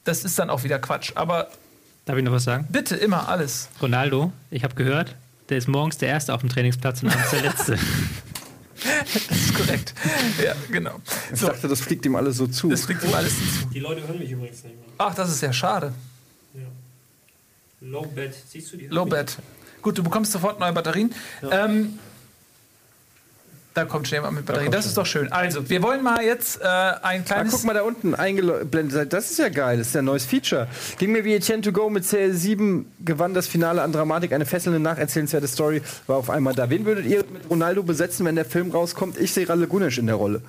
[0.04, 1.10] das ist dann auch wieder Quatsch.
[1.16, 1.48] Aber
[2.04, 2.68] Darf ich noch was sagen?
[2.70, 3.68] bitte immer alles.
[3.82, 5.16] Ronaldo, ich habe gehört,
[5.48, 7.78] der ist morgens der Erste auf dem Trainingsplatz und abends der Letzte.
[9.28, 9.94] Das ist korrekt.
[10.44, 11.00] ja, genau.
[11.32, 12.68] ich So, dachte, das fliegt ihm alles so zu.
[12.68, 13.66] das fliegt ihm alles zu.
[13.72, 14.84] Die Leute hören mich übrigens nicht mehr.
[14.98, 15.92] Ach, das ist ja schade.
[17.84, 17.90] Ja.
[17.90, 18.86] Low Bed, siehst du die?
[18.86, 19.38] Lowbat.
[19.82, 21.14] Gut, du bekommst sofort neue Batterien.
[21.50, 21.98] Ähm,
[23.74, 24.70] da kommt schnell mal mit Batterien.
[24.72, 25.30] Das ist doch schön.
[25.32, 27.52] Also, wir wollen mal jetzt äh, ein Ah, kleines.
[27.52, 29.12] guck mal da unten eingeblendet.
[29.12, 29.78] Das ist ja geil.
[29.78, 30.68] Das ist ja ein neues Feature.
[30.98, 34.32] Ging mir wie Etienne to go mit CL7 gewann das Finale an Dramatik.
[34.32, 36.70] Eine fesselnde, nacherzählenswerte Story war auf einmal da.
[36.70, 39.18] Wen würdet ihr mit Ronaldo besetzen, wenn der Film rauskommt?
[39.18, 40.40] Ich sehe Ralle Gunesch in der Rolle.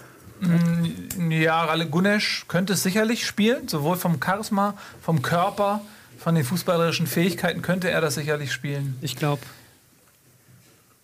[1.30, 5.82] Ja, Ralle Gunesch könnte es sicherlich spielen, sowohl vom Charisma, vom Körper,
[6.26, 8.96] von den fußballerischen Fähigkeiten könnte er das sicherlich spielen.
[9.02, 9.44] Ich glaube,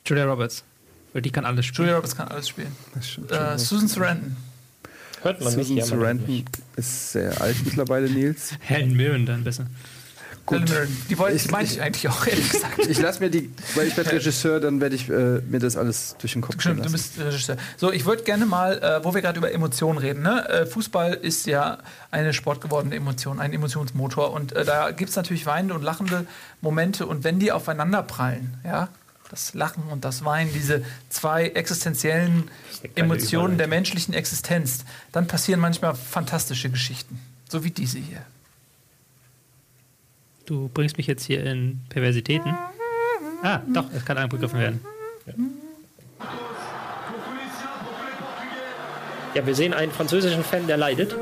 [0.04, 0.64] Julia Roberts.
[1.14, 1.86] Weil die kann alles spielen.
[1.86, 2.76] Julia Roberts kann alles spielen.
[3.30, 4.36] Äh, Susan Sarandon.
[5.22, 6.46] Hört man mich Susan mal Sarandon
[6.76, 8.54] ist sehr alt mittlerweile, Nils.
[8.62, 9.68] Helen Mirren dann besser.
[10.60, 10.98] Mirren.
[11.10, 12.80] Die wollte Ich- ich, meine ich eigentlich auch, ehrlich gesagt.
[12.90, 15.14] Ich lasse mir die, weil ich werde Regisseur, dann werde ich äh,
[15.48, 17.58] mir das alles durch den Kopf gehen Stimmt, du bist Regisseur.
[17.78, 20.48] So, ich würde gerne mal, äh, wo wir gerade über Emotionen reden, ne?
[20.50, 21.78] äh, Fußball ist ja
[22.12, 24.32] eine sportgewordene Emotion, ein Emotionsmotor.
[24.34, 26.26] Und äh, da gibt es natürlich weinende und lachende
[26.62, 27.06] Momente.
[27.06, 28.90] Und wenn die aufeinander prallen, ja,
[29.30, 32.52] das Lachen und das Weinen, diese zwei existenziellen
[32.96, 34.80] Emotionen der menschlichen Existenz,
[35.14, 37.18] dann passieren manchmal fantastische Geschichten.
[37.50, 38.22] So wie diese hier.
[40.46, 42.54] Du bringst mich jetzt hier in Perversitäten.
[43.44, 44.80] Ah, doch, es kann angegriffen werden.
[49.34, 51.16] Ja, wir sehen einen französischen Fan, der leidet.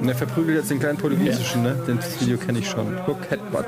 [0.00, 1.76] Und er verprügelt jetzt den kleinen portugiesischen, ne?
[1.86, 3.06] Den- Das Video kenne ich schon.
[3.06, 3.64] Hook Headbutt.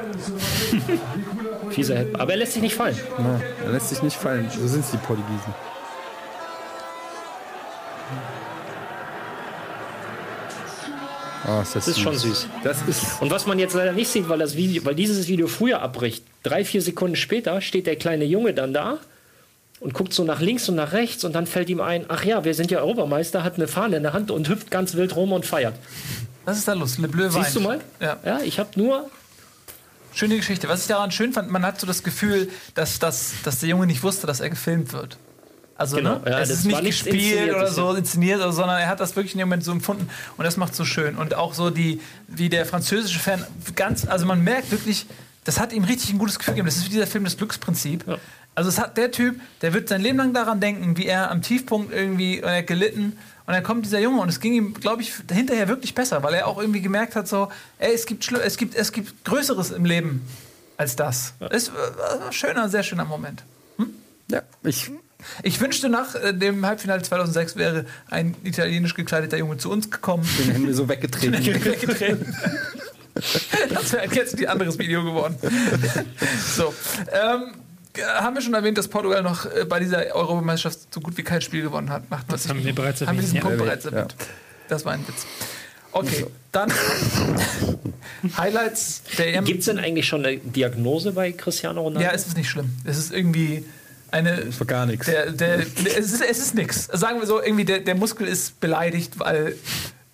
[1.71, 2.19] Fieser Head.
[2.19, 2.99] Aber er lässt sich nicht fallen.
[3.19, 4.51] Na, er lässt sich nicht fallen.
[4.51, 5.55] So sind die Portugiesen.
[11.47, 12.47] Oh, ist das, Das ist schon süß.
[12.64, 13.20] Das ist.
[13.20, 16.24] Und was man jetzt leider nicht sieht, weil, das Video, weil dieses Video früher abbricht,
[16.43, 18.99] drei, vier Sekunden später steht der kleine Junge dann da
[19.80, 22.45] und guckt so nach links und nach rechts und dann fällt ihm ein, ach ja,
[22.45, 25.32] wir sind ja Europameister, hat eine Fahne in der Hand und hüpft ganz wild rum
[25.32, 25.74] und feiert.
[26.45, 26.99] Das ist da Lust.
[26.99, 27.80] Le Bleu Siehst du mal?
[28.01, 28.16] Ja.
[28.24, 29.09] Ja, ich habe nur,
[30.14, 30.68] Schöne Geschichte.
[30.68, 33.86] Was ich daran schön fand, man hat so das Gefühl, dass, dass, dass der Junge
[33.86, 35.16] nicht wusste, dass er gefilmt wird.
[35.79, 36.22] Also, Genau, ne?
[36.26, 37.99] ja, es das ist nicht war gespielt oder so ja.
[37.99, 40.74] inszeniert, oder, sondern er hat das wirklich in dem Moment so empfunden und das macht
[40.74, 41.16] so schön.
[41.16, 45.07] Und auch so die, wie der französische Fan ganz, also man merkt wirklich,
[45.45, 46.66] das hat ihm richtig ein gutes Gefühl gegeben.
[46.66, 48.05] Das ist wie dieser Film das Glücksprinzip.
[48.55, 51.43] Also es hat der Typ, der wird sein Leben lang daran denken, wie er am
[51.43, 53.16] Tiefpunkt irgendwie er hat gelitten
[53.47, 56.35] und dann kommt dieser Junge und es ging ihm, glaube ich, hinterher wirklich besser, weil
[56.35, 59.87] er auch irgendwie gemerkt hat, so, ey, es gibt, es gibt, es gibt Größeres im
[59.87, 60.29] Leben
[60.76, 61.33] als das.
[61.51, 63.45] Ist äh, ein schöner, sehr schöner Moment.
[64.31, 64.91] Ja, ich.
[65.43, 70.29] Ich wünschte, nach äh, dem Halbfinale 2006 wäre ein italienisch gekleideter Junge zu uns gekommen.
[70.39, 71.64] Den hätten wir so weggetreten.
[71.64, 72.35] weggetreten.
[73.75, 75.37] Das wäre jetzt ein anderes Video geworden.
[76.55, 76.73] So.
[77.11, 77.55] Ähm,
[77.97, 81.23] äh, haben wir schon erwähnt, dass Portugal noch äh, bei dieser Europameisterschaft so gut wie
[81.23, 82.09] kein Spiel gewonnen hat?
[82.11, 83.64] Macht Das haben wir bereits haben wir diesen erwähnt, Punkt ja.
[83.64, 84.14] bereits erwähnt.
[84.69, 85.27] Das war ein Witz.
[85.91, 86.71] Okay, dann
[88.37, 89.45] Highlights der EM.
[89.45, 92.07] gibt es denn eigentlich schon eine Diagnose bei Cristiano Ronaldo?
[92.07, 92.71] Ja, es ist nicht schlimm.
[92.85, 93.64] Es ist irgendwie
[94.11, 94.45] eine.
[94.45, 95.07] Das war gar nichts.
[95.07, 96.89] Der, der, es ist, es ist nix.
[96.93, 99.57] Sagen wir so, irgendwie der, der Muskel ist beleidigt, weil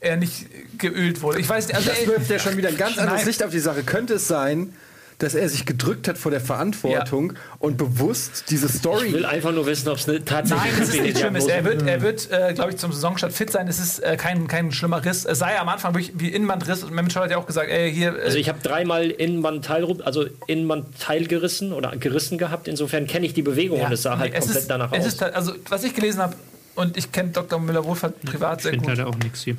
[0.00, 0.46] er nicht
[0.78, 1.40] geölt wurde.
[1.40, 3.26] Ich weiß nicht, also Das ey, wirft ja schon wieder ein ganz anderes Nein.
[3.26, 3.82] Licht auf die Sache.
[3.82, 4.74] Könnte es sein,
[5.18, 9.06] dass er sich gedrückt hat vor der Verantwortung und bewusst diese Story.
[9.06, 11.46] Ich will einfach nur wissen, ob es eine tatsächliche Nein, es ist nichts Schlimmes.
[11.46, 13.68] Er wird, er wird äh, glaube ich, zum Saisonstart fit sein.
[13.68, 15.24] Es ist äh, kein, kein schlimmer Riss.
[15.24, 16.82] Es sei am Anfang wirklich wie Innenbandriss.
[16.82, 18.16] Und Mehmet Scholl hat ja auch gesagt, ey, hier.
[18.18, 22.66] Äh, Also ich habe dreimal Innenbandteil, also Innenbandteil gerissen oder gerissen gehabt.
[22.68, 24.92] Insofern kenne ich die Bewegung ja, und es sah halt nee, es komplett ist, danach
[24.92, 25.06] es aus.
[25.06, 26.34] Ist, halt- also, was ich gelesen habe,
[26.74, 27.60] und ich kenne Dr.
[27.60, 28.96] Müller-Wohlfahrt privat Ich sehr finde gut.
[28.96, 29.56] leider auch nichts hier.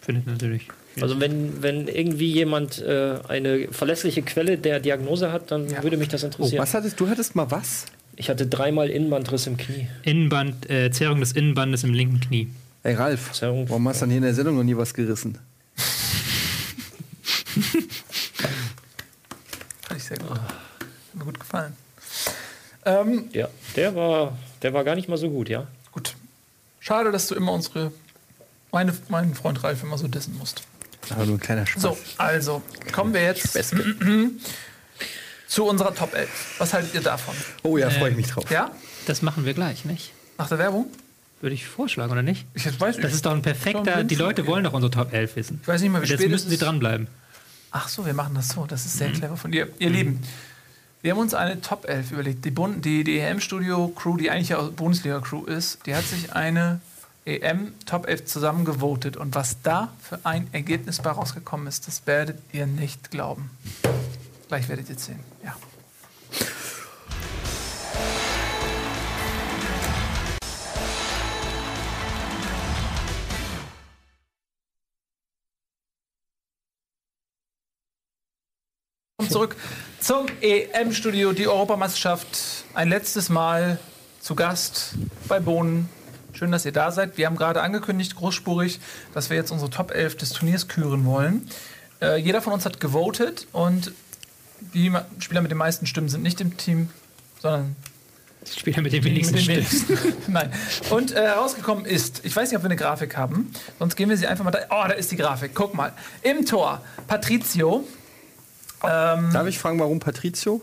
[0.00, 0.66] Findet natürlich.
[1.02, 5.82] Also wenn, wenn irgendwie jemand äh, eine verlässliche Quelle der Diagnose hat, dann Ja.
[5.82, 6.62] würde mich das Oh, interessieren.
[6.62, 7.08] was hattest du?
[7.08, 7.86] hattest mal was?
[8.16, 9.86] ich hatte dreimal Innenbandriss im Knie.
[10.02, 12.48] Innenband, äh, Zerrung des Innenbandes im linken Knie.
[12.82, 15.38] Ey, Ralf, Zerrung- warum hast du dann hier in der Sendung noch nie was gerissen?
[19.82, 20.30] Fand ich sehr gut.
[20.30, 20.44] Hat
[21.14, 21.72] mir gut gefallen.
[22.84, 25.66] Ähm, Ja, der war, der war gar nicht mal so gut, ja.
[25.92, 26.14] gut.
[26.80, 27.92] Schade, dass du immer unsere.
[28.72, 30.62] Meine, meinen Freund Ralf immer so dissen musst.
[31.10, 31.82] Aber nur ein kleiner Spaß.
[31.82, 33.58] So, also kommen wir jetzt
[35.48, 36.28] zu unserer Top 11.
[36.58, 37.34] Was haltet ihr davon?
[37.62, 38.50] Oh ja, freue ich mich drauf.
[38.50, 38.70] Ja?
[39.06, 40.12] Das machen wir gleich, nicht?
[40.36, 40.86] Nach der Werbung?
[41.40, 42.46] Würde ich vorschlagen, oder nicht?
[42.54, 43.04] Ich weiß nicht.
[43.04, 44.02] Das ist doch ein perfekter.
[44.02, 45.58] Die Leute wollen doch unsere Top 11 wissen.
[45.62, 47.06] Ich weiß nicht mal, wie Jetzt spät müssen sie dranbleiben.
[47.70, 48.66] Ach so, wir machen das so.
[48.66, 49.68] Das ist sehr clever von dir.
[49.78, 50.20] Ihr Lieben,
[51.00, 52.44] wir haben uns eine Top 11 überlegt.
[52.44, 56.80] Die, Bund die, die EM-Studio-Crew, die eigentlich ja Bundesliga-Crew ist, die hat sich eine
[57.28, 59.18] EM-Top 11 zusammengevotet.
[59.18, 63.50] Und was da für ein Ergebnis bei rausgekommen ist, das werdet ihr nicht glauben.
[64.48, 65.20] Gleich werdet ihr sehen.
[65.44, 65.54] Ja.
[79.28, 79.56] Zurück
[80.00, 82.64] zum EM-Studio, die Europameisterschaft.
[82.72, 83.78] Ein letztes Mal
[84.22, 84.94] zu Gast
[85.28, 85.90] bei Bohnen.
[86.38, 87.18] Schön, dass ihr da seid.
[87.18, 88.78] Wir haben gerade angekündigt, großspurig,
[89.12, 91.50] dass wir jetzt unsere Top 11 des Turniers küren wollen.
[92.00, 93.90] Äh, jeder von uns hat gewotet und
[94.72, 96.90] die Spieler mit den meisten Stimmen sind nicht im Team,
[97.40, 97.74] sondern
[98.56, 100.14] Spieler mit den die wenigsten mit den Stimmen.
[100.28, 100.52] Nein.
[100.90, 104.16] Und äh, herausgekommen ist, ich weiß nicht, ob wir eine Grafik haben, sonst gehen wir
[104.16, 104.60] sie einfach mal da.
[104.70, 105.56] Oh, da ist die Grafik.
[105.56, 105.92] Guck mal.
[106.22, 107.82] Im Tor Patrizio.
[108.84, 110.60] Ähm, Darf ich fragen, warum Patrizio?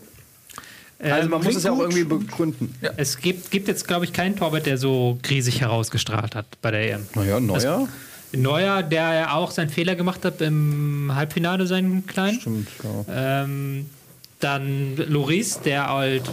[0.98, 2.74] Also man muss klingt es ja auch irgendwie begründen.
[2.96, 6.94] Es gibt, gibt jetzt, glaube ich, keinen Torwart, der so riesig herausgestrahlt hat bei der
[6.94, 7.06] EM.
[7.14, 7.88] Naja, neuer.
[8.32, 12.40] Neuer, der ja auch seinen Fehler gemacht hat im Halbfinale, seinen kleinen.
[12.40, 13.42] Stimmt, ja.
[13.44, 13.86] Ähm,
[14.40, 16.30] dann Loris, der halt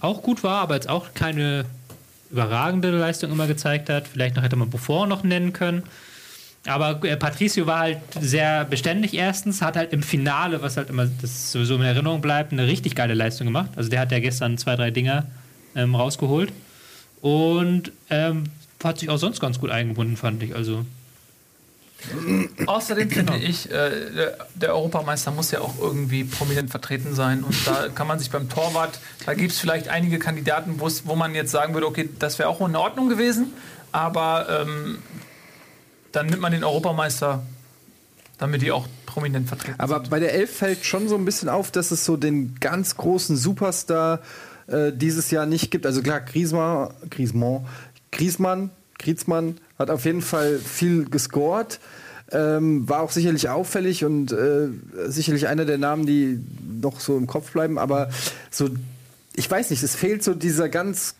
[0.00, 1.64] auch gut war, aber jetzt auch keine
[2.30, 4.08] überragende Leistung immer gezeigt hat.
[4.08, 5.82] Vielleicht noch hätte man Buffon noch nennen können.
[6.66, 11.06] Aber äh, Patricio war halt sehr beständig erstens, hat halt im Finale, was halt immer
[11.06, 13.70] das sowieso in Erinnerung bleibt, eine richtig geile Leistung gemacht.
[13.76, 15.26] Also der hat ja gestern zwei, drei Dinger
[15.74, 16.52] ähm, rausgeholt.
[17.22, 18.44] Und ähm,
[18.82, 20.54] hat sich auch sonst ganz gut eingebunden, fand ich.
[20.54, 20.84] Also
[22.66, 23.90] Außerdem finde ich, äh,
[24.54, 27.42] der, Europameister muss ja auch irgendwie prominent vertreten sein.
[27.42, 31.34] Und da kann man sich beim Torwart, da gibt es vielleicht einige Kandidaten, wo man
[31.34, 33.52] jetzt sagen würde, okay, das wäre auch in Ordnung gewesen.
[33.92, 34.98] Aber ähm,
[36.16, 37.42] dann nimmt man den Europameister,
[38.38, 41.70] damit die auch prominent vertreten Aber bei der Elf fällt schon so ein bisschen auf,
[41.70, 44.20] dass es so den ganz großen Superstar
[44.66, 45.84] äh, dieses Jahr nicht gibt.
[45.84, 47.66] Also klar, Griezmann, Griezmann,
[48.12, 51.80] Griezmann, Griezmann hat auf jeden Fall viel gescored.
[52.32, 54.68] Ähm, war auch sicherlich auffällig und äh,
[55.06, 56.40] sicherlich einer der Namen, die
[56.80, 57.78] noch so im Kopf bleiben.
[57.78, 58.10] Aber
[58.50, 58.70] so,
[59.34, 61.14] ich weiß nicht, es fehlt so dieser ganz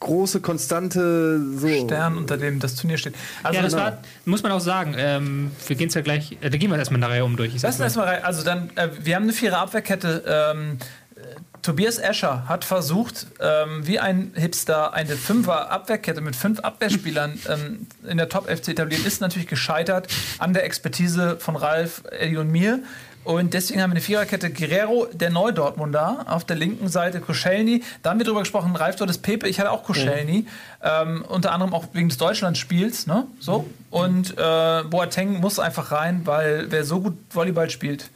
[0.00, 1.68] große, konstante so.
[1.68, 3.14] Stern, unter dem das Turnier steht.
[3.42, 3.84] Also ja, das genau.
[3.84, 4.94] war, muss man auch sagen.
[4.98, 7.52] Ähm, wir gehen es ja gleich, äh, da gehen wir erstmal nachher um durch.
[7.54, 8.24] Lass uns erstmal rein.
[8.24, 10.24] Also dann, äh, wir haben eine vierer Abwehrkette.
[10.26, 10.78] Ähm,
[11.16, 11.20] äh,
[11.62, 17.86] Tobias Escher hat versucht, ähm, wie ein Hipster eine Fünfer Abwehrkette mit fünf Abwehrspielern ähm,
[18.06, 22.36] in der Top 11 zu etablieren, ist natürlich gescheitert an der Expertise von Ralf, Eddie
[22.36, 22.80] und mir.
[23.24, 27.82] Und deswegen haben wir eine Viererkette Guerrero, der Neu-Dortmunder, auf der linken Seite Koscielny.
[28.02, 30.46] Da haben wir drüber gesprochen, Ralf, ist Pepe, ich hatte auch Koscielny.
[30.82, 33.06] Ähm, unter anderem auch wegen des Deutschlandspiels.
[33.06, 33.26] Ne?
[33.40, 33.66] So.
[33.90, 38.10] Und äh, Boateng muss einfach rein, weil wer so gut Volleyball spielt,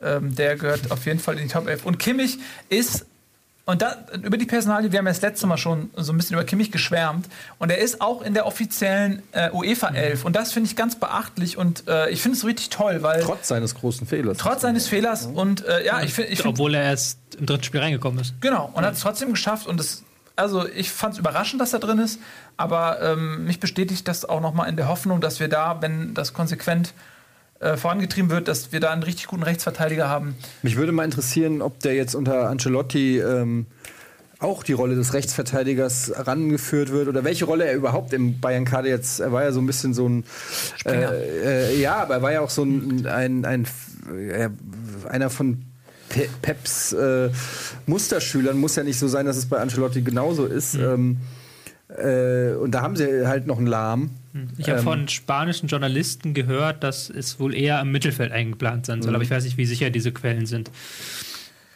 [0.00, 1.84] ähm, der gehört auf jeden Fall in die Top 11.
[1.84, 2.38] Und Kimmich
[2.68, 3.06] ist,
[3.64, 6.34] und da, über die Personalie, wir haben ja das letzte Mal schon so ein bisschen
[6.34, 10.24] über Kimmich geschwärmt, und er ist auch in der offiziellen äh, UEFA 11.
[10.24, 11.56] Und das finde ich ganz beachtlich.
[11.56, 14.38] Und äh, ich finde es richtig toll, weil Trotz seines großen Fehlers.
[14.38, 15.26] trotz seines Fehlers.
[15.26, 18.34] Und äh, ja, ich finde, ich find, Obwohl er erst im dritten Spiel reingekommen ist.
[18.40, 19.66] genau, und hat es trotzdem geschafft.
[19.68, 20.02] Und es,
[20.34, 22.18] also ich fand es überraschend, dass er drin ist,
[22.56, 26.32] aber ähm, mich bestätigt das auch nochmal in der Hoffnung, dass wir da, wenn das
[26.32, 26.94] konsequent
[27.62, 30.34] äh, vorangetrieben wird, dass wir da einen richtig guten Rechtsverteidiger haben.
[30.62, 33.66] Mich würde mal interessieren, ob der jetzt unter Ancelotti ähm,
[34.40, 39.20] auch die Rolle des Rechtsverteidigers herangeführt wird oder welche Rolle er überhaupt im Bayern-Kader jetzt,
[39.20, 40.24] er war ja so ein bisschen so ein,
[40.76, 41.12] Springer.
[41.12, 43.66] äh, äh, ja, aber er war ja auch so ein, ein, ein,
[45.08, 45.62] einer von
[46.08, 47.30] Pe Peps äh,
[47.86, 48.58] Musterschülern.
[48.58, 50.74] Muss ja nicht so sein, dass es bei Ancelotti genauso ist.
[50.74, 51.18] Ähm,
[51.88, 54.10] äh, und da haben sie halt noch einen Lahm.
[54.56, 59.02] Ich habe Ähm, von spanischen Journalisten gehört, dass es wohl eher im Mittelfeld eingeplant sein
[59.02, 60.70] soll, aber ich weiß nicht, wie sicher diese Quellen sind.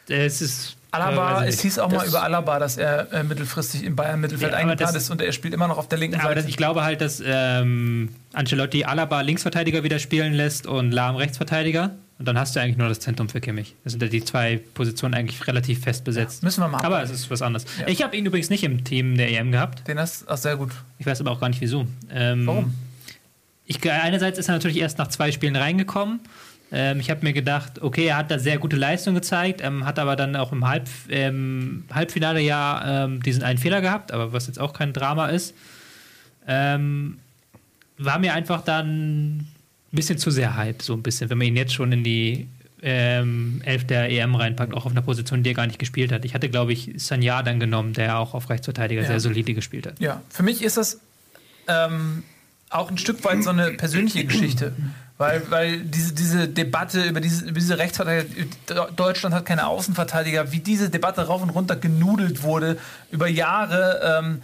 [0.09, 0.77] Es ist.
[0.93, 3.97] Alaba, äh, ich es hieß auch mal Das- über Alaba, dass er äh, mittelfristig im
[3.97, 6.29] Bayern Mittelfeld Ja, eingeplant das- ist und er spielt immer noch auf der linken Aber
[6.29, 6.41] Seite.
[6.43, 11.97] das, ich glaube halt, dass ähm, Ancelotti Alaba Linksverteidiger wieder spielen lässt und Lahm Rechtsverteidiger.
[12.19, 13.75] Und dann hast du eigentlich nur das Zentrum für Kimmich.
[13.85, 16.43] Das sind ja die zwei Positionen eigentlich relativ fest besetzt.
[16.43, 17.67] Müssen wir mal Aber es ist was anderes.
[17.81, 17.89] Ja.
[17.89, 19.87] Ich habe ihn übrigens nicht im Team der EM gehabt.
[19.87, 20.71] Den hast ach, sehr gut.
[20.99, 21.87] Ich weiß aber auch gar nicht wieso.
[22.11, 22.75] Ähm, Warum?
[23.67, 26.21] Ich, einerseits ist er natürlich erst nach zwei Spielen reingekommen.
[26.73, 29.99] Ähm, ich habe mir gedacht, okay, er hat da sehr gute Leistung gezeigt, ähm, hat
[29.99, 34.47] aber dann auch im Halb, ähm, Halbfinale ja ähm, diesen einen Fehler gehabt, aber was
[34.47, 35.55] jetzt auch kein Drama ist.
[36.47, 37.19] Ähm,
[37.99, 39.49] war mir einfach dann
[39.97, 42.47] bisschen zu sehr Hype, so ein bisschen, wenn man ihn jetzt schon in die
[42.83, 46.25] ähm, Elf der EM reinpackt, auch auf einer Position, die er gar nicht gespielt hat.
[46.25, 49.09] Ich hatte, glaube ich, Sanya dann genommen, der auch auf Rechtsverteidiger Ja.
[49.09, 49.99] sehr solide gespielt hat.
[49.99, 51.01] Ja, für mich ist das
[51.69, 52.23] ähm,
[52.71, 54.73] auch ein Stück weit so eine persönliche Geschichte.
[55.19, 60.59] Weil, weil diese, diese Debatte über diese, über diese Rechtsverteidiger, Deutschland hat keine Außenverteidiger, wie
[60.61, 62.77] diese Debatte rauf und runter genudelt wurde
[63.11, 64.21] über Jahre.
[64.23, 64.43] Ähm,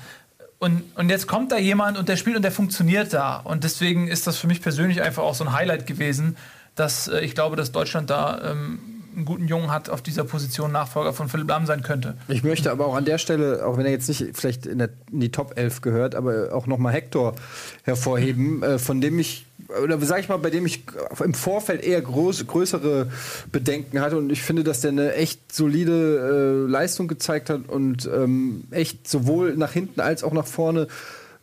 [0.62, 3.38] und, und jetzt kommt da jemand und der spielt und der funktioniert da.
[3.38, 6.36] Und deswegen ist das für mich persönlich einfach auch so ein Highlight gewesen,
[6.76, 8.78] dass äh, ich glaube, dass Deutschland da ähm,
[9.16, 12.16] einen guten Jungen hat, auf dieser Position Nachfolger von Philipp Lahm sein könnte.
[12.28, 14.90] Ich möchte aber auch an der Stelle, auch wenn er jetzt nicht vielleicht in, der,
[15.10, 17.34] in die Top 11 gehört, aber auch nochmal Hector
[17.82, 19.46] hervorheben, äh, von dem ich,
[19.83, 20.85] oder sag ich mal, bei dem ich
[21.25, 23.09] im Vorfeld eher groß, größere
[23.51, 24.16] Bedenken hatte.
[24.16, 29.09] Und ich finde, dass der eine echt solide äh, Leistung gezeigt hat und ähm, echt
[29.09, 30.89] sowohl nach hinten als auch nach vorne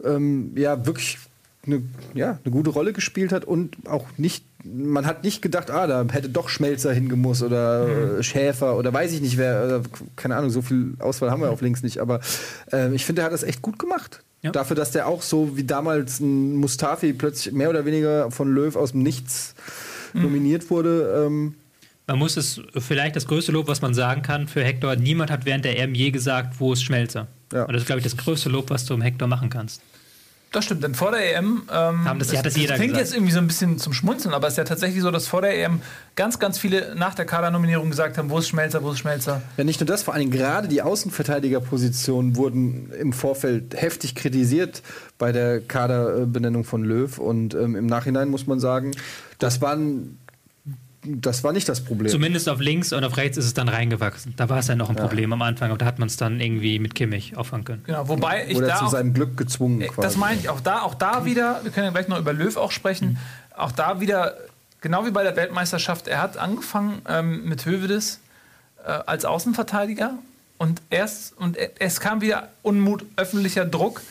[0.04, 1.18] ähm, ja wirklich
[1.66, 1.84] eine,
[2.14, 6.06] ja, eine gute Rolle gespielt hat und auch nicht, man hat nicht gedacht, ah, da
[6.12, 9.82] hätte doch Schmelzer hingemusst oder äh, Schäfer oder weiß ich nicht wer, oder,
[10.16, 12.22] keine Ahnung, so viel Auswahl haben wir auf links nicht, aber
[12.72, 14.24] äh, ich finde, er hat das echt gut gemacht.
[14.42, 14.52] Ja.
[14.52, 18.74] Dafür, dass der auch so wie damals ein Mustafi plötzlich mehr oder weniger von Löw
[18.78, 19.54] aus dem Nichts
[20.14, 21.26] nominiert wurde.
[21.28, 21.56] Ähm,
[22.08, 24.96] Man muss es vielleicht das größte Lob, was man sagen kann für Hector.
[24.96, 27.28] Niemand hat während der EM je gesagt, wo ist Schmelzer.
[27.52, 27.66] Ja.
[27.66, 29.82] Und das ist, glaube ich, das größte Lob, was du um Hector machen kannst.
[30.52, 33.06] Das stimmt, denn vor der EM ähm, Haben das- hat das jeder klingt gesagt.
[33.10, 35.42] jetzt irgendwie so ein bisschen zum Schmunzeln, aber es ist ja tatsächlich so, dass vor
[35.44, 35.80] der EM
[36.16, 39.44] ganz, ganz viele nach der Kadernominierung gesagt haben, wo ist Schmelzer, wo ist Schmelzer.
[39.58, 44.82] Ja, nicht nur das, vor allem gerade die Außenverteidigerpositionen wurden im Vorfeld heftig kritisiert
[45.20, 47.18] bei der Kaderbenennung von Löw.
[47.20, 48.92] Und ähm, im Nachhinein muss man sagen,
[49.38, 50.18] das, waren,
[51.04, 52.12] das war nicht das Problem.
[52.12, 54.34] Zumindest auf links und auf rechts ist es dann reingewachsen.
[54.36, 56.40] Da war es ja noch ein Problem am Anfang, aber da hat man es dann
[56.40, 57.84] irgendwie mit Kimmich auffangen können.
[57.86, 60.02] Genau, wobei ich Oder da zu auch, seinem Glück gezwungen Äh, quasi.
[60.02, 62.56] Das meine ich auch da, auch da wieder, wir können ja gleich noch über Löw
[62.58, 63.18] auch sprechen,
[63.56, 64.36] auch da wieder,
[64.82, 68.20] genau wie bei der Weltmeisterschaft, er hat angefangen ähm, mit Hövedes
[68.84, 70.14] äh, als Außenverteidiger
[70.58, 74.02] und erst und es kam wieder Unmut, öffentlicher Druck,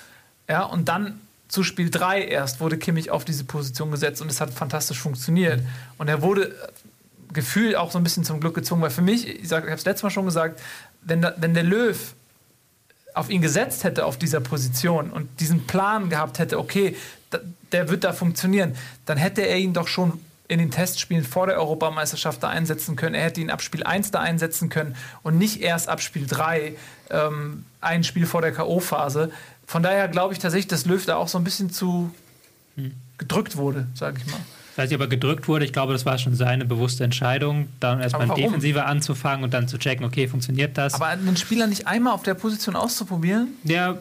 [0.49, 4.40] ja, und dann zu Spiel 3 erst wurde Kimmich auf diese Position gesetzt und es
[4.40, 5.62] hat fantastisch funktioniert.
[5.96, 6.53] Und er wurde äh,
[7.32, 9.84] gefühlt auch so ein bisschen zum Glück gezwungen, weil für mich, ich, ich habe es
[9.84, 10.61] letztes Mal schon gesagt,
[11.03, 12.14] wenn, da, wenn der Löw
[13.14, 16.96] auf ihn gesetzt hätte auf dieser Position und diesen Plan gehabt hätte, okay,
[17.30, 17.40] da,
[17.72, 18.76] der wird da funktionieren,
[19.07, 23.14] dann hätte er ihn doch schon in den Testspielen vor der Europameisterschaft da einsetzen können.
[23.14, 26.74] Er hätte ihn ab Spiel 1 da einsetzen können und nicht erst ab Spiel 3,
[27.11, 29.30] ähm, ein Spiel vor der K.O.-Phase.
[29.69, 32.11] Von daher glaube ich tatsächlich, dass Löw da auch so ein bisschen zu
[33.19, 34.41] gedrückt wurde, sage ich mal.
[34.73, 35.66] Ich weiß nicht, ob er gedrückt wurde.
[35.66, 39.77] Ich glaube, das war schon seine bewusste Entscheidung, dann erstmal defensiver anzufangen und dann zu
[39.77, 40.95] checken, okay, funktioniert das?
[40.95, 43.99] Aber einen Spieler nicht einmal auf der Position auszuprobieren, Der,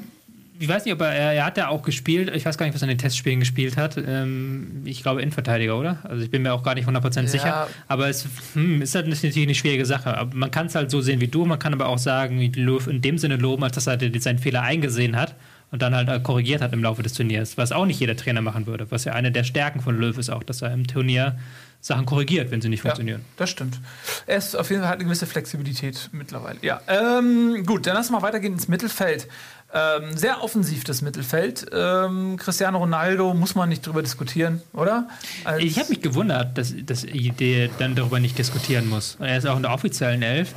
[0.58, 2.82] ich weiß nicht, ob er, er, hat ja auch gespielt, ich weiß gar nicht, was
[2.82, 3.98] er in den Testspielen gespielt hat.
[3.98, 5.98] Ähm, ich glaube Innenverteidiger, oder?
[6.04, 7.28] Also ich bin mir auch gar nicht 100% Ja.
[7.28, 7.68] sicher.
[7.90, 10.16] Aber es hm, ist halt natürlich eine schwierige Sache.
[10.18, 12.88] Aber man kann es halt so sehen wie du, man kann aber auch sagen, Löw
[12.88, 15.36] in dem Sinne loben, als dass er den- seinen Fehler eingesehen hat
[15.72, 18.42] und dann halt äh, korrigiert hat im Laufe des Turniers, was auch nicht jeder Trainer
[18.42, 18.88] machen würde.
[18.90, 21.38] Was ja eine der Stärken von Löw ist auch, dass er im Turnier
[21.80, 23.22] Sachen korrigiert, wenn sie nicht funktionieren.
[23.22, 23.80] Ja, das stimmt.
[24.26, 26.58] Er ist auf jeden Fall hat eine gewisse Flexibilität mittlerweile.
[26.62, 29.28] Ja, ähm, gut, dann lass mal weitergehen ins Mittelfeld.
[29.74, 31.66] Ähm, sehr offensiv das Mittelfeld.
[31.74, 35.08] Ähm, Cristiano Ronaldo muss man nicht drüber diskutieren, oder?
[35.44, 39.18] Als- Ich habe mich gewundert, dass, dass der dann darüber nicht diskutieren muss.
[39.20, 40.54] Er ist auch in der offiziellen Elf.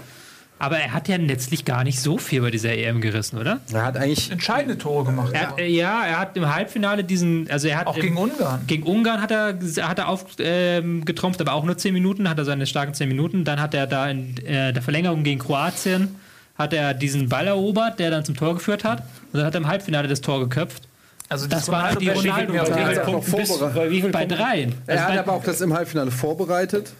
[0.60, 3.60] Aber er hat ja letztlich gar nicht so viel bei dieser EM gerissen, oder?
[3.72, 5.30] er hat eigentlich entscheidende Tore gemacht.
[5.32, 8.16] Er hat, äh, ja, er hat im Halbfinale diesen, also er hat Auch im- gegen
[8.18, 8.60] Ungarn.
[8.66, 9.58] Gegen Ungarn hat er,
[9.88, 13.44] hat er aufgetrumpft, ähm, aber auch nur 10 Minuten, hat er seine starken 10 Minuten.
[13.44, 16.14] Dann hat er da in äh, der Verlängerung gegen Kroatien,
[16.58, 18.98] hat er diesen Ball erobert, der dann zum Tor geführt hat.
[19.32, 20.82] Und dann hat er im Halbfinale das Tor geköpft.
[21.30, 22.84] Also Das waren die Ronaldo- Ronaldo- Ja, Ja, okay.
[22.84, 23.76] hat er auch Punkten bis, vorbereitet.
[23.82, 24.74] bei wie viel bei dreien.
[24.86, 26.92] er Also hat bei- aber auch das im Halbfinale vorbereitet.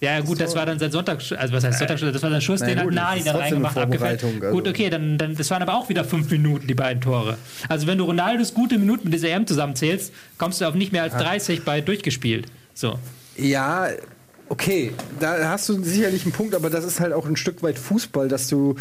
[0.00, 2.60] Ja, gut, das war dann sein Sonntag, also was heißt Sonntag, das war sein Schuss,
[2.60, 4.24] Naja, den gut, hat Nani eine reingemacht, abgefällt.
[4.24, 4.50] Also.
[4.50, 7.36] Gut, okay, dann, dann, das waren aber auch wieder fünf Minuten, die beiden Tore.
[7.68, 11.02] Also wenn du Ronaldos gute Minuten mit dieser EM zusammenzählst, kommst du auf nicht mehr
[11.02, 12.46] als 30 bei durchgespielt.
[12.72, 12.98] So.
[13.36, 13.88] Ja,
[14.48, 17.78] okay, da hast du sicherlich einen Punkt, aber das ist halt auch ein Stück weit
[17.78, 18.76] Fußball, dass du,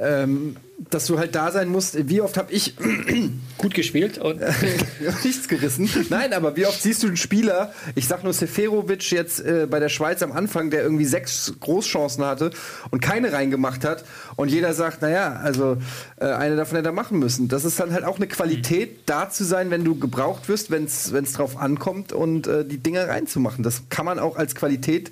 [0.00, 2.08] ähm, dass du halt da sein musst.
[2.08, 2.74] Wie oft habe ich
[3.58, 4.40] Gut gespielt und
[5.24, 5.88] nichts gerissen?
[6.10, 9.78] Nein, aber wie oft siehst du einen Spieler, ich sag nur Seferovic jetzt äh, bei
[9.78, 12.50] der Schweiz am Anfang, der irgendwie sechs Großchancen hatte
[12.90, 14.04] und keine reingemacht hat
[14.36, 15.76] und jeder sagt, naja, also
[16.16, 17.48] äh, eine davon hätte er machen müssen.
[17.48, 20.84] Das ist dann halt auch eine Qualität, da zu sein, wenn du gebraucht wirst, wenn
[20.84, 23.62] es drauf ankommt und äh, die Dinger reinzumachen.
[23.62, 25.10] Das kann man auch als Qualität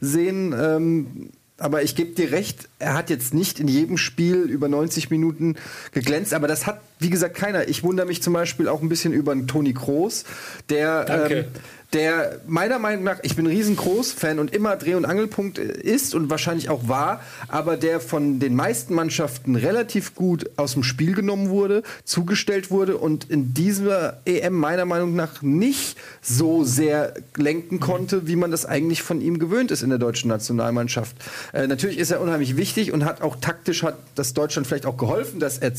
[0.00, 0.54] sehen.
[0.58, 1.30] Ähm,
[1.60, 5.56] aber ich gebe dir recht, er hat jetzt nicht in jedem Spiel über 90 Minuten
[5.92, 7.68] geglänzt, aber das hat, wie gesagt, keiner.
[7.68, 10.24] Ich wundere mich zum Beispiel auch ein bisschen über einen Toni Kroos,
[10.70, 11.44] der, ähm,
[11.92, 16.14] der meiner Meinung nach, ich bin ein riesen Kroos-Fan und immer Dreh- und Angelpunkt ist
[16.14, 21.14] und wahrscheinlich auch war, aber der von den meisten Mannschaften relativ gut aus dem Spiel
[21.14, 27.80] genommen wurde, zugestellt wurde und in dieser EM meiner Meinung nach nicht so sehr lenken
[27.80, 31.16] konnte, wie man das eigentlich von ihm gewöhnt ist in der deutschen Nationalmannschaft.
[31.52, 34.96] Äh, natürlich ist er unheimlich wichtig und hat auch taktisch hat das Deutschland vielleicht auch
[34.96, 35.72] geholfen, dass er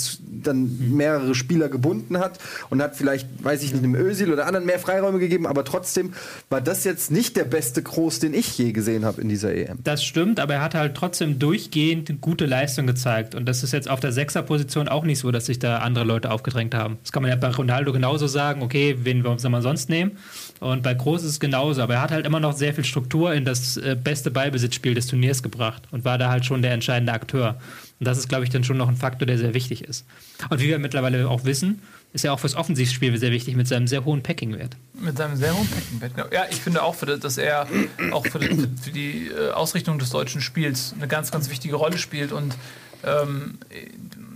[0.44, 2.40] dann mehrere Spieler gebunden hat
[2.70, 6.01] und hat vielleicht, weiß ich nicht, einem Özil oder anderen mehr Freiräume gegeben, aber trotzdem
[6.50, 9.80] war das jetzt nicht der beste Kroos, den ich je gesehen habe in dieser EM.
[9.84, 13.36] Das stimmt, aber er hat halt trotzdem durchgehend gute Leistung gezeigt.
[13.36, 16.32] Und das ist jetzt auf der Sechserposition auch nicht so, dass sich da andere Leute
[16.32, 16.98] aufgedrängt haben.
[17.04, 20.18] Das kann man ja bei Ronaldo genauso sagen, okay, wen soll man sonst nehmen?
[20.60, 21.82] Und bei Groß ist es genauso.
[21.82, 25.08] Aber er hat halt immer noch sehr viel Struktur in das äh, beste Ballbesitzspiel des
[25.08, 27.58] Turniers gebracht und war da halt schon der entscheidende Akteur.
[28.00, 30.06] Und das ist, glaube ich, dann schon noch ein Faktor, der sehr wichtig ist.
[30.50, 31.82] Und wie wir mittlerweile auch wissen,
[32.14, 34.76] ist er auch fürs Offensivspiel sehr wichtig mit seinem sehr hohen Packing-Wert.
[34.94, 36.16] Mit seinem sehr hohen Packing-Wert.
[36.16, 36.28] Genau.
[36.32, 37.68] Ja, ich finde auch, dass er
[38.12, 42.34] auch für die, äh, Ausrichtung des deutschen Spiels eine ganz, ganz wichtige Rolle spielt.
[42.34, 42.56] Und
[43.04, 43.60] ähm,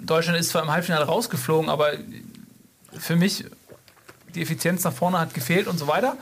[0.05, 1.91] Deutschland ist zwar im Halbfinale rausgeflogen, aber
[2.97, 3.45] für mich
[4.33, 6.17] die Effizienz nach vorne hat gefehlt und so weiter.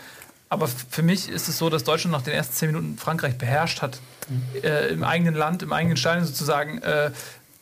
[0.50, 3.82] Aber für mich ist es so, dass Deutschland nach den ersten zehn Minuten Frankreich beherrscht
[3.82, 4.00] hat.
[4.64, 6.80] Äh, Im eigenen Land, im eigenen Stadion sozusagen.
[6.80, 7.12] Äh,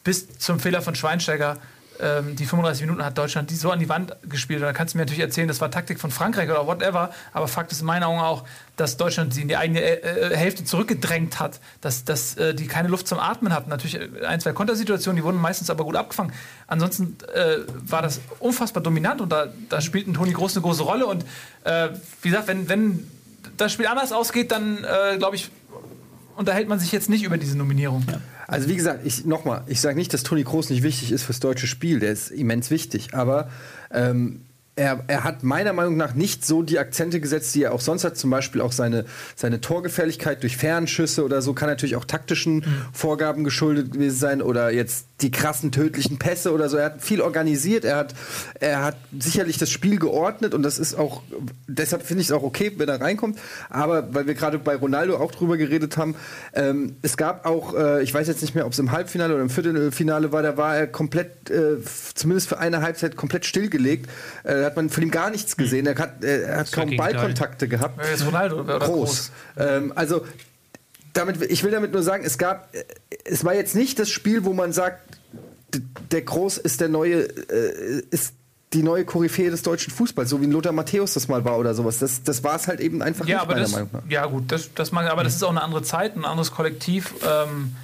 [0.03, 1.57] bis zum Fehler von Schweinsteiger.
[2.01, 4.61] Ähm, die 35 Minuten hat Deutschland die so an die Wand gespielt.
[4.61, 7.11] Und da kannst du mir natürlich erzählen, das war Taktik von Frankreich oder whatever.
[7.31, 8.43] Aber Fakt ist in meinen Augen auch,
[8.75, 11.59] dass Deutschland sie in die eigene äh, äh, Hälfte zurückgedrängt hat.
[11.81, 13.69] Dass, dass äh, die keine Luft zum Atmen hatten.
[13.69, 16.33] Natürlich äh, ein, zwei Kontersituationen, die wurden meistens aber gut abgefangen.
[16.65, 20.83] Ansonsten äh, war das unfassbar dominant und da, da spielt ein Toni Groß eine große
[20.83, 21.05] Rolle.
[21.05, 21.23] Und
[21.65, 21.89] äh,
[22.23, 23.07] wie gesagt, wenn, wenn
[23.57, 24.85] das Spiel anders ausgeht, dann
[25.17, 25.51] glaube ich,
[26.35, 28.05] unterhält man sich jetzt nicht über diese Nominierung.
[28.51, 31.39] Also wie gesagt, ich nochmal, ich sage nicht, dass Toni Kroos nicht wichtig ist fürs
[31.39, 33.49] deutsche Spiel, der ist immens wichtig, aber
[33.91, 34.41] ähm,
[34.75, 38.05] er, er hat meiner Meinung nach nicht so die Akzente gesetzt, die er auch sonst
[38.05, 38.17] hat.
[38.17, 39.05] Zum Beispiel auch seine,
[39.35, 42.63] seine Torgefährlichkeit durch Fernschüsse oder so kann natürlich auch taktischen
[42.93, 46.77] Vorgaben geschuldet gewesen sein oder jetzt die krassen tödlichen Pässe oder so.
[46.77, 48.15] Er hat viel organisiert, er hat,
[48.59, 51.21] er hat sicherlich das Spiel geordnet und das ist auch,
[51.67, 53.37] deshalb finde ich es auch okay, wenn er reinkommt.
[53.69, 56.15] Aber weil wir gerade bei Ronaldo auch drüber geredet haben,
[56.53, 59.43] ähm, es gab auch, äh, ich weiß jetzt nicht mehr, ob es im Halbfinale oder
[59.43, 61.77] im Viertelfinale war, da war er komplett, äh,
[62.15, 64.09] zumindest für eine Halbzeit komplett stillgelegt.
[64.43, 65.85] Äh, da hat man von ihm gar nichts gesehen.
[65.85, 66.95] Er hat, äh, er hat kaum.
[66.95, 67.97] Ballkontakte gehabt.
[67.97, 69.31] Wer ist Ronaldo oder Groß.
[69.57, 70.25] Ähm, also
[71.13, 72.83] damit, ich will damit nur sagen, es gab, äh,
[73.25, 75.01] es war jetzt nicht das Spiel, wo man sagt,
[76.11, 78.33] der Groß ist der neue, äh, ist
[78.73, 81.73] die neue Koryphäe des deutschen Fußballs, so wie ein Lothar Matthäus das mal war oder
[81.73, 81.99] sowas.
[81.99, 84.01] Das, das war es halt eben einfach Ja, nicht, aber meiner das, Meinung nach.
[84.09, 87.13] ja gut, das, das mag, aber das ist auch eine andere Zeit, ein anderes Kollektiv.
[87.25, 87.75] Ähm,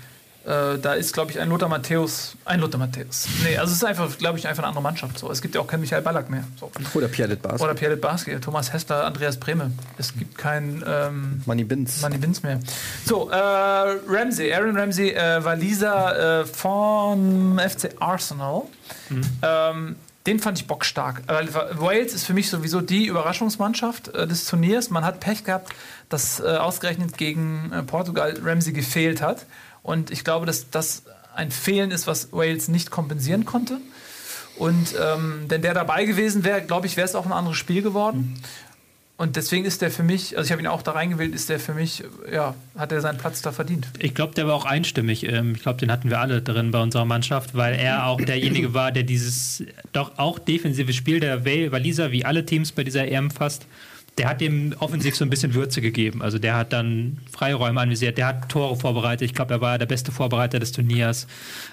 [0.47, 3.27] äh, da ist, glaube ich, ein Lothar Matthäus, ein Lothar Matthäus.
[3.43, 5.19] Nee, also es ist einfach, glaube ich, einfach eine andere Mannschaft.
[5.19, 5.29] So.
[5.29, 6.45] Es gibt ja auch keinen Michael Ballack mehr.
[6.57, 6.71] So.
[6.93, 7.61] Oder Pierre Littbars.
[7.61, 9.71] Oder Pierre Litbarski, Thomas Hessler, Andreas Brehme.
[9.97, 12.01] Es gibt keinen ähm, Manny Binz.
[12.01, 12.61] Manny Binz mehr.
[13.05, 18.63] So, äh, Ramsey, Aaron Ramsey, äh, Waliser äh, von FC Arsenal.
[19.41, 21.23] Ähm, den fand ich bockstark.
[21.27, 24.89] Wales ist für mich sowieso die Überraschungsmannschaft äh, des Turniers.
[24.89, 25.73] Man hat Pech gehabt,
[26.07, 29.45] dass äh, ausgerechnet gegen Portugal Ramsey gefehlt hat.
[29.87, 33.79] Und ich glaube, dass das ein Fehlen ist, was Wales nicht kompensieren konnte.
[34.57, 37.81] Und ähm, wenn der dabei gewesen wäre, glaube ich, wäre es auch ein anderes Spiel
[37.81, 38.35] geworden.
[39.15, 41.59] Und deswegen ist der für mich, also ich habe ihn auch da reingewählt, ist der
[41.59, 43.87] für mich, ja, hat er seinen Platz da verdient.
[43.97, 45.23] Ich glaube, der war auch einstimmig.
[45.23, 48.73] Ähm, Ich glaube, den hatten wir alle drin bei unserer Mannschaft, weil er auch derjenige
[48.73, 49.63] war, der dieses
[49.93, 53.65] doch auch defensive Spiel der Wal- Waliser, wie alle Teams bei dieser EM fast,
[54.17, 56.21] der hat dem offensiv so ein bisschen Würze gegeben.
[56.21, 59.25] Also der hat dann Freiräume anvisiert, der hat Tore vorbereitet.
[59.25, 61.27] Ich glaube, er war der beste Vorbereiter des Turniers.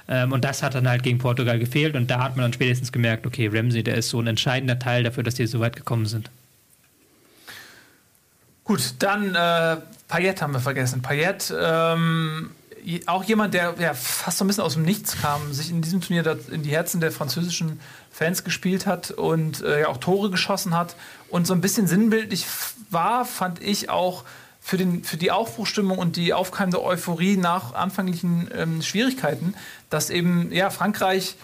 [0.08, 1.96] Ähm, Und das hat dann halt gegen Portugal gefehlt.
[1.96, 5.04] Und da hat man dann spätestens gemerkt, okay, Ramsey, der ist so ein entscheidender Teil
[5.04, 6.30] dafür, dass die so weit gekommen sind.
[8.64, 9.76] Gut, dann äh,
[10.08, 11.00] Payet haben wir vergessen.
[11.00, 12.50] Payet, ähm,
[13.06, 16.02] auch jemand, der ja, fast so ein bisschen aus dem Nichts kam, sich in diesem
[16.02, 17.80] Turnier in die Herzen der französischen
[18.10, 20.94] Fans gespielt hat und äh, ja auch Tore geschossen hat
[21.34, 22.46] und so ein bisschen sinnbildlich
[22.90, 24.22] war, fand ich auch
[24.60, 29.54] für, den, für die Aufbruchstimmung und die aufkeimende Euphorie nach anfänglichen ähm, Schwierigkeiten,
[29.90, 31.34] dass eben ja, Frankreich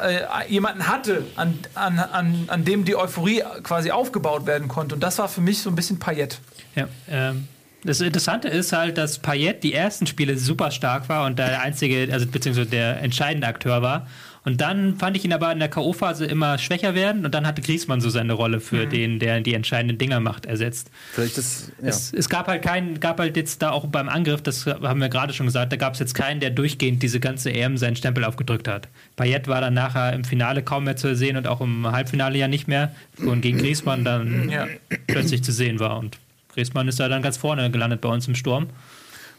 [0.00, 4.94] äh, jemanden hatte, an, an, an, an dem die Euphorie quasi aufgebaut werden konnte.
[4.94, 6.38] Und das war für mich so ein bisschen Payet.
[6.76, 7.48] Ja, ähm,
[7.82, 12.12] das Interessante ist halt, dass Payet die ersten Spiele super stark war und der einzige,
[12.12, 14.06] also beziehungsweise der entscheidende Akteur war.
[14.46, 17.62] Und dann fand ich ihn aber in der K.O.-Phase immer schwächer werden und dann hatte
[17.62, 20.88] Griezmann so seine Rolle für den, der die entscheidenden Dinger macht, ersetzt.
[21.10, 21.72] Vielleicht das.
[21.82, 21.88] Ja.
[21.88, 25.08] Es, es gab halt keinen, gab halt jetzt da auch beim Angriff, das haben wir
[25.08, 28.24] gerade schon gesagt, da gab es jetzt keinen, der durchgehend diese ganze EM seinen Stempel
[28.24, 28.86] aufgedrückt hat.
[29.16, 32.46] Payet war dann nachher im Finale kaum mehr zu sehen und auch im Halbfinale ja
[32.46, 34.68] nicht mehr, und gegen Griezmann dann Ja.
[35.08, 35.98] plötzlich zu sehen war.
[35.98, 36.18] Und
[36.54, 38.68] Griezmann ist da dann ganz vorne gelandet bei uns im Sturm.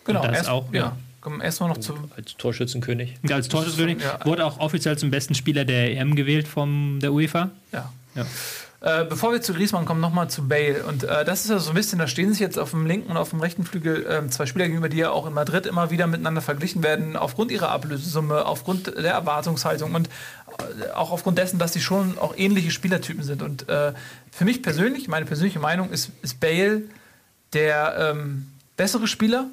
[0.04, 0.80] Genau, das erst, auch, ja.
[0.80, 0.98] ja.
[1.28, 1.94] Kommen erstmal noch zu.
[2.16, 3.16] Als Torschützenkönig.
[3.22, 4.26] Und als Torschützenkönig Ja.
[4.26, 7.50] wurde auch offiziell zum besten Spieler der EM gewählt von der UEFA.
[7.74, 7.92] Ja.
[8.16, 8.26] Ja.
[8.80, 10.86] Äh, bevor wir zu Griezmann kommen, nochmal zu Bale.
[10.86, 13.12] Und äh, das ist ja so ein bisschen, da stehen sich jetzt auf dem linken
[13.12, 15.92] und auf dem rechten Flügel ähm, zwei Spieler gegenüber, die ja auch in Madrid immer
[15.92, 20.08] wieder miteinander verglichen werden, aufgrund ihrer Ablösesumme, aufgrund der Erwartungshaltung und
[20.88, 23.42] äh, auch aufgrund dessen, dass sie schon auch ähnliche Spielertypen sind.
[23.42, 23.92] Und äh,
[24.32, 26.84] für mich persönlich, meine persönliche Meinung, ist, ist Bale
[27.52, 28.48] der ähm,
[28.78, 29.48] bessere Spieler,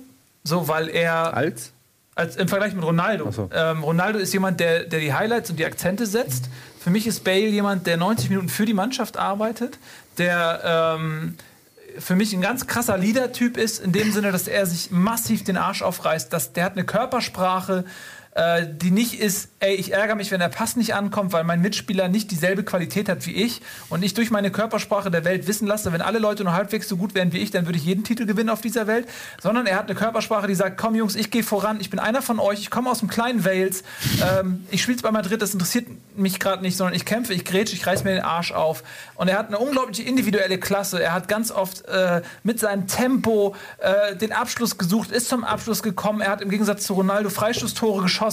[0.45, 1.73] so weil er Als?
[2.15, 3.31] als im Vergleich mit Ronaldo.
[3.33, 3.51] So.
[3.53, 6.49] Ähm, Ronaldo ist jemand, der, der die Highlights und die Akzente setzt.
[6.79, 9.79] Für mich ist Bale jemand, der 90 Minuten für die Mannschaft arbeitet,
[10.19, 11.37] der ähm,
[11.99, 15.57] für mich ein ganz krasser Leader-Typ ist, in dem Sinne, dass er sich massiv den
[15.57, 16.33] Arsch aufreißt.
[16.33, 17.85] Dass, der hat eine Körpersprache,
[18.35, 21.61] äh, die nicht ist, ey, ich ärgere mich, wenn der Pass nicht ankommt, weil mein
[21.61, 25.67] Mitspieler nicht dieselbe Qualität hat wie ich und ich durch meine Körpersprache der Welt wissen
[25.67, 28.03] lasse, wenn alle Leute nur halbwegs so gut wären wie ich, dann würde ich jeden
[28.03, 29.07] Titel gewinnen auf dieser Welt.
[29.41, 32.23] Sondern er hat eine Körpersprache, die sagt, komm Jungs, ich gehe voran, ich bin einer
[32.23, 33.85] von euch, ich komme aus dem kleinen Wales,
[34.23, 37.75] ähm, ich spiele bei Madrid, das interessiert mich gerade nicht, sondern ich kämpfe, ich grätsche,
[37.75, 38.83] ich reiß mir den Arsch auf.
[39.15, 41.03] Und er hat eine unglaubliche individuelle Klasse.
[41.03, 45.83] Er hat ganz oft äh, mit seinem Tempo äh, den Abschluss gesucht, ist zum Abschluss
[45.83, 46.21] gekommen.
[46.21, 48.24] Er hat im Gegensatz zu Ronaldo Freistoßtore geschossen.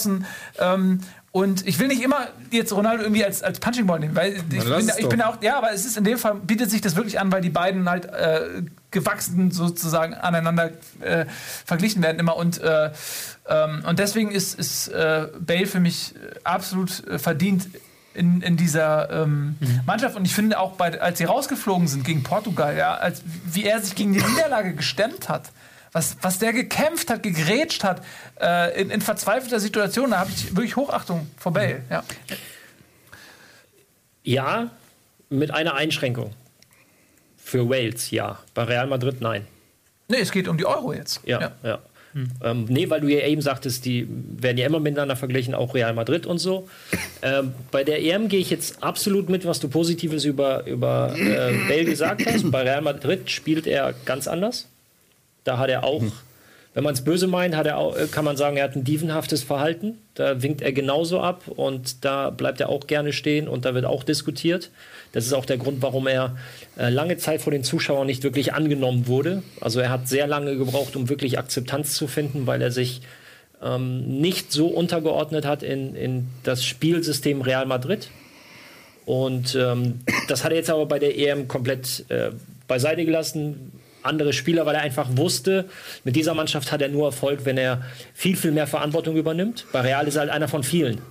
[0.59, 1.01] Ähm,
[1.33, 4.43] und ich will nicht immer jetzt Ronaldo irgendwie als, als Punching Ball nehmen, weil ich,
[4.43, 7.21] bin, ich bin auch, ja, aber es ist in dem Fall, bietet sich das wirklich
[7.21, 11.25] an, weil die beiden halt äh, gewachsen sozusagen aneinander äh,
[11.65, 12.35] verglichen werden immer.
[12.35, 12.91] Und, äh,
[13.47, 17.69] ähm, und deswegen ist, ist äh, Bale für mich absolut äh, verdient
[18.13, 20.17] in, in dieser ähm, Mannschaft.
[20.17, 23.79] Und ich finde auch, bei, als sie rausgeflogen sind gegen Portugal, ja, als, wie er
[23.79, 25.51] sich gegen die Niederlage gestemmt hat,
[25.91, 28.03] was, was der gekämpft hat, gegrätscht hat,
[28.39, 31.81] äh, in, in verzweifelter Situation, da habe ich wirklich Hochachtung vor Bale.
[31.89, 32.03] Ja.
[34.23, 34.71] Ja,
[35.29, 36.33] mit einer Einschränkung.
[37.37, 38.39] Für Wales, ja.
[38.53, 39.47] Bei Real Madrid, nein.
[40.07, 41.21] Nee, es geht um die Euro jetzt.
[41.25, 41.79] Ja, ja.
[42.43, 45.93] Ähm, nee, weil du ja eben sagtest, die werden ja immer miteinander verglichen, auch Real
[45.93, 46.67] Madrid und so.
[47.21, 51.53] Ähm, bei der EM gehe ich jetzt absolut mit, was du Positives über, über äh,
[51.69, 52.51] Bale gesagt hast.
[52.51, 54.67] Bei Real Madrid spielt er ganz anders.
[55.43, 56.03] Da hat er auch,
[56.73, 58.83] wenn man es böse meint, hat er auch, äh, kann man sagen, er hat ein
[58.83, 59.97] dievenhaftes Verhalten.
[60.13, 63.85] Da winkt er genauso ab und da bleibt er auch gerne stehen und da wird
[63.85, 64.69] auch diskutiert.
[65.11, 66.37] Das ist auch der Grund, warum er
[66.77, 69.43] äh, lange Zeit von den Zuschauern nicht wirklich angenommen wurde.
[69.59, 73.01] Also er hat sehr lange gebraucht, um wirklich Akzeptanz zu finden, weil er sich
[73.61, 78.09] ähm, nicht so untergeordnet hat in, in das Spielsystem Real Madrid.
[79.05, 82.31] Und ähm, das hat er jetzt aber bei der EM komplett äh,
[82.67, 83.71] beiseite gelassen.
[84.03, 85.65] Andere Spieler, weil er einfach wusste,
[86.03, 87.83] mit dieser Mannschaft hat er nur Erfolg, wenn er
[88.13, 89.65] viel, viel mehr Verantwortung übernimmt.
[89.71, 91.01] Bei Real ist er halt einer von vielen.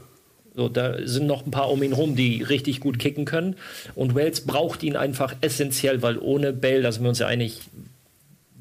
[0.55, 3.57] So, da sind noch ein paar um ihn rum, die richtig gut kicken können.
[3.95, 7.61] Und Wales braucht ihn einfach essentiell, weil ohne Bale, da sind wir uns ja einig,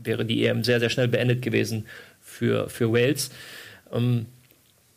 [0.03, 1.86] wäre die EM sehr, sehr schnell beendet gewesen
[2.21, 3.32] für, für Wales.
[3.91, 4.27] Ähm,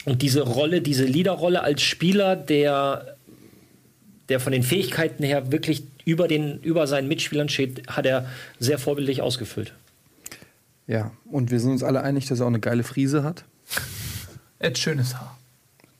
[0.04, 3.16] und diese Rolle, diese Leaderrolle als Spieler, der,
[4.28, 8.26] der von den Fähigkeiten her wirklich über, den, über seinen Mitspielern steht, hat er
[8.58, 9.72] sehr vorbildlich ausgefüllt.
[10.86, 13.44] Ja, und wir sind uns alle einig, dass er auch eine geile Frise hat.
[14.58, 15.38] Er hat schönes Haar.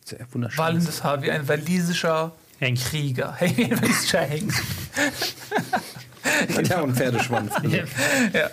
[0.05, 0.59] Sehr wunderschön.
[0.59, 2.91] Wallendes Haar wie ein walisischer Hengst.
[2.91, 3.35] Krieger.
[3.39, 4.63] Hey, wie ein walisischer Hengst.
[6.69, 7.53] Ja, und Pferdeschwanz.
[8.33, 8.51] ja.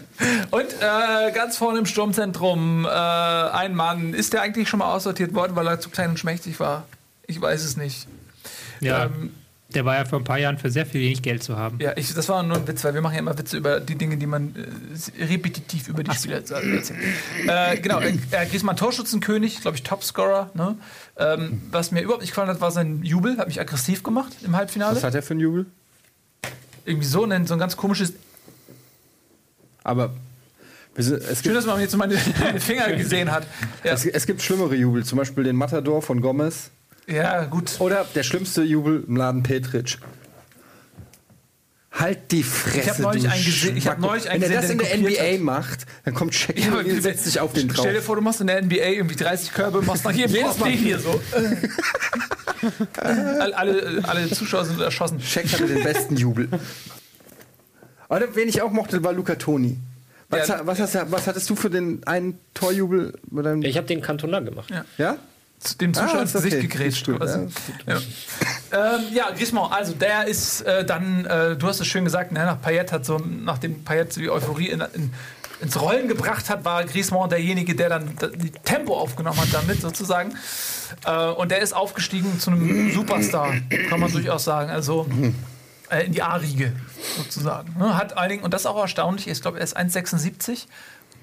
[0.51, 4.13] Und äh, ganz vorne im Sturmzentrum äh, ein Mann.
[4.13, 6.85] Ist der eigentlich schon mal aussortiert worden, weil er zu klein und schmächtig war?
[7.27, 8.07] Ich weiß es nicht.
[8.79, 9.31] Ja, Ähm,
[9.69, 11.77] der war ja vor ein paar Jahren für sehr viel wenig Geld zu haben.
[11.79, 13.95] Ja, ich, das war nur ein Witz, weil wir machen ja immer Witze über die
[13.95, 16.91] Dinge, die man äh, repetitiv über die Spieler erzählt.
[17.47, 20.49] äh, genau, äh, äh, Griezmann Torschützenkönig, glaube ich, Topscorer.
[20.55, 20.75] Ne?
[21.17, 24.55] Ähm, was mir überhaupt nicht gefallen hat, war sein Jubel, hat mich aggressiv gemacht im
[24.55, 24.95] Halbfinale.
[24.95, 25.67] Was hat er für einen Jubel?
[26.85, 28.13] Irgendwie so, ein, so ein ganz komisches
[29.83, 30.13] Aber
[30.97, 33.45] Schön, dass man jetzt meine, meine Finger gesehen hat.
[33.83, 36.71] Ja, es, es gibt schlimmere Jubel, zum Beispiel den Matador von Gomez.
[37.11, 37.75] Ja gut.
[37.79, 39.97] Oder der schlimmste Jubel im Laden Petric.
[41.91, 42.79] Halt die Fresse.
[42.79, 45.11] Ich hab neulich einen gesehen- ich hab neulich einen Wenn er gesehen, das in der
[45.39, 47.79] NBA macht, dann kommt Shaq Ja, und setzt sich auf den drauf.
[47.79, 50.57] Stell dir vor, du machst in der NBA irgendwie 30 Körbe, machst nach jedem Jedes
[50.59, 50.69] Mal.
[50.69, 51.19] hier so.
[53.01, 55.19] alle, alle, alle Zuschauer sind erschossen.
[55.19, 56.47] Shaq hatte den besten Jubel.
[58.07, 59.77] Oder wen ich auch mochte, war Luca Toni.
[60.29, 60.61] Was, Ja.
[60.65, 63.13] was, hast, du- was hattest du für den einen Torjubel?
[63.63, 64.69] Ich habe den Cantona gemacht.
[64.69, 64.85] Ja.
[64.97, 65.17] ja?
[65.81, 66.67] Dem Zuschauer Ah, ins Gesicht okay.
[66.67, 67.05] gegrätscht.
[67.05, 67.47] Gut, quasi.
[67.85, 67.97] Ja,
[68.71, 72.45] ähm, ja Griezmann, also der ist äh, dann, äh, du hast es schön gesagt, ne,
[72.45, 75.13] nach Payet hat so, nachdem Payet die Euphorie in, in,
[75.59, 80.33] ins Rollen gebracht hat, war Griezmann derjenige, der dann die Tempo aufgenommen hat damit sozusagen.
[81.05, 83.53] Äh, und der ist aufgestiegen zu einem Superstar,
[83.89, 84.69] kann man durchaus sagen.
[84.69, 85.07] Also
[85.89, 86.71] äh, in die A-Riege
[87.17, 87.75] sozusagen.
[87.77, 87.97] Ne?
[87.97, 90.67] Hat einigen, und das ist auch erstaunlich, ich glaube, er ist 1,76,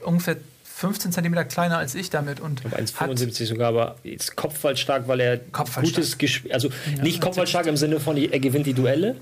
[0.05, 0.37] ungefähr
[0.77, 2.39] 15 Zentimeter kleiner als ich damit.
[2.39, 5.95] Und hat, 1,75 sogar, aber ist kopfballstark, weil er Kopfballstark.
[5.95, 6.69] gutes Gespiel, also
[7.01, 9.17] nicht kopfballstark im Sinne von, er gewinnt die Duelle,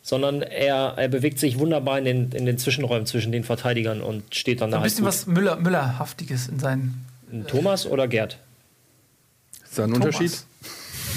[0.00, 4.34] sondern er, er bewegt sich wunderbar in den, in den Zwischenräumen zwischen den Verteidigern und
[4.34, 5.12] steht dann da ein halt bisschen gut.
[5.12, 7.04] was Müller, Müllerhaftiges in seinen
[7.48, 8.38] Thomas oder Gerd?
[9.62, 10.06] Ist da ein Thomas.
[10.06, 10.42] Unterschied?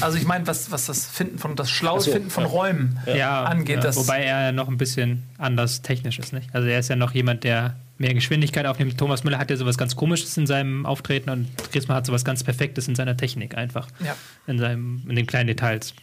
[0.01, 2.49] Also ich meine, was, was das Finden von das schlaue so, Finden von ja.
[2.49, 3.77] Räumen ja, angeht.
[3.77, 6.33] ja, Das, wobei er noch ein bisschen anders technisch ist.
[6.33, 6.53] Nicht?
[6.53, 8.97] Also er ist ja noch jemand, der mehr Geschwindigkeit aufnimmt.
[8.97, 12.43] Thomas Müller hat ja sowas ganz Komisches in seinem Auftreten und Griezmann hat sowas ganz
[12.43, 13.87] Perfektes in seiner Technik einfach.
[14.03, 15.93] ja, In, seinem, in den kleinen Details.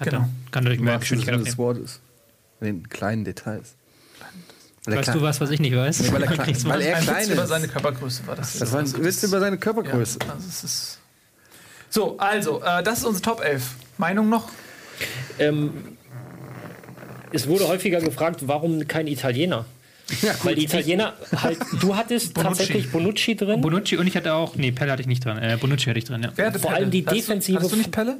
[0.00, 0.22] Hat Genau.
[0.22, 1.58] er, kann dadurch mehr das Geschwindigkeit des aufnehmen.
[1.58, 2.00] Wortes.
[2.60, 3.74] In den kleinen Details.
[4.86, 6.12] Weil Weißt du was, was ich nicht weiß?
[6.12, 6.78] weil er klein- Griezmann?
[6.78, 7.48] weil er ein klein Witz über ist.
[7.48, 8.58] seine Körpergröße war das.
[8.58, 10.18] Das war ein Witz über seine ja, Körpergröße.
[10.28, 10.98] also es ist
[11.90, 13.70] so, also, äh, das ist unsere Top 11.
[13.98, 14.48] Meinung noch?
[15.38, 15.72] Ähm,
[17.32, 19.64] es wurde häufiger gefragt, warum kein Italiener?
[20.42, 22.48] Weil die Italiener halt, du hattest Bonucci.
[22.58, 23.60] tatsächlich Bonucci drin.
[23.60, 25.38] Bonucci und ich hatte auch, nee, Pelle hatte ich nicht drin.
[25.38, 26.30] Äh, Bonucci hatte ich drin, ja.
[26.36, 26.82] Wer hatte Vor Pelle?
[26.82, 28.16] allem die Hattest Defensive- Du, hattest du nicht Pelle?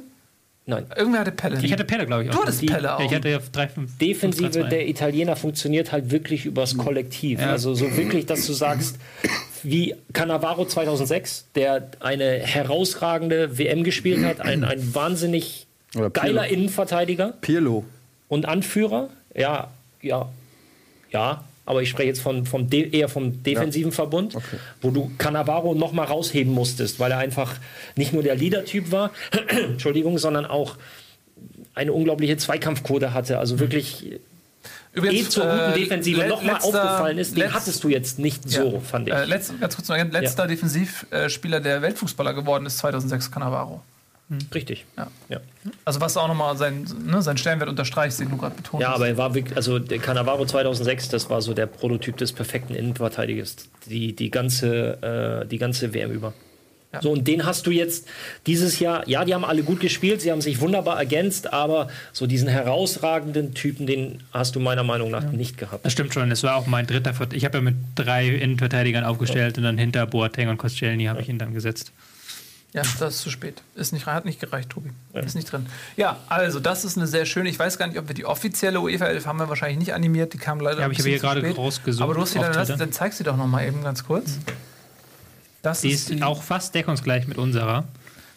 [0.67, 0.85] Nein.
[0.97, 1.59] Irgendwer hatte Pelle.
[1.61, 2.35] Ich hatte Pelle, glaube ich, auch.
[2.35, 2.99] Du hattest Die- Pelle auch.
[2.99, 7.39] Ja, ich hatte ja 3, 5, Defensive der Italiener funktioniert halt wirklich übers Kollektiv.
[7.39, 7.51] Ja.
[7.51, 8.97] Also so wirklich, dass du sagst,
[9.61, 15.67] wie Cannavaro 2006, der eine herausragende WM gespielt hat, ein, ein wahnsinnig
[16.13, 17.85] geiler Innenverteidiger Pirlo.
[18.27, 19.09] und Anführer.
[19.35, 19.69] Ja,
[20.01, 20.29] ja,
[21.11, 21.43] ja.
[21.65, 24.37] Aber ich spreche jetzt von, vom De eher vom defensiven Verbund,
[24.81, 27.55] wo du Cannavaro noch mal rausheben musstest, weil er einfach
[27.95, 29.11] nicht nur der Leader-Typ war,
[29.47, 30.75] Entschuldigung, sondern auch
[31.73, 33.39] eine unglaubliche Zweikampfquote hatte.
[33.39, 34.11] Also wirklich
[34.95, 37.89] eh zur guten äh, Defensive le- noch mal letzter- aufgefallen ist, den letzt- hattest du
[37.89, 38.79] jetzt nicht so, Ja.
[38.79, 39.13] fand ich.
[39.13, 43.81] Äh, letzt, ganz kurz noch, letzter Defensivspieler, der Weltfußballer geworden ist, 2006 Cannavaro.
[44.53, 44.85] Richtig.
[44.97, 45.07] Ja.
[45.29, 45.39] Ja.
[45.85, 49.07] Also was auch nochmal sein, ne, seinen Stellenwert unterstreicht, den du gerade betont Ja, aber
[49.07, 53.55] er war wirklich, also der Cannavaro 2006, das war so der Prototyp des perfekten Innenverteidigers,
[53.87, 56.33] die, die, ganze, äh, die ganze WM über.
[56.91, 57.01] Ja.
[57.01, 58.07] So, und den hast du jetzt
[58.47, 62.25] dieses Jahr, ja, die haben alle gut gespielt, sie haben sich wunderbar ergänzt, aber so
[62.25, 65.85] diesen herausragenden Typen, den hast du meiner Meinung nach nicht gehabt.
[65.85, 67.13] Das stimmt schon, es war auch mein dritter.
[67.13, 71.21] Vert- Ich habe ja mit drei Innenverteidigern aufgestellt und dann hinter Boateng und Koscielny habe
[71.21, 71.91] ich ihn dann gesetzt.
[72.75, 73.61] Ja, das ist zu spät.
[73.75, 74.91] Ist nicht, hat nicht gereicht, Tobi.
[75.13, 75.65] Ist nicht drin.
[75.95, 77.47] Ja, also das ist eine sehr schöne.
[77.49, 80.33] Ich weiß gar nicht, ob wir die offizielle UEFA 11 haben wir wahrscheinlich nicht animiert.
[80.33, 81.57] Die kam leider Ja, aber ein ich habe hier gerade spät.
[81.57, 84.39] rausgesucht Aber du hast sie dann, dann zeig sie doch noch mal eben ganz kurz.
[85.61, 87.85] Das Die ist auch fast deckungsgleich mit unserer.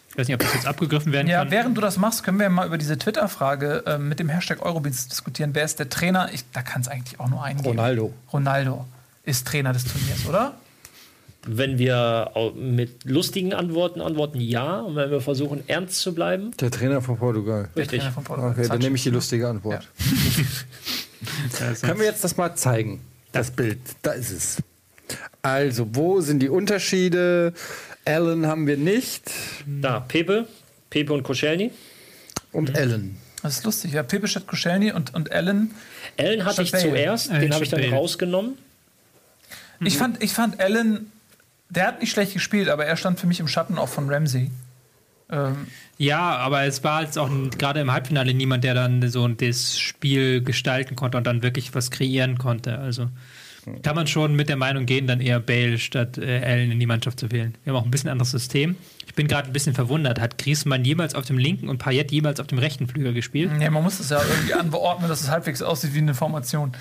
[0.09, 1.51] Ich weiß nicht, ob das jetzt abgegriffen werden Ja, kann.
[1.51, 5.07] während du das machst, können wir mal über diese Twitter-Frage äh, mit dem Hashtag Eurobeats
[5.07, 5.51] diskutieren.
[5.53, 6.29] Wer ist der Trainer?
[6.33, 7.69] Ich, da kann es eigentlich auch nur einen geben.
[7.77, 8.13] Ronaldo.
[8.33, 8.85] Ronaldo
[9.23, 10.53] ist Trainer des Turniers, oder?
[11.47, 14.81] Wenn wir mit lustigen Antworten antworten, ja.
[14.81, 17.69] Und wenn wir versuchen, ernst zu bleiben, Der Trainer von Portugal.
[17.75, 17.99] Der Richtig.
[18.01, 18.51] Trainer von Portugal.
[18.51, 19.87] Okay, dann nehme ich die lustige Antwort.
[21.71, 23.01] Ist- Können wir jetzt das mal zeigen?
[23.31, 23.79] Das Bild.
[24.01, 24.57] Da ist es.
[25.41, 27.53] Also, wo sind die Unterschiede?
[28.05, 29.23] Allen haben wir nicht.
[29.81, 30.47] da, Pepe,
[30.89, 31.71] Pepe und Koscielny.
[32.51, 33.17] Und Allen.
[33.43, 33.93] Das ist lustig.
[33.93, 35.71] Ja, Pepe statt Koscielny und, und Allen.
[36.17, 36.83] Allen hatte ich Bale.
[36.89, 38.57] zuerst, den habe ich dann rausgenommen.
[39.81, 41.11] Ich, fand, ich fand Allen,
[41.69, 44.51] der hat nicht schlecht gespielt, aber er stand für mich im Schatten auch von Ramsey.
[45.31, 45.67] Ähm,
[45.97, 50.41] Ja, aber es war jetzt auch gerade im Halbfinale niemand, der dann so das Spiel
[50.41, 52.79] gestalten konnte und dann wirklich was kreieren konnte.
[52.79, 53.09] Also
[53.83, 56.85] kann man schon mit der Meinung gehen, dann eher Bale statt äh, Allen in die
[56.85, 57.53] Mannschaft zu wählen.
[57.63, 58.75] Wir haben auch ein bisschen anderes System.
[59.05, 60.19] Ich bin gerade ein bisschen verwundert.
[60.19, 63.51] Hat Griezmann jemals auf dem linken und Payet jemals auf dem rechten Flügel gespielt?
[63.61, 66.71] ja, man muss das ja irgendwie anbeordnen, dass es halbwegs aussieht wie eine Formation.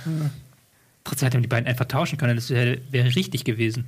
[1.05, 2.37] Trotzdem hätte man die beiden einfach tauschen können.
[2.37, 3.87] Das wäre wäre richtig gewesen.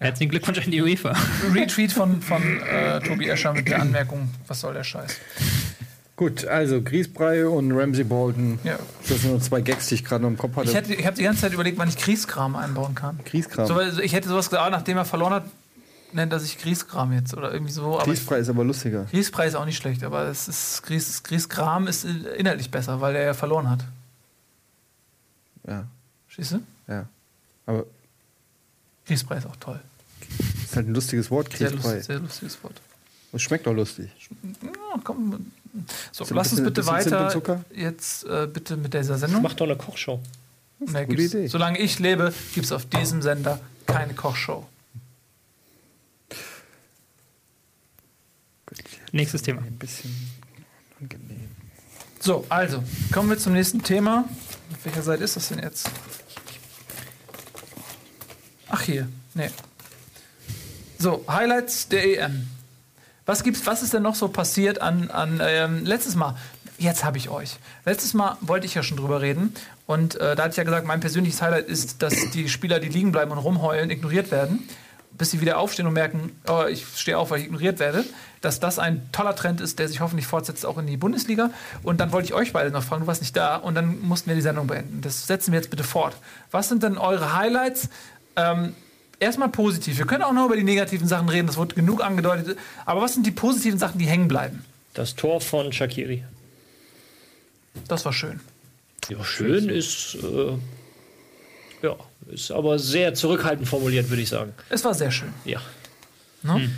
[0.00, 1.12] Herzlichen Glückwunsch an die UEFA.
[1.54, 5.16] Retweet von, von äh, Tobi Escher mit der Anmerkung, was soll der Scheiß.
[6.14, 8.58] Gut, also Grießbrei und Ramsey Bolton.
[8.64, 8.78] Ja.
[9.08, 10.68] Das sind nur zwei Gags, die ich gerade noch im Kopf hatte.
[10.68, 13.18] Ich, hätte- ich habe die ganze Zeit überlegt, wann ich Grießkram einbauen kann.
[13.24, 13.66] Grießkram.
[13.66, 15.44] So, ich hätte sowas gesagt, nachdem er verloren hat,
[16.12, 17.94] nennt er sich Grießkram jetzt oder irgendwie so.
[17.96, 19.04] Aber Grießbrei ist aber lustiger.
[19.04, 23.22] Grießbrei ist auch nicht schlecht, aber es ist Grieß, Grießkram ist inhaltlich besser, weil er
[23.24, 23.84] ja verloren hat.
[25.66, 25.84] Ja,
[26.36, 26.60] du?
[26.88, 27.04] ja.
[27.66, 27.84] Aber
[29.08, 29.80] Grießbrei ist auch toll.
[30.64, 31.94] ist halt ein lustiges Wort, Sehr, Grießbrei.
[31.96, 32.80] lust, sehr lustiges Wort.
[33.32, 34.10] Es schmeckt auch lustig.
[34.62, 35.50] Ja, komm.
[36.12, 39.42] So, lass uns bisschen- bitte bisschen weiter jetzt äh, bitte mit dieser Sendung.
[39.42, 40.20] Mach doch eine Kochshow.
[40.80, 41.46] Nee, gute Idee.
[41.48, 44.66] Solange ich lebe, gibt es auf diesem Sender keine Kochshow.
[49.12, 49.62] Nächstes Thema.
[49.62, 50.14] Ein bisschen
[51.00, 51.48] angenehm.
[52.20, 52.82] So, also,
[53.12, 54.28] kommen wir zum nächsten Thema.
[54.72, 55.90] Auf welcher Seite ist das denn jetzt?
[58.70, 59.08] Ach, hier.
[59.34, 59.50] Nee.
[60.98, 62.48] So, Highlights der EM.
[63.24, 66.34] Was gibt's, was ist denn noch so passiert an, an ähm, letztes Mal?
[66.78, 67.58] Jetzt habe ich euch.
[67.84, 69.52] Letztes Mal wollte ich ja schon drüber reden.
[69.86, 72.88] Und äh, da hatte ich ja gesagt, mein persönliches Highlight ist, dass die Spieler, die
[72.88, 74.68] liegen bleiben und rumheulen, ignoriert werden.
[75.10, 78.04] Bis sie wieder aufstehen und merken, oh, ich stehe auf, weil ich ignoriert werde.
[78.40, 81.50] Dass das ein toller Trend ist, der sich hoffentlich fortsetzt auch in die Bundesliga.
[81.82, 83.56] Und dann wollte ich euch beide noch fragen, du warst nicht da.
[83.56, 85.00] Und dann mussten wir die Sendung beenden.
[85.00, 86.16] Das setzen wir jetzt bitte fort.
[86.52, 87.88] Was sind denn eure Highlights?
[88.38, 88.74] Ähm,
[89.20, 89.98] erstmal positiv.
[89.98, 92.58] Wir können auch noch über die negativen Sachen reden, das wurde genug angedeutet.
[92.86, 94.64] Aber was sind die positiven Sachen, die hängen bleiben?
[94.94, 96.24] Das Tor von Shakiri.
[97.88, 98.40] Das war schön.
[99.08, 100.16] Ja, schön ist.
[100.16, 100.58] Äh,
[101.82, 101.96] ja,
[102.30, 104.52] ist aber sehr zurückhaltend formuliert, würde ich sagen.
[104.68, 105.32] Es war sehr schön.
[105.44, 105.60] Ja.
[106.42, 106.70] Ne?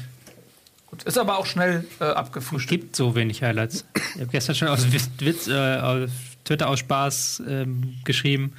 [0.87, 1.03] Gut.
[1.05, 2.82] Ist aber auch schnell äh, abgefrühstückt.
[2.82, 3.85] Gibt so wenig Highlights.
[4.15, 6.11] Ich habe gestern schon aus Witz, Witz äh, auf
[6.45, 8.53] Twitter aus Spaß ähm, geschrieben.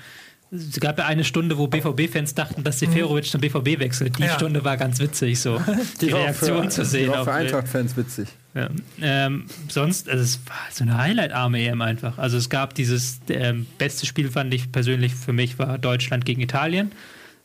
[0.54, 4.18] Es gab ja eine Stunde, wo BVB-Fans dachten, dass Seferovic zum BVB wechselt.
[4.18, 4.36] Die Ja.
[4.36, 5.62] Stunde war ganz witzig, so
[6.02, 7.08] die, war auch Reaktion für, zu Die sehen.
[7.10, 7.34] war auch auf für.
[7.34, 8.28] Eintracht-Fans witzig.
[8.54, 8.70] Ja.
[9.02, 12.18] Ähm, sonst, also es war so eine Highlight-arme EM einfach.
[12.18, 16.42] Also es gab dieses ähm, beste Spiel, fand ich persönlich für mich, war Deutschland gegen
[16.42, 16.92] Italien.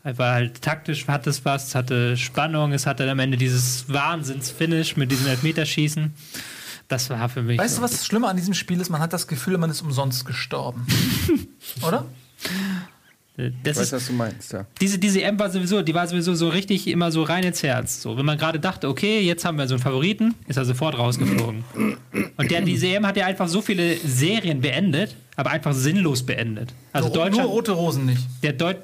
[0.03, 3.85] Es war halt taktisch, hat es was, es hatte Spannung, es hatte am Ende dieses
[3.89, 6.13] Wahnsinns-Finish mit diesem Elfmeterschießen.
[6.89, 7.59] Das war für mich.
[7.59, 7.81] Weißt so.
[7.81, 8.91] du, was das Schlimme an diesem Spiel ist?
[8.91, 10.87] Man hat das Gefühl, man ist umsonst gestorben.
[11.87, 12.05] Oder?
[13.37, 14.67] Das Ich weiß, ist, was du meinst, ja.
[14.81, 18.01] diese, diese EM war sowieso, die war sowieso so richtig immer so rein ins Herz.
[18.01, 20.97] So, wenn man gerade dachte, okay, jetzt haben wir so einen Favoriten, ist er sofort
[20.97, 21.63] rausgeflogen.
[22.37, 26.73] Und der, diese EM hat ja einfach so viele Serien beendet, aber einfach sinnlos beendet.
[26.95, 28.23] Also nur, Deutschland, nur rote Rosen nicht.
[28.43, 28.79] der Deut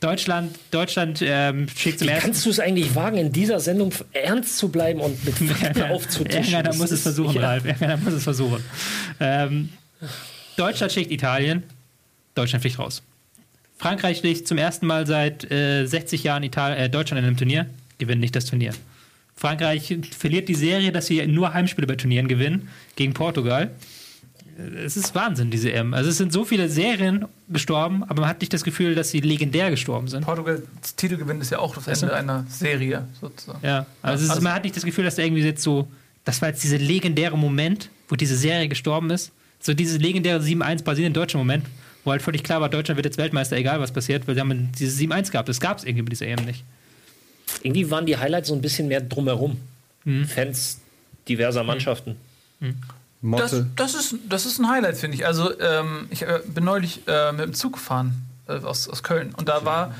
[0.00, 3.92] Deutschland, Deutschland ähm, schickt zum Wie ersten kannst du es eigentlich wagen, in dieser Sendung
[4.12, 6.52] ernst zu bleiben und mit Fakten aufzutischen?
[6.54, 7.42] Irgendeiner muss es versuchen, ja.
[7.42, 7.64] Ralf.
[7.64, 8.64] Irgendeiner muss es versuchen.
[9.20, 9.68] Ähm,
[10.56, 11.62] Deutschland schickt Italien.
[12.34, 13.02] Deutschland fliegt raus.
[13.82, 17.66] Frankreich fliegt zum ersten Mal seit äh, 60 Jahren Ital äh, Deutschland in einem Turnier,
[17.98, 18.72] gewinnt nicht das Turnier.
[19.34, 23.72] Frankreich verliert die Serie, dass sie nur Heimspiele bei Turnieren gewinnen, gegen Portugal.
[24.56, 25.94] Äh, Es ist Wahnsinn, diese EM.
[25.94, 29.18] Also es sind so viele Serien gestorben, aber man hat nicht das Gefühl, dass sie
[29.18, 30.24] legendär gestorben sind.
[30.24, 30.62] Portugals
[30.94, 33.58] Titelgewinn ist ja auch das Ende einer Serie, sozusagen.
[33.66, 35.88] Ja, also, ist, also- man hat nicht das Gefühl, dass da irgendwie jetzt so,
[36.24, 39.32] das war jetzt dieser legendäre Moment, wo diese Serie gestorben ist.
[39.58, 41.64] So dieses legendäre 7-1 Brasilien-Deutsche Moment,
[42.04, 44.72] wo halt völlig klar war, Deutschland wird jetzt Weltmeister, egal was passiert, weil sie haben
[44.72, 45.48] dieses 7-1 gehabt.
[45.48, 46.64] Das gab es irgendwie bei dieser EM nicht.
[47.62, 49.58] Irgendwie waren die Highlights so ein bisschen mehr drumherum.
[50.04, 50.24] Mhm.
[50.26, 50.80] Fans
[51.28, 52.16] diverser Mannschaften.
[52.60, 52.72] Das,
[53.20, 53.70] Motte.
[53.76, 55.26] das, ist, das ist ein Highlight, finde ich.
[55.26, 59.34] Also, ähm, ich äh, bin neulich äh, mit dem Zug gefahren äh, aus, aus Köln
[59.36, 59.94] und da war.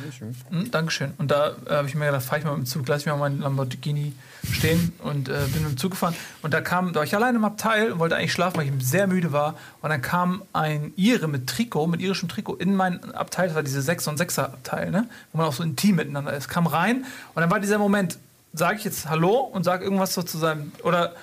[0.51, 1.13] Hm, Dankeschön.
[1.19, 3.07] Und da äh, habe ich mir gedacht, fahre ich mal mit dem Zug, lass ich
[3.07, 4.13] mal meinen Lamborghini
[4.51, 6.15] stehen und äh, bin mit dem Zug gefahren.
[6.43, 8.87] Und da kam, da war ich alleine im Abteil und wollte eigentlich schlafen, weil ich
[8.87, 9.57] sehr müde war.
[9.81, 13.63] Und dann kam ein Ire mit Trikot, mit irischem Trikot in mein Abteil, das war
[13.63, 15.09] diese 6 und 6er Abteil, ne?
[15.33, 16.49] wo man auch so intim miteinander ist.
[16.49, 17.05] Kam rein
[17.35, 18.19] und dann war dieser Moment,
[18.53, 21.15] sage ich jetzt Hallo und sage irgendwas so zu seinem, oder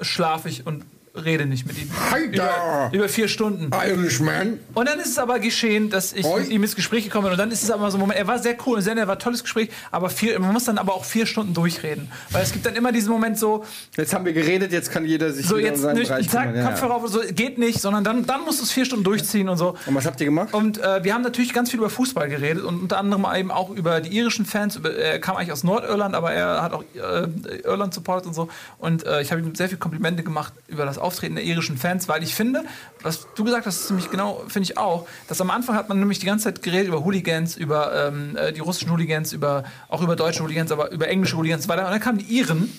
[0.00, 0.84] schlafe ich und
[1.14, 1.90] rede nicht mit ihm.
[2.32, 3.70] Über, über vier Stunden.
[3.72, 4.58] Irishman!
[4.74, 6.40] Und dann ist es aber geschehen, dass ich Hoi.
[6.40, 7.32] mit ihm ins Gespräch gekommen bin.
[7.32, 9.06] Und dann ist es aber so ein Moment, er war sehr cool und sehr nett,
[9.06, 12.10] war ein tolles Gespräch, aber vier, man muss dann aber auch vier Stunden durchreden.
[12.30, 13.64] Weil es gibt dann immer diesen Moment so,
[13.96, 16.54] Jetzt haben wir geredet, jetzt kann jeder sich so jetzt nicht, Bereich zack.
[16.54, 19.48] Ja, Kopfhörer auf, so, geht nicht, sondern dann, dann musst du es vier Stunden durchziehen
[19.48, 19.76] und so.
[19.86, 20.52] Und was habt ihr gemacht?
[20.52, 23.70] Und äh, wir haben natürlich ganz viel über Fußball geredet und unter anderem eben auch
[23.70, 24.76] über die irischen Fans.
[24.76, 27.28] Über, er kam eigentlich aus Nordirland, aber er hat auch äh,
[27.64, 28.48] Irland supportet und so.
[28.78, 32.08] Und äh, ich habe ihm sehr viele Komplimente gemacht über das Auftreten der irischen Fans,
[32.08, 32.64] weil ich finde,
[33.02, 35.98] was du gesagt hast, ist ziemlich genau, finde ich auch, dass am Anfang hat man
[35.98, 40.02] nämlich die ganze Zeit geredet über Hooligans, über ähm, äh, die russischen Hooligans, über, auch
[40.02, 41.86] über deutsche Hooligans, aber über englische Hooligans und so weiter.
[41.86, 42.72] Und dann kamen die Iren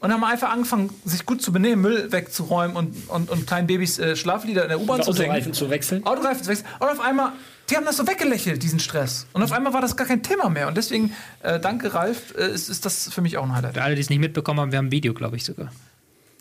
[0.00, 3.98] und haben einfach angefangen, sich gut zu benehmen, Müll wegzuräumen und, und, und kleinen Babys
[3.98, 5.30] äh, Schlaflieder in der U-Bahn zu singen.
[5.30, 6.06] Autoreifen zu wechseln.
[6.06, 6.68] Autoreifen zu wechseln.
[6.78, 7.32] Und auf einmal,
[7.68, 9.26] die haben das so weggelächelt, diesen Stress.
[9.32, 10.68] Und auf einmal war das gar kein Thema mehr.
[10.68, 11.12] Und deswegen,
[11.42, 13.74] äh, danke Ralf, äh, ist, ist das für mich auch ein Highlight.
[13.74, 15.72] Für alle, die es nicht mitbekommen haben, wir haben ein Video, glaube ich sogar.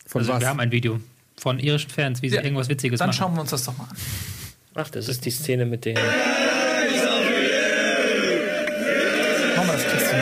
[0.08, 0.40] Von Also was?
[0.42, 1.00] wir haben ein Video
[1.40, 3.18] von irischen Fans, wie sie Ja, irgendwas Witziges Dann machen.
[3.18, 3.96] schauen wir uns das doch mal an.
[4.76, 5.96] Ach, das ist die Szene mit den.
[5.96, 6.08] Machen
[9.68, 10.20] wir das Kästchen.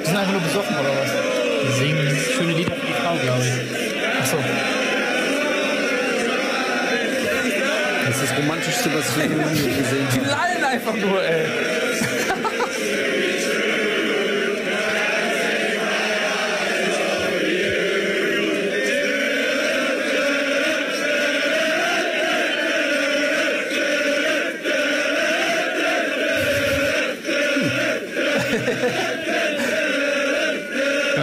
[0.00, 1.10] Die sind einfach nur besoffen, oder was?
[1.62, 4.20] Die singen schöne Lieder für die Frau, glaube ich.
[4.20, 4.36] Achso.
[8.06, 10.28] Das ist das Romantischste, was ich Leben gesehen Die habe.
[10.30, 11.46] lallen einfach nur, ey.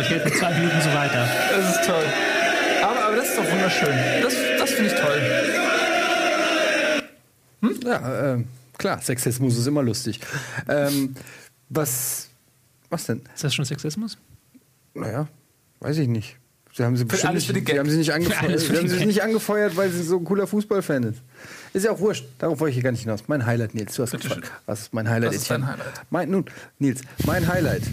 [0.03, 1.27] es geht für zwei Minuten so weiter.
[1.49, 2.03] Das ist toll.
[2.83, 3.95] Aber, aber das ist doch wunderschön.
[4.21, 5.21] Das, das finde ich toll.
[7.85, 8.47] Ja, ähm,
[8.77, 10.19] klar, Sexismus ist immer lustig.
[10.67, 11.15] Ähm,
[11.69, 12.27] was,
[12.89, 13.21] was denn?
[13.33, 14.17] Ist das schon Sexismus?
[14.93, 15.27] Naja,
[15.79, 16.37] weiß ich nicht.
[16.75, 18.43] Sie haben sie, bestimmt alles nicht, sie haben sie nicht Für angefeuert.
[18.43, 21.21] alles für Sie haben sie nicht angefeuert, weil sie so ein cooler Fußballfan ist.
[21.71, 22.25] Ist ja auch wurscht.
[22.39, 23.21] Darauf wollte ich hier gar nicht hinaus.
[23.27, 23.95] Mein Highlight, Nils.
[23.95, 24.51] Du hast gefragt.
[24.65, 25.29] Was ist mein Highlight?
[25.29, 25.93] Was ist dein Highlight?
[26.09, 26.45] Mein, nun,
[26.79, 27.83] Nils, mein Highlight.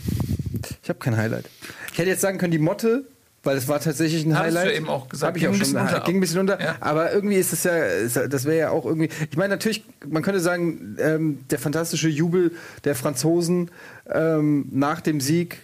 [0.82, 1.46] Ich habe kein Highlight.
[1.92, 3.04] Ich hätte jetzt sagen können, die Motte,
[3.42, 4.66] weil es war tatsächlich ein du Highlight.
[4.66, 5.28] ja eben auch gesagt.
[5.30, 5.72] Hab ich Ging auch ein schon.
[5.74, 6.00] bisschen unter.
[6.04, 6.60] Ging ein bisschen unter.
[6.60, 6.76] Ja.
[6.80, 9.08] Aber irgendwie ist es ja, das wäre ja auch irgendwie.
[9.30, 12.52] Ich meine, natürlich, man könnte sagen, ähm, der fantastische Jubel
[12.84, 13.70] der Franzosen
[14.10, 15.58] ähm, nach dem Sieg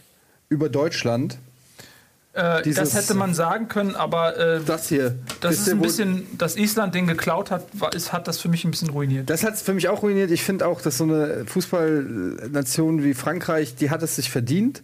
[0.49, 1.39] über Deutschland.
[2.37, 5.17] Äh, Dieses- das hätte man sagen können, aber äh, Das hier.
[5.41, 8.65] das ist ein bisschen, dass Island den geklaut hat, war, ist, hat das für mich
[8.65, 9.31] ein bisschen ruiniert.
[9.31, 10.31] Das hat es für mich auch ruiniert.
[10.31, 14.83] Ich finde auch, dass so eine Fußballnation wie Frankreich, die hat es sich verdient.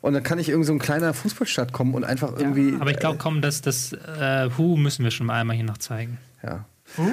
[0.00, 2.74] Und dann kann ich irgend so ein kleiner Fußballstadt kommen und einfach irgendwie.
[2.80, 5.78] Aber ich glaube, komm, das, das äh, Who müssen wir schon mal einmal hier noch
[5.78, 6.18] zeigen.
[6.42, 6.64] Ja.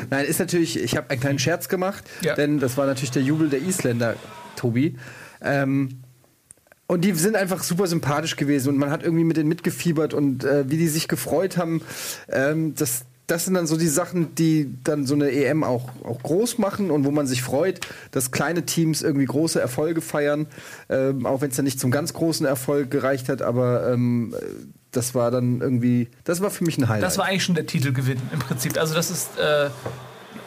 [0.10, 2.36] Nein, ist natürlich, ich habe einen kleinen Scherz gemacht, Ja.
[2.36, 4.16] denn das war natürlich der Jubel der Isländer,
[4.56, 4.98] Tobi.
[5.42, 6.02] Ähm,
[6.90, 10.44] und die sind einfach super sympathisch gewesen und man hat irgendwie mit denen mitgefiebert und
[10.44, 11.84] äh, wie die sich gefreut haben,
[12.30, 16.24] ähm, das, das sind dann so die Sachen, die dann so eine EM auch, auch
[16.24, 17.80] groß machen und wo man sich freut,
[18.10, 20.48] dass kleine Teams irgendwie große Erfolge feiern,
[20.90, 24.34] ähm, auch wenn es dann nicht zum ganz großen Erfolg gereicht hat, aber ähm,
[24.90, 27.04] das war dann irgendwie, das war für mich ein Highlight.
[27.04, 28.80] Das war eigentlich schon der Titelgewinn im Prinzip.
[28.80, 29.70] Also das ist, äh,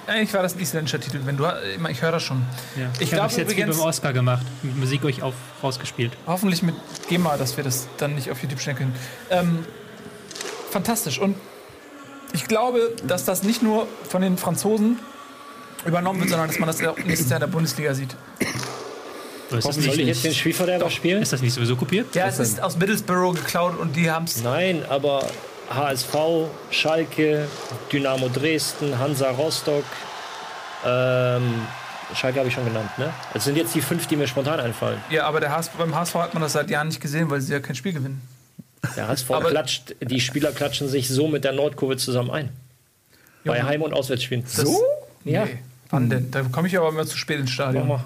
[0.07, 1.21] eigentlich war das ein isländischer Titel.
[1.25, 1.47] Wenn du,
[1.91, 2.43] ich höre das schon.
[2.77, 2.91] Ja.
[2.95, 6.13] Ich Ich, habe glaube es jetzt übrigens, beim Oscar gemacht, mit Musik euch auf, rausgespielt.
[6.27, 6.75] hoffentlich mit
[7.09, 8.95] GEMA, dass wir das dann nicht auf YouTube stellen können.
[9.31, 9.65] Ähm,
[10.71, 11.19] fantastisch.
[11.19, 11.37] Und
[12.33, 14.99] ich glaube, dass das nicht nur von den Franzosen
[15.85, 18.15] übernommen wird, sondern dass man das nächstes Jahr in der Bundesliga sieht.
[19.51, 21.21] Ist, das Soll ich jetzt den Spielverderber spielen?
[21.23, 22.15] ist das nicht sowieso kopiert?
[22.15, 24.43] Ja, es ist aus Middlesbrough geklaut und die haben es.
[24.43, 25.27] Nein, aber
[25.71, 26.15] HSV,
[26.71, 27.49] Schalke,
[27.93, 29.85] Dynamo Dresden, Hansa Rostock,
[30.85, 31.67] ähm,
[32.15, 33.13] Schalke habe ich schon genannt, ne?
[33.33, 35.01] Das sind jetzt die fünf, die mir spontan einfallen.
[35.11, 37.53] Ja, aber der HSV, beim HSV hat man das seit Jahren nicht gesehen, weil sie
[37.53, 38.21] ja kein Spiel gewinnen.
[38.97, 42.49] Der HSV klatscht, die Spieler klatschen sich so mit der Nordkurve zusammen ein.
[43.45, 43.63] Bei.
[43.63, 44.45] Heim- und Auswärtsspielen.
[44.45, 44.69] Das-
[45.25, 45.45] Ja.
[45.45, 45.59] Nee.
[45.91, 46.31] Wann denn?
[46.31, 48.01] Da komme ich aber immer zu spät ins Mach Stadion.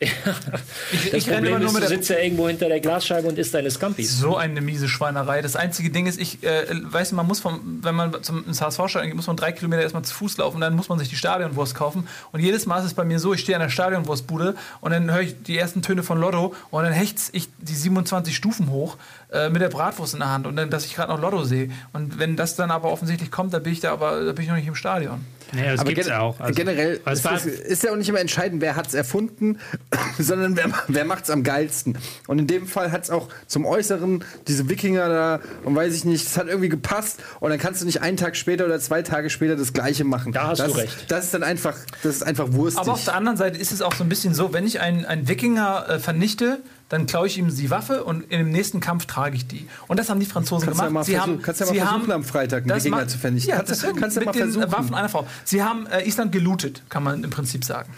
[0.06, 0.60] mal.
[0.92, 3.28] Ich, Das ich Problem immer nur ist, mit du sitzt ja irgendwo hinter der Glasscheibe
[3.28, 4.18] und isst deine Scampis.
[4.18, 5.42] So eine miese Schweinerei.
[5.42, 9.08] Das einzige Ding ist, ich äh, weiß, man muss vom, wenn man zum ins HSV-Stadion
[9.08, 11.74] geht, muss man drei Kilometer erstmal zu Fuß laufen, dann muss man sich die Stadionwurst
[11.74, 12.08] kaufen.
[12.32, 15.10] Und jedes Mal ist es bei mir so, ich stehe an der Stadionwurstbude und dann
[15.12, 18.96] höre ich die ersten Töne von Lotto und dann hechts ich die 27 Stufen hoch
[19.32, 21.70] äh, mit der Bratwurst in der Hand und dann, dass ich gerade noch Lotto sehe.
[21.92, 24.48] Und wenn das dann aber offensichtlich kommt, dann bin ich da aber da bin ich
[24.48, 25.24] noch nicht im Stadion.
[25.52, 26.38] Nee, das Aber gibt's gen ja auch.
[26.38, 29.58] Also, generell ist, es, ist ja auch nicht immer entscheidend, wer hat es erfunden,
[30.18, 31.98] sondern wer, wer macht es am geilsten.
[32.26, 36.04] Und in dem Fall hat es auch zum Äußeren, diese Wikinger da und weiß ich
[36.04, 39.02] nicht, es hat irgendwie gepasst und dann kannst du nicht einen Tag später oder zwei
[39.02, 40.32] Tage später das Gleiche machen.
[40.32, 41.10] Da hast das, du recht.
[41.10, 42.80] Das ist dann einfach, das ist einfach wurstig.
[42.80, 45.04] Aber auf der anderen Seite ist es auch so ein bisschen so, wenn ich einen,
[45.04, 46.60] einen Wikinger äh, vernichte,
[46.90, 49.66] dann klaue ich ihm die Waffe und in dem nächsten Kampf trage ich die.
[49.88, 51.06] Und das haben die Franzosen Kannst ja gemacht.
[51.08, 53.16] mal sie haben, kannst du ja mal sie versuchen, haben, am Freitag Wikinger ma- zu
[53.16, 53.48] vernichten.
[53.50, 54.72] Ja, Kannst du- deswegen kannst du ja mit mal den versuchen.
[54.72, 55.26] Waffen einer Frau.
[55.44, 57.90] Sie haben äh, Island gelootet, kann man im Prinzip sagen.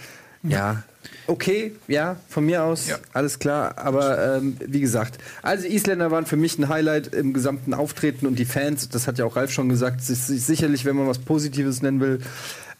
[0.44, 0.82] Ja,
[1.28, 2.96] okay, ja, von mir aus, Ja.
[3.12, 3.78] alles klar.
[3.78, 8.26] Aber ähm, wie gesagt, also die Isländer waren für mich ein Highlight im gesamten Auftreten
[8.26, 11.80] und die Fans, das hat ja auch Ralf schon gesagt, sicherlich, wenn man was Positives
[11.80, 12.20] nennen will,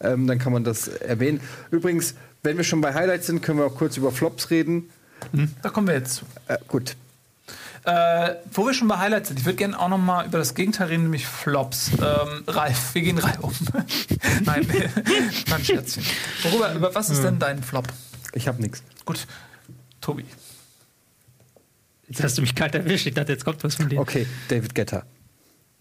[0.01, 1.41] ähm, dann kann man das erwähnen.
[1.71, 4.91] Übrigens, wenn wir schon bei Highlights sind, können wir auch kurz über Flops reden.
[5.63, 6.25] Da kommen wir jetzt zu.
[6.49, 6.97] Äh, gut.
[7.85, 10.55] Äh, wo wir schon bei Highlights sind, ich würde gerne auch noch mal über das
[10.55, 11.91] Gegenteil reden, nämlich Flops.
[11.95, 13.53] Ähm, Ralf, wir gehen rein um.
[14.45, 14.69] Nein,
[15.49, 16.05] war ein Scherzchen.
[16.45, 17.89] Worüber, über was ist denn dein Flop?
[18.35, 18.85] Ich habe nichts.
[19.05, 19.27] Gut,
[20.01, 20.25] Tobi.
[22.09, 23.07] jetzt hast du mich kalt erwischt.
[23.07, 23.99] Ich dachte, jetzt kommt was von dir.
[23.99, 25.05] Okay, David Getter.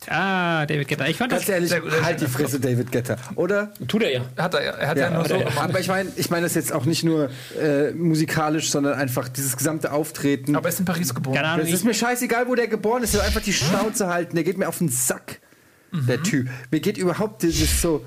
[0.07, 1.05] Ah, David Guetta.
[1.07, 1.39] Ich fand das.
[1.41, 2.25] Ganz ehrlich, sehr gut, sehr halt die.
[2.25, 3.17] Fresse, David Getter.
[3.35, 3.71] Oder?
[3.87, 4.21] Tut er ja.
[4.37, 5.57] Hat er, ja- er hat ja, nur so gemacht.
[5.59, 7.29] aber ich meine ich mein das jetzt auch nicht nur
[7.61, 10.55] äh, musikalisch, sondern einfach dieses gesamte Auftreten.
[10.55, 11.35] Aber er ist in Paris geboren.
[11.35, 13.13] Keine Ahnung, Es ist mir scheißegal, wo der geboren ist.
[13.13, 14.35] Er einfach die Schnauze halten.
[14.35, 15.39] Der geht mir auf den Sack,
[15.91, 16.49] der Typ.
[16.71, 18.03] Mir geht überhaupt dieses so.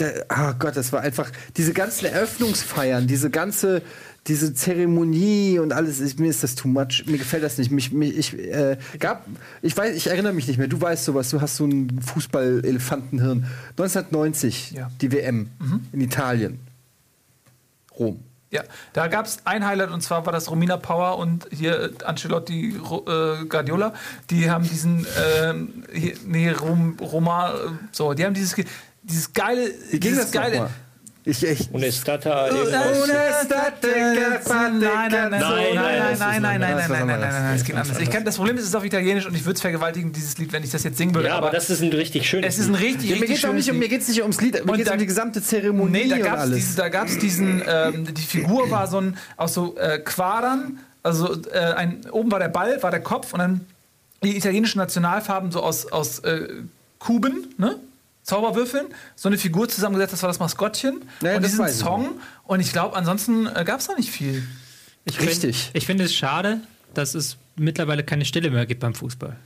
[0.00, 1.30] Der, oh Gott, das war einfach.
[1.56, 3.82] Diese ganzen Eröffnungsfeiern, diese ganze.
[4.26, 7.04] Diese Zeremonie und alles, ich, mir ist das too much.
[7.06, 7.70] Mir gefällt das nicht.
[7.70, 9.26] Mich, mich, ich, äh, gab,
[9.62, 10.68] ich weiß, ich erinnere mich nicht mehr.
[10.68, 11.30] Du weißt sowas.
[11.30, 13.46] Du hast so ein Fußball-Elefantenhirn.
[13.78, 14.90] 1990, Ja.
[15.00, 15.48] die WM
[15.92, 16.60] in Italien.
[17.98, 18.20] Rom.
[18.52, 18.62] Ja,
[18.94, 22.70] da gab es ein Highlight und zwar war das Romina Power und hier äh, Ancelotti
[22.74, 23.94] äh, Guardiola.
[24.28, 25.06] Die haben diesen,
[25.40, 27.54] ähm, hier, nee, Rom, Roma, äh,
[27.92, 28.56] so, die haben dieses,
[29.04, 30.68] dieses geile, Wie ging dieses das geile.
[31.22, 31.70] Ich echt.
[31.72, 34.48] Und ist Tata Nein, irgendwas.
[34.48, 37.06] nein, nein, nein, nein, nein, nein, nein, nein, nein, nein, Das ist was nein, nein,
[37.06, 37.34] nein, anderes.
[37.34, 37.98] nein, es geht anders.
[38.00, 40.38] Ich kann, das Problem ist, es ist auf Italienisch und ich würde es vergewaltigen, dieses
[40.38, 41.28] Lied, wenn ich das jetzt singen würde.
[41.28, 42.54] Ja, aber das ist ein richtig schönes.
[42.54, 43.90] es ist ein richtig, mir richtig geht es schönes nicht um, mir Lied.
[43.90, 46.22] geht's nicht ums Lied, mir Und geht es um die gesamte Zeremonie Nee, da und
[46.22, 46.56] gab es alles.
[46.56, 51.36] diesen, da gab's diesen ähm, die Figur war so ein, aus so äh, Quadern, also
[51.52, 53.66] äh, ein, oben war der Ball, war der Kopf und dann
[54.24, 56.48] die italienischen Nationalfarben so aus, aus äh,
[56.98, 57.76] Kuben, ne?
[58.30, 58.86] Zauberwürfeln,
[59.16, 62.72] so eine Figur zusammengesetzt, das war das Maskottchen Naja, und das diesen Song und ich
[62.72, 64.42] glaube, ansonsten äh, gab es da nicht viel.
[65.04, 65.70] Ich find- Richtig.
[65.72, 66.60] Ich finde es schade,
[66.94, 69.36] dass es mittlerweile keine Stille mehr gibt beim Fußball.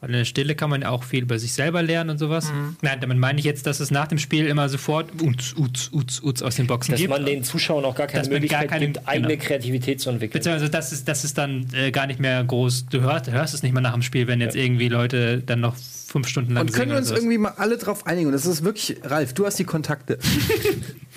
[0.00, 2.52] Weil in der Stille kann man auch viel über sich selber lernen und sowas.
[2.52, 2.76] Mhm.
[2.82, 6.20] Nein, damit meine ich jetzt, dass es nach dem Spiel immer sofort Uts, Uts, Uts,
[6.22, 7.10] Uts aus den Boxen dass gibt.
[7.10, 9.44] man den Zuschauern auch gar keine Dass man gar Möglichkeit keine- gibt, eigene genau.
[9.44, 10.38] Kreativität zu entwickeln.
[10.38, 13.62] Beziehungsweise, dass es, dass es dann äh, gar nicht mehr groß, du hörst, hörst es
[13.64, 16.72] nicht mehr nach dem Spiel, wenn jetzt irgendwie Leute dann noch fünf Stunden lang Und
[16.72, 18.28] können wir uns irgendwie mal alle drauf einigen?
[18.28, 20.18] Und das ist wirklich, Ralf, du hast die Kontakte.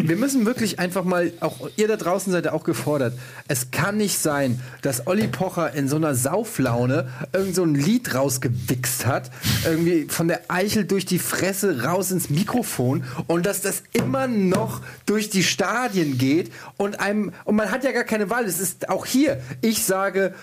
[0.08, 3.18] wir müssen wirklich einfach mal, auch ihr da draußen seid ja auch gefordert.
[3.48, 8.14] Es kann nicht sein, dass Olli Pocher in so einer Sauflaune irgend so ein Lied
[8.14, 9.32] rausgewichst hat,
[9.66, 14.82] irgendwie von der Eichel durch die Fresse raus ins Mikrofon und dass das immer noch
[15.06, 18.46] durch die Stadien geht und einem, und man hat ja gar keine Wahl.
[18.46, 20.34] Es ist auch hier, ich sage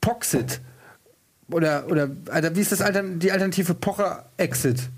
[0.00, 0.60] Poxit.
[1.50, 2.10] Oder, oder,
[2.54, 2.82] wie ist das
[3.18, 4.88] die Alternative Pocher-Exit?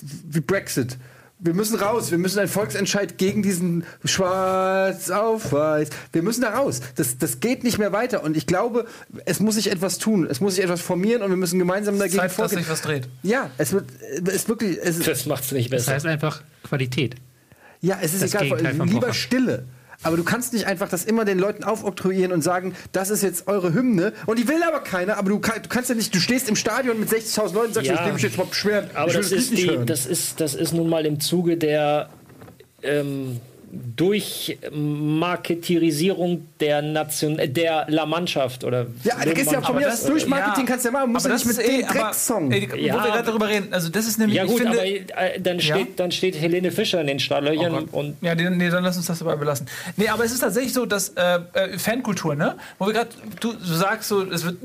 [0.00, 0.96] Wie Brexit.
[1.44, 2.12] Wir müssen raus.
[2.12, 5.88] Wir müssen einen Volksentscheid gegen diesen Schwarz auf Weiß.
[6.12, 6.80] Wir müssen da raus.
[6.94, 8.22] Das, das geht nicht mehr weiter.
[8.22, 8.86] Und ich glaube,
[9.24, 10.24] es muss sich etwas tun.
[10.30, 12.58] Es muss sich etwas formieren und wir müssen gemeinsam dagegen Zeit, dass vorgehen.
[12.60, 13.08] sich was dreht.
[13.24, 13.86] Ja, es wird,
[14.24, 15.94] es ist wirklich, es ist, das macht es nicht Das besser.
[15.94, 17.16] heißt einfach Qualität.
[17.80, 18.60] ja, es ist das egal.
[18.86, 19.14] Lieber Pocher.
[19.14, 19.64] Stille.
[20.02, 23.46] Aber du kannst nicht einfach das immer den Leuten aufoktroyieren und sagen, das ist jetzt
[23.46, 24.12] eure Hymne.
[24.26, 25.16] Und die will aber keiner.
[25.16, 27.74] Aber du, kann, du kannst ja nicht, du stehst im Stadion mit 60.000 Leuten und
[27.74, 27.94] sagst, Ja.
[27.94, 28.90] ich will mich jetzt mal beschweren.
[28.94, 32.08] Aber das Lied ist, die, das, ist, das ist nun mal im Zuge der
[32.82, 33.40] ähm,
[33.72, 39.88] Durchmarketirisierung der Nation, äh, der La Mannschaft oder Ja, da gehst du ja von mir
[39.90, 41.80] aus durch Marketing, kannst du ja machen, musst du aber nicht das mit ist dem
[41.80, 42.52] eh- aber- Drecksong.
[42.52, 42.94] Ey, wo Ja.
[42.94, 45.58] wir gerade darüber reden, also das ist nämlich, Ja ich gut, finde, aber äh, dann,
[45.58, 45.74] Ja?
[45.76, 48.96] steht, dann steht Helene Fischer in den Startlöchern Oh und ja, nee, nee, dann lass
[48.96, 49.66] uns das dabei belassen.
[49.96, 52.56] Nee, aber es ist tatsächlich so, dass äh, äh, Fankultur, ne?
[52.78, 54.56] Wo wir gerade, du, du sagst so, es wird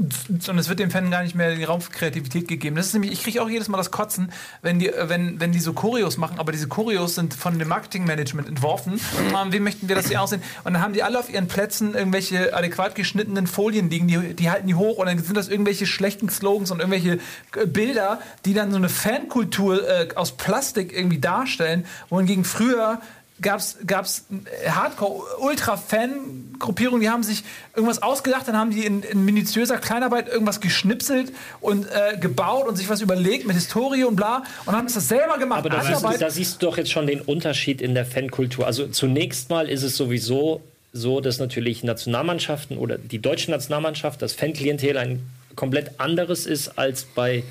[0.50, 2.76] und es wird dem Fan gar nicht mehr den Raum für Kreativität gegeben.
[2.76, 4.32] Das ist nämlich, ich kriege auch jedes Mal das Kotzen,
[4.62, 7.68] wenn die, äh, wenn, wenn die so Choreos machen, aber diese Choreos sind von dem
[7.70, 8.97] Marketingmanagement entworfen.
[9.36, 10.42] Ähm, wie möchten wir, dass sie aussehen?
[10.64, 14.50] Und dann haben die alle auf ihren Plätzen irgendwelche adäquat geschnittenen Folien liegen, die, die
[14.50, 17.20] halten die hoch und dann sind das irgendwelche schlechten Slogans und irgendwelche
[17.56, 23.02] äh, Bilder, die dann so eine Fankultur äh, aus Plastik irgendwie darstellen, wohingegen früher
[23.42, 24.26] gab's gab's
[24.68, 27.44] Hardcore-Ultra-Fan-Gruppierungen, die haben sich
[27.76, 31.32] irgendwas ausgedacht, dann haben die in, in minutiöser Kleinarbeit irgendwas geschnipselt
[31.62, 35.38] und äh, gebaut und sich was überlegt mit Historie und bla und haben das selber
[35.38, 35.60] gemacht.
[35.60, 38.66] Aber da siehst, du, da siehst du doch jetzt schon den Unterschied in der Fankultur.
[38.66, 40.62] Also zunächst mal ist es sowieso
[40.94, 45.22] so, dass natürlich Nationalmannschaften oder die deutsche Nationalmannschaft, das Fanklientel ein
[45.56, 47.44] komplett anderes ist als bei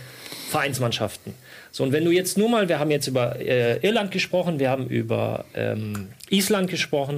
[0.51, 1.35] Vereinsmannschaften.
[1.77, 4.71] So, und wenn du jetzt nur mal, wir haben jetzt über äh, Irland gesprochen, wir
[4.71, 7.17] haben über ähm, Island gesprochen,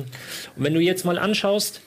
[0.57, 1.81] und wenn du jetzt mal anschaust,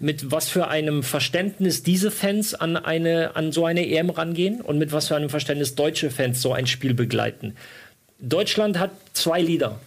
[0.00, 4.78] mit was für einem Verständnis diese Fans an, eine, an so eine EM rangehen und
[4.78, 7.54] mit was für einem Verständnis deutsche Fans so ein Spiel begleiten.
[8.18, 9.78] Deutschland hat zwei Lieder.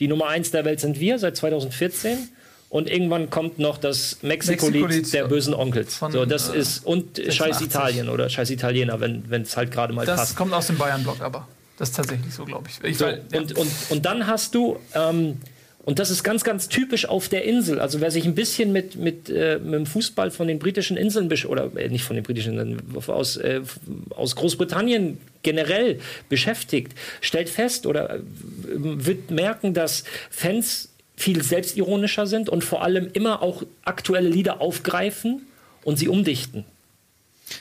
[0.00, 2.28] Die Nummer eins der Welt sind wir seit 2014.
[2.70, 5.96] Und irgendwann kommt noch das Mexiko-Lied Mexiko-Lied der bösen Onkels.
[5.96, 7.34] von, So, das äh, ist, und 86.
[7.34, 10.36] Scheiß Italien oder Scheiß Italiener, wenn es halt gerade mal das passt.
[10.36, 12.90] kommt aus dem Bayern-Block, aber das ist tatsächlich so, glaube ich.
[12.90, 13.40] ich So, weil, ja.
[13.40, 15.38] und, und, und dann hast du, ähm,
[15.84, 17.80] und das ist ganz, ganz typisch auf der Insel.
[17.80, 21.32] Also wer sich ein bisschen mit, mit, äh, mit dem Fußball von den britischen Inseln,
[21.46, 23.62] oder äh, nicht von den britischen Inseln, aus, äh,
[24.10, 26.92] aus Großbritannien generell beschäftigt,
[27.22, 28.20] stellt fest oder äh,
[28.66, 35.42] wird merken, dass Fans viel selbstironischer sind und vor allem immer auch aktuelle Lieder aufgreifen
[35.84, 36.64] und sie umdichten.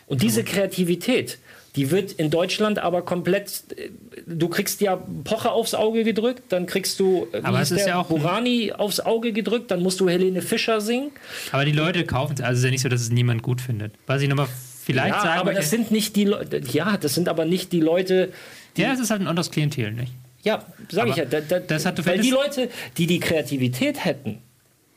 [0.07, 1.37] Und diese Kreativität,
[1.75, 3.63] Die wird in Deutschland aber komplett.
[3.77, 3.89] äh,
[4.25, 7.99] Du kriegst ja Pocher aufs Auge gedrückt, dann kriegst du äh, Aber es ist ja
[7.99, 11.11] auch Burani aufs Auge gedrückt, dann musst du Helene Fischer singen.
[11.51, 12.41] Aber die Leute kaufen es.
[12.41, 13.93] Also es ist ja nicht so, dass es niemand gut findet.
[14.07, 14.47] Was ich nochmal
[14.85, 16.61] vielleicht Ja, sagen aber das sind nicht die Leute.
[16.71, 18.33] Ja, das sind aber nicht die Leute.
[18.75, 20.11] Ja, es ist halt ein anderes Klientel, nicht?
[20.47, 21.25] Ja, sag ich ja.
[21.25, 24.39] Da, da, das hat- weil die Leute, die die Kreativität hätten,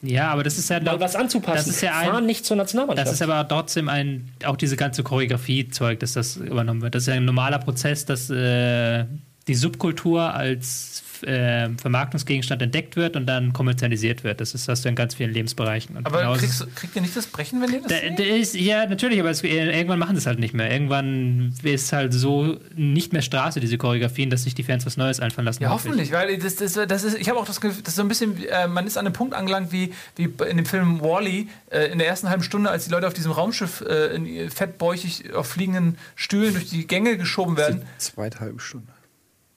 [0.03, 2.57] Ja, aber das ist ja mal was anzupassen, Das ist ja ein, fahren nicht zur
[2.57, 3.07] Nationalmannschaft.
[3.09, 6.95] Das ist aber trotzdem ein, auch diese ganze Choreografie-Zeug, dass das übernommen wird.
[6.95, 9.05] Das ist ja ein normaler Prozess, dass äh,
[9.49, 14.41] die Subkultur als äh, Vermarktungsgegenstand entdeckt wird und dann kommerzialisiert wird.
[14.41, 15.97] Das ist das in ganz vielen Lebensbereichen.
[15.97, 18.55] Und Aber kriegst, du- kriegt ihr nicht das Brechen, wenn ihr das da, da ist,
[18.55, 20.71] ja, natürlich, aber es, irgendwann machen sie es halt nicht mehr.
[20.71, 25.21] Irgendwann ist halt so nicht mehr Straße, diese Choreografien, dass sich die Fans was Neues
[25.21, 25.63] einfallen lassen.
[25.63, 25.93] Ja, hoffe ich.
[25.93, 28.09] hoffentlich, weil das, das, das ist, ich habe auch das Gefühl, das ist so ein
[28.09, 31.87] bisschen, äh, man ist an einem Punkt angelangt wie, wie in dem Film Wally äh,
[31.93, 35.33] in der ersten halben Stunde, als die Leute auf diesem Raumschiff äh, in ihr fettbäuchig
[35.35, 37.83] auf fliegenden Stühlen durch die Gänge geschoben werden.
[37.99, 38.93] Zweite halbe Stunde.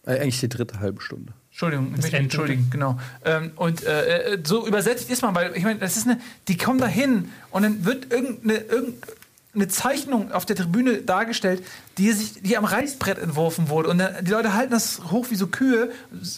[0.05, 1.33] Äh, eigentlich die dritte halbe Stunde.
[1.53, 2.97] Entschuldigung, ich möchte mich entschuldigen, genau.
[3.23, 6.57] Ähm, und äh, äh, so übersetzt ist man, weil ich meine, das ist eine, die
[6.57, 11.63] kommen da hin und dann wird irgendeine, irgendeine Zeichnung auf der Tribüne dargestellt,
[11.99, 13.89] die, sich, die am Reißbrett entworfen wurde.
[13.89, 15.91] Und dann, die Leute halten das hoch wie so Kühe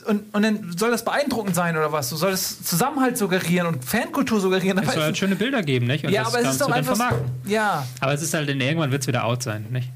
[0.06, 2.10] und, und dann soll das beeindruckend sein oder was?
[2.10, 4.78] So soll das Zusammenhalt suggerieren und Fankultur suggerieren.
[4.80, 6.06] Es soll halt schöne Bilder geben, nicht?
[6.06, 7.14] Und ja, aber es ist doch einfach.
[7.46, 9.90] Ja, Aber es ist halt, in, irgendwann wird es wieder out sein, nicht?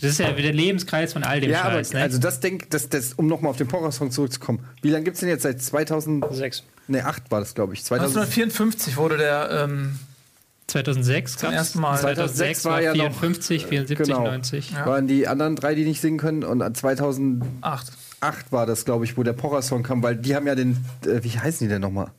[0.00, 2.02] Das ist ja wieder der Lebenskreis von all dem Ja, aber Scheiß, ne?
[2.02, 4.64] also das denk, das, das, um nochmal auf den Pocher-Song zurückzukommen.
[4.82, 5.42] Wie lange gibt es denn jetzt?
[5.42, 6.62] Seit 2000, Sechs.
[6.88, 7.84] ne, 8 war das, glaube ich.
[7.84, 9.50] 2000, 1954 wurde der.
[9.64, 9.98] Ähm,
[10.68, 11.98] 2006 Zum ersten Mal.
[11.98, 14.24] 2006 war war ja noch- 54, 74, genau.
[14.24, 14.70] 90.
[14.70, 14.86] Ja.
[14.86, 16.44] waren die anderen drei, die nicht singen können.
[16.44, 18.52] Und an 2008 acht.
[18.52, 21.30] war das, glaube ich, wo der Pocher-Song kam, weil die haben ja den, äh, wie
[21.30, 22.12] heißen die denn nochmal?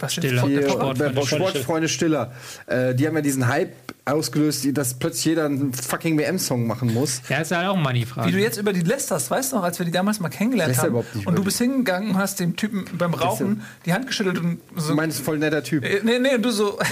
[0.00, 0.42] Was Stiller.
[0.46, 0.56] Die?
[0.62, 2.32] Sportfreunde Sport, Sportfreunde Stiller.
[2.66, 3.72] Äh, die haben ja diesen Hype
[4.10, 7.22] ausgelöst, dass plötzlich jeder einen fucking WM-Song machen muss.
[7.28, 8.28] Ja, ist halt auch eine Money-Frage.
[8.28, 10.68] Wie du jetzt über die lästerst, weißt du noch, als wir die damals mal kennengelernt
[10.70, 10.90] Läster haben.
[10.90, 14.38] überhaupt nicht und du bist hingegangen und hast dem Typen beim Rauchen die Hand geschüttelt
[14.38, 14.88] und so.
[14.90, 15.84] Du meinst, voll netter Typ.
[15.84, 16.78] Äh, nee, nee, und du so.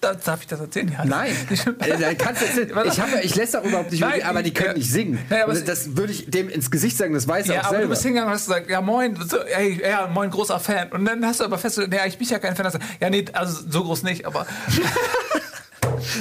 [0.00, 0.90] Da- Darf ich das erzählen?
[0.96, 1.04] Ja.
[1.04, 4.76] Nein, äh, ich, hab, ja- ich lässt auch überhaupt nicht, Nein, aber die können ja.
[4.78, 5.18] nicht singen.
[5.28, 7.60] Ja, aber Und es- das würde ich dem ins Gesicht sagen, das weiß er Ja,
[7.60, 7.84] auch aber selber.
[7.84, 10.88] du bist hingegangen und hast gesagt, ja moin, so, ey, ja, moin, großer Fan.
[10.92, 12.64] Und dann hast du aber festgestellt, nee, ich bin ja kein Fan.
[12.64, 14.46] Hast Ja, nee, also so groß nicht, aber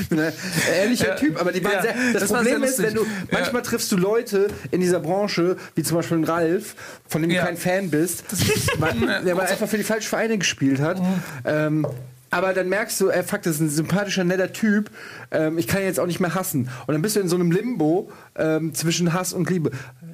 [0.01, 0.33] Ich bin ein
[0.73, 1.15] ehrlicher Ja.
[1.15, 3.91] Typ, aber die waren Ja, sehr, das, das Problem sehr ist, wenn du, manchmal triffst
[3.91, 6.75] du Leute in dieser Branche, wie zum Beispiel einen Ralf,
[7.07, 7.41] von dem Ja.
[7.41, 8.23] du kein Fan bist,
[8.79, 10.99] weil, der mal einfach für die falschen Vereine gespielt hat.
[10.99, 11.05] Mhm.
[11.45, 11.87] Ähm,
[12.31, 14.91] aber dann merkst du, ey, fuck, das ist ein sympathischer, netter Typ.
[15.31, 16.69] Ähm, ich kann ihn jetzt auch nicht mehr hassen.
[16.85, 19.71] Und dann bist du in so einem Limbo ähm, zwischen Hass und Liebe.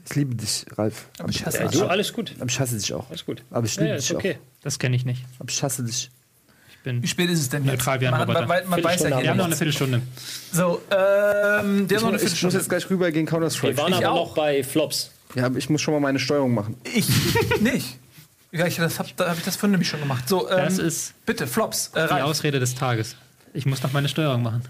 [0.10, 1.08] Ich liebe dich, Ralf.
[1.20, 2.34] Aber ich hasse, Ja, du, alles gut.
[2.40, 3.10] aber ich hasse dich auch.
[3.10, 3.44] Alles gut.
[3.52, 4.38] Aber ich Ja, liebe ja, dich ist okay.
[4.62, 5.26] Das kenne ich nicht.
[5.36, 5.42] auch.
[5.42, 6.10] Aber ich hasse dich.
[6.86, 7.04] Bin.
[7.04, 7.72] wie spät ist es denn jetzt?
[7.74, 8.62] Neutral wie ein man, hat- man, Roboter.
[8.62, 10.02] man, man weiß ja Viertelstunde Wir haben noch eine Viertelstunde.
[10.54, 12.56] So, ähm, der Ich, noch eine muss- ich muss Viertelstunde.
[12.58, 13.78] jetzt gleich rüber gegen Wir Counter-Strike.
[13.78, 14.28] waren Ich aber auch.
[14.30, 15.12] noch bei Flops.
[15.36, 16.78] Ja, aber ich muss schon mal meine Steuerung machen.
[16.94, 17.08] Ich
[17.60, 17.98] nicht.
[18.52, 20.30] Ja, ich, das hab, da habe ich das vorhin nämlich schon gemacht.
[20.30, 21.88] So, ähm, Das ist bitte, Flops.
[21.94, 22.24] Äh, die Ralf.
[22.24, 23.18] Ausrede des Tages.
[23.54, 24.62] Ich muss noch meine Steuerung machen.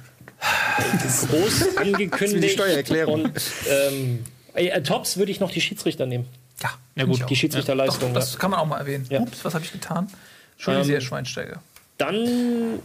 [1.30, 2.54] Groß angekündigt.
[2.54, 3.26] Steuererklärung.
[3.26, 4.24] Und ähm,
[4.54, 6.26] äh, Tops würde ich noch die Schiedsrichter nehmen.
[6.64, 7.30] Ja, Ja, gut.
[7.30, 8.14] Die Schiedsrichterleistung.
[8.14, 9.06] Doch, das kann man auch mal erwähnen.
[9.10, 9.20] Ja.
[9.20, 10.08] Ups, was habe ich getan?
[10.54, 11.62] Entschuldigung, Ähm, sehr Schweinsteiger.
[11.98, 12.80] Dann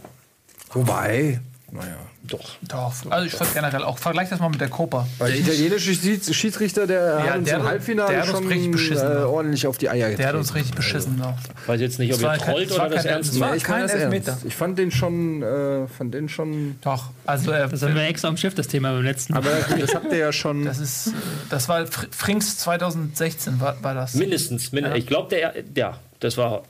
[0.73, 1.39] Wobei,
[1.69, 1.97] naja.
[2.23, 2.55] doch.
[2.61, 3.97] Doch, also ich fand generell auch.
[3.97, 5.05] Vergleich das mal mit der Copa.
[5.19, 8.47] Der italienische Schieds- Schiedsrichter, der hat uns der im hat- Halbfinale der hat uns schon
[8.47, 9.27] richtig beschissen, äh, ne?
[9.27, 10.17] ordentlich auf die Eier getreten.
[10.19, 11.17] Der hat uns richtig beschissen.
[11.19, 11.35] Ja.
[11.67, 13.55] Weiß jetzt nicht, ob ihr kein- trollt war oder das kein- ernst meint.
[13.57, 14.37] ich kein Elfmeter.
[14.45, 16.77] Ich fand den schon, äh, fand den schon.
[16.81, 19.39] Doch, also äh, Das haben wir extra am Schiff, das Thema beim letzten Mal.
[19.39, 20.63] Aber das habt ihr ja schon.
[20.63, 21.11] das ist,
[21.49, 24.13] das war Fr- Frings 2016 war, war das.
[24.13, 24.71] Mindestens.
[24.71, 26.63] Min Ich glaube, der, ja, das war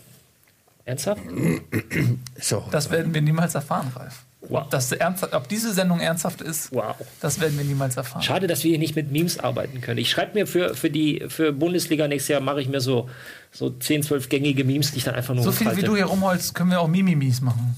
[0.86, 1.22] ernsthaft.
[2.40, 2.64] so.
[2.72, 4.24] Das werden wir niemals erfahren, Ralf.
[4.42, 4.64] Wow.
[4.64, 6.96] Ob, das ernsthaft, ob diese Sendung ernsthaft ist, Wow.
[7.22, 8.24] das werden wir niemals erfahren.
[8.24, 10.00] Schade, dass wir hier nicht mit Memes arbeiten können.
[10.00, 13.08] Ich schreibe mir für, für die für Bundesliga nächstes Jahr mache ich mir so,
[13.52, 15.86] so 10, 12 gängige Memes, die ich dann einfach nur So viel wie hochhalte.
[15.86, 17.76] du hier rumholst, können wir auch Mimimis machen.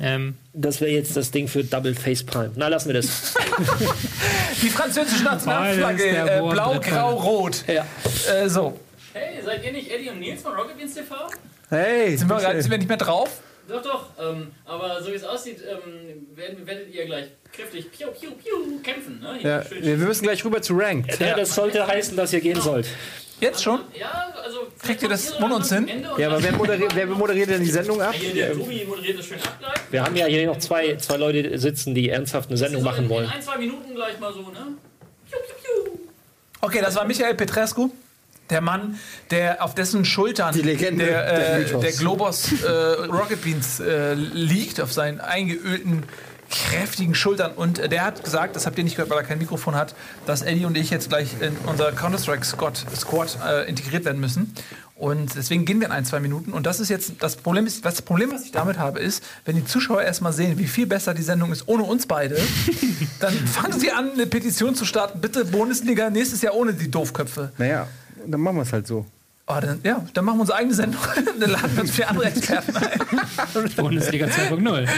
[0.00, 2.52] Ähm, Das wäre jetzt das Ding für Double Face Prime.
[2.54, 3.34] Na, lassen wir das.
[4.62, 7.64] Die französische Nationalflagge, äh, blau, grau, rot.
[7.66, 7.86] ja.
[8.32, 8.78] Äh, so,
[9.12, 11.14] Hey, seid ihr nicht Eddie und Nils von Rocket Beans TV?
[11.70, 13.40] Hey, sind wir, sind wir nicht mehr drauf?
[13.68, 14.06] Doch, doch.
[14.20, 18.78] Ähm, aber so wie es aussieht, ähm, werden, werdet ihr gleich kräftig piu, piu, piu
[18.82, 19.20] kämpfen.
[19.20, 19.38] Ne?
[19.42, 21.18] Ja, schön- wir müssen gleich rüber zu Ranked.
[21.18, 22.86] ja, das sollte heißen, dass ihr gehen sollt.
[23.40, 23.80] Jetzt schon?
[23.98, 24.68] Ja, also.
[24.82, 25.88] Kriegt ihr das ohne uns hin?
[26.16, 28.14] Ja, aber wer moderiert, wer moderiert denn die Sendung ab?
[28.14, 29.72] Hier, der Tobi moderiert das schön ab gleich.
[29.90, 33.26] Wir haben ja hier noch zwei, zwei Leute sitzen, die ernsthaft eine Sendung machen wollen.
[33.26, 34.76] In ein, zwei Minuten gleich mal so, ne?
[35.30, 35.98] Piu, piu, piu.
[36.62, 37.90] Okay, das war Michael Petrescu.
[38.48, 38.98] Der Mann,
[39.30, 41.80] der auf dessen Schultern Die Legende, der, der äh, Mythos.
[41.80, 46.04] der Globos äh, Rocket Beans äh, liegt, auf seinen eingeölten
[46.50, 47.52] kräftigen Schultern.
[47.52, 49.94] Und äh, der hat gesagt, das habt ihr nicht gehört, weil er kein Mikrofon hat,
[50.26, 54.52] dass Eddie und ich jetzt gleich in unser Counter-Strike Squad, Squad äh, integriert werden müssen.
[54.94, 56.52] Und deswegen gehen wir in ein, zwei Minuten.
[56.52, 59.22] Und das ist jetzt das Problem, ist, was, das Problem, was ich damit habe, ist,
[59.44, 62.36] wenn die Zuschauer erstmal sehen, wie viel besser die Sendung ist ohne uns beide,
[63.20, 65.20] dann fangen sie an, eine Petition zu starten.
[65.20, 67.52] Bitte Bundesliga nächstes Jahr ohne die Doofköpfe.
[67.58, 67.86] Naja,
[68.26, 69.04] dann machen wir es halt so.
[69.48, 71.00] Oh, dann, ja, dann machen wir unsere eigene Sendung.
[71.40, 73.70] dann laden wir uns vier andere Experten ein.
[73.76, 74.88] Bundesliga 2.0.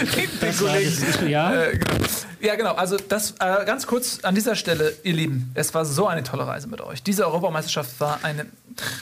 [0.41, 1.55] Das war das, ja.
[1.65, 1.95] Äh, genau.
[2.41, 2.75] Ja, genau.
[2.75, 6.47] Also das äh, ganz kurz an dieser Stelle, ihr Lieben, es war so eine tolle
[6.47, 7.03] Reise mit euch.
[7.03, 8.47] Diese Europameisterschaft war eine,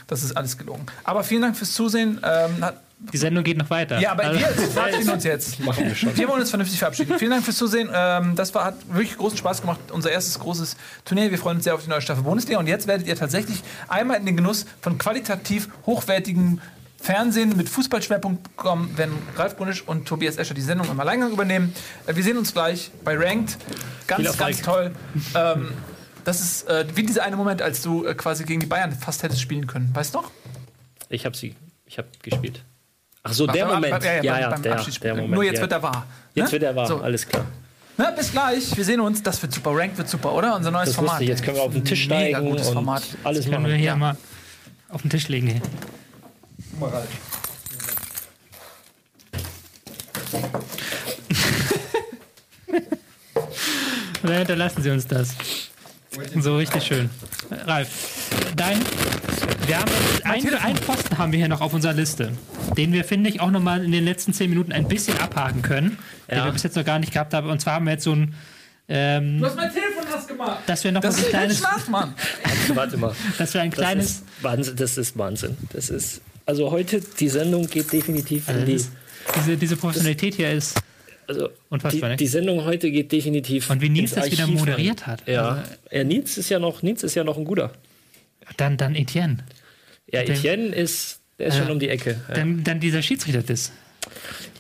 [0.06, 0.86] das ist alles gelogen.
[1.04, 2.18] Aber vielen Dank fürs Zusehen.
[2.22, 2.80] Ähm, hat,
[3.12, 3.98] Die Sendung geht noch weiter.
[4.00, 5.60] ja, aber Also- wir verabschieden uns jetzt.
[5.64, 6.16] Machen wir schon.
[6.16, 7.18] Wir wollen uns vernünftig verabschieden.
[7.18, 7.90] Vielen Dank fürs Zusehen.
[7.92, 9.80] Ähm, das war, hat wirklich großen Spaß gemacht.
[9.92, 11.30] Unser erstes großes Turnier.
[11.30, 12.58] Wir freuen uns sehr auf die neue Staffel Bundesliga.
[12.58, 16.60] Und jetzt werdet ihr tatsächlich einmal in den Genuss von qualitativ hochwertigem
[16.98, 21.72] Fernsehen mit Fußballschwerpunkt kommen, wenn Ralf Brunisch und Tobias Escher die Sendung im Alleingang übernehmen.
[22.06, 23.56] Äh, wir sehen uns gleich bei Ranked.
[24.06, 24.92] Ganz, ganz toll.
[25.34, 25.72] Ähm,
[26.24, 29.22] das ist äh, wie dieser eine Moment, als du äh, quasi gegen die Bayern fast
[29.22, 29.90] hättest spielen können.
[29.94, 30.30] Weißt du noch?
[31.08, 31.54] Ich habe sie,
[31.84, 32.62] ich habe gespielt.
[33.22, 33.92] Ach so, der Moment.
[33.92, 35.08] Ja, beim- ja, beim der, Abschiedsspiel.
[35.08, 35.34] der Moment.
[35.34, 35.60] Nur jetzt ja.
[35.62, 36.06] wird er wahr.
[36.34, 36.52] Jetzt ne?
[36.52, 37.00] wird er wahr, So.
[37.00, 37.44] alles klar.
[37.98, 38.76] Na, bis gleich.
[38.76, 39.22] Wir sehen uns.
[39.22, 39.70] Das wird super.
[39.74, 40.54] Rank wird super, oder?
[40.56, 41.20] Unser neues Das Format.
[41.22, 41.28] ich.
[41.28, 43.02] Jetzt können wir auf den Tisch Mega steigen gutes und Format.
[43.24, 43.74] alles Können wir machen.
[43.76, 43.96] hier Ja.
[43.96, 44.16] mal
[44.90, 45.46] auf den Tisch legen.
[45.48, 45.60] Hier.
[54.22, 55.34] Dann hinterlassen Sie uns das.
[56.40, 57.10] So richtig schön.
[57.66, 58.78] Ralf, dein.
[59.66, 59.90] Wir haben
[60.24, 62.32] einen, einen Posten haben wir hier noch auf unserer Liste,
[62.76, 65.98] den wir, finde ich, auch nochmal in den letzten zehn Minuten ein bisschen abhaken können,
[66.30, 66.44] den Ja.
[66.46, 67.50] wir bis jetzt noch gar nicht gehabt haben.
[67.50, 68.34] Und zwar haben wir jetzt so ein,
[68.88, 70.58] ähm, Du hast mein Telefon nass gemacht.
[70.66, 72.14] dass wir noch mal Das ein ist kein kleines, Schlaf, Mann.
[72.74, 73.14] Warte mal.
[73.38, 74.76] dass wir ein Das kleines, ist Wahnsinn.
[74.76, 75.56] Das ist Wahnsinn.
[75.72, 78.72] Das ist also heute die Sendung geht definitiv in also die.
[78.74, 78.90] das,
[79.36, 80.80] diese, diese Professionalität hier ist
[81.26, 82.08] Also unfassbar.
[82.10, 82.16] die, ne?
[82.16, 83.68] die Sendung heute geht definitiv.
[83.70, 85.06] Und wie Nils das wieder Archiv moderiert rein.
[85.08, 85.28] hat.
[85.28, 85.48] Ja.
[85.48, 87.72] Also- ja, Nils ist ja noch, Nils ist ja noch ein guter.
[88.56, 89.38] Dann, dann Etienne.
[90.12, 91.62] Ja, Der- Etienne ist, der ist Ja.
[91.64, 92.20] schon um die Ecke.
[92.28, 92.34] Ja.
[92.36, 93.72] Dann, dann dieser Schiedsrichter-Diss.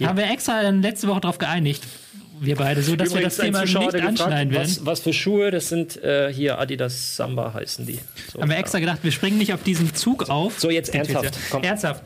[0.00, 0.08] Ja.
[0.08, 1.84] haben wir extra letzte Woche darauf geeinigt,
[2.40, 4.68] wir beide, so dass Übrigens, wir das Thema Zuschauer nicht gefragt, anschneiden werden.
[4.68, 5.50] Was, was für Schuhe?
[5.50, 7.98] Das sind äh, hier Adidas Samba heißen die.
[8.32, 10.58] So, haben wir extra gedacht, wir springen nicht auf diesen Zug auf.
[10.60, 11.62] So, jetzt ernsthaft, komm.
[11.62, 12.02] Ernsthaft.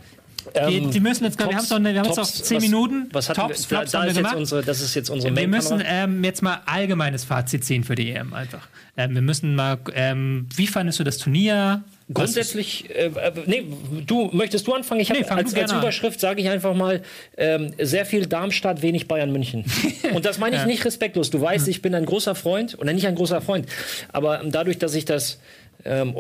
[0.55, 2.63] Ähm, die, die müssen jetzt, wir haben es noch, wir jetzt noch Tops, 10 was-
[2.65, 3.09] Minuten.
[3.13, 4.37] Was hatten Tops, wir, Flops da, da haben wir ist jetzt gemacht.
[4.37, 8.11] unsere, das ist jetzt unsere wir müssen ähm, jetzt mal allgemeines Fazit ziehen für die
[8.11, 8.67] EM einfach.
[8.97, 11.83] Ähm, wir müssen mal, ähm, wie fandest du das Turnier?
[12.13, 13.65] Grundsätzlich, äh, äh, nee,
[14.07, 15.01] du möchtest du anfangen?
[15.01, 15.73] Ich habe Nee, als, als.
[15.73, 17.03] Überschrift sage ich einfach mal
[17.37, 19.65] ähm, sehr viel Darmstadt, wenig Bayern München.
[20.15, 21.31] Und das meine ich nicht respektlos.
[21.31, 23.67] Du weißt, ich bin ein großer Freund oder nicht ein großer Freund,
[24.13, 25.39] aber dadurch, dass ich das
[25.85, 26.15] ähm,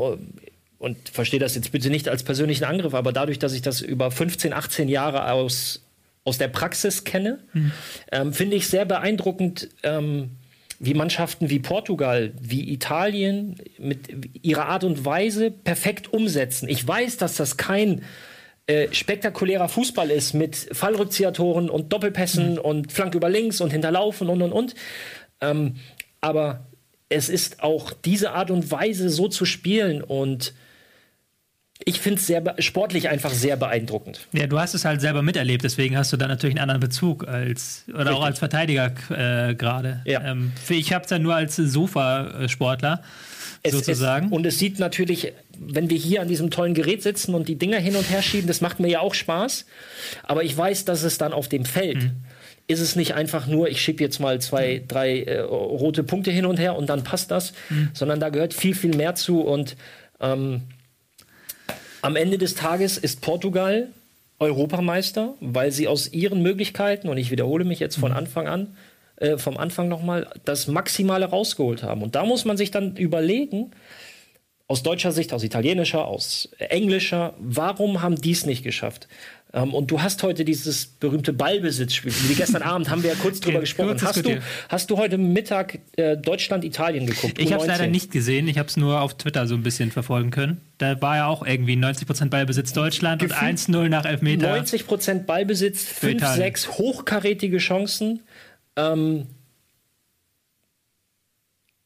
[0.78, 4.10] und verstehe das jetzt bitte nicht als persönlichen Angriff, aber dadurch, dass ich das über
[4.10, 5.82] 15, 18 Jahre aus
[6.22, 7.38] aus der Praxis kenne,
[8.12, 9.70] ähm, finde ich sehr beeindruckend.
[10.82, 14.08] Wie Mannschaften wie Portugal, wie Italien mit
[14.42, 16.68] ihrer Art und Weise perfekt umsetzen.
[16.68, 18.02] Ich weiß, dass das kein
[18.66, 24.40] äh, spektakulärer Fußball ist mit Fallrückziehertoren und Doppelpässen und Flank über links und Hinterlaufen und
[24.40, 24.74] und und.
[25.40, 25.76] Ähm,
[26.20, 26.66] aber
[27.10, 30.54] es ist auch diese Art und Weise so zu spielen und
[31.84, 34.26] ich finde es sehr sportlich einfach sehr beeindruckend.
[34.32, 37.26] Ja, du hast es halt selber miterlebt, deswegen hast du da natürlich einen anderen Bezug
[37.26, 38.24] als oder auch Richtig.
[38.24, 40.02] als Verteidiger äh, gerade.
[40.04, 40.22] Ja.
[40.22, 43.02] Ähm, ich habe es ja nur als Sofa-Sportler
[43.62, 44.26] Es, sozusagen.
[44.26, 47.56] Es, und es sieht natürlich, wenn wir hier an diesem tollen Gerät sitzen und die
[47.56, 49.66] Dinger hin und her schieben, das macht mir ja auch Spaß.
[50.22, 52.10] Aber ich weiß, dass es dann auf dem Feld Mhm.
[52.66, 56.46] ist es nicht einfach nur, ich schiebe jetzt mal zwei, drei äh, rote Punkte hin
[56.46, 57.90] und her und dann passt das, Mhm.
[57.94, 59.40] sondern da gehört viel, viel mehr zu.
[59.40, 59.76] Und
[60.20, 60.62] ähm,
[62.02, 63.88] am Ende des Tages ist Portugal
[64.38, 68.00] Europameister, weil sie aus ihren Möglichkeiten, und ich wiederhole mich jetzt Mhm.
[68.00, 68.76] von Anfang an,
[69.16, 72.02] äh, vom Anfang nochmal, das Maximale rausgeholt haben.
[72.02, 73.72] Und da muss man sich dann überlegen,
[74.66, 79.08] aus deutscher Sicht, aus italienischer, aus englischer, warum haben die es nicht geschafft?
[79.52, 82.12] Ähm, und du hast heute dieses berühmte Ballbesitzspiel.
[82.28, 84.00] Wie gestern Abend haben wir ja kurz drüber Okay, gesprochen.
[84.00, 87.38] Hast du, hast du heute Mittag äh, Deutschland-Italien geguckt?
[87.38, 87.72] Ich habe es U19?
[87.72, 90.60] leider nicht gesehen, ich habe es nur auf Twitter so ein bisschen verfolgen können.
[90.78, 94.50] Da war ja auch irgendwie 90% Ballbesitz Deutschland und 1-0 nach Elfmeter.
[94.50, 96.38] 90 Prozent Ballbesitz, 5, Italien.
[96.38, 98.20] 6 hochkarätige Chancen.
[98.76, 99.26] Ähm,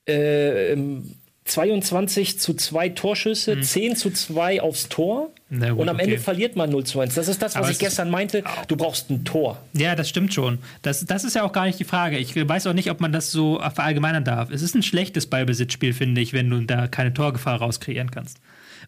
[0.07, 1.15] äh, ähm,
[1.45, 5.31] 22 zu 2 Torschüsse, 10 zu 2 aufs Tor.
[5.51, 6.23] Gut, und am Ende okay.
[6.23, 7.15] verliert man 0 zu 1.
[7.15, 8.43] Das ist das, was Aber ich gestern meinte.
[8.67, 9.63] Du brauchst ein Tor.
[9.75, 10.59] Ja, das stimmt schon.
[10.81, 12.17] Das, das ist ja auch gar nicht die Frage.
[12.17, 14.51] Ich weiß auch nicht, ob man das so verallgemeinern darf.
[14.51, 18.39] Es ist ein schlechtes Ballbesitzspiel, finde ich, wenn du da keine Torgefahr rauskreieren kannst.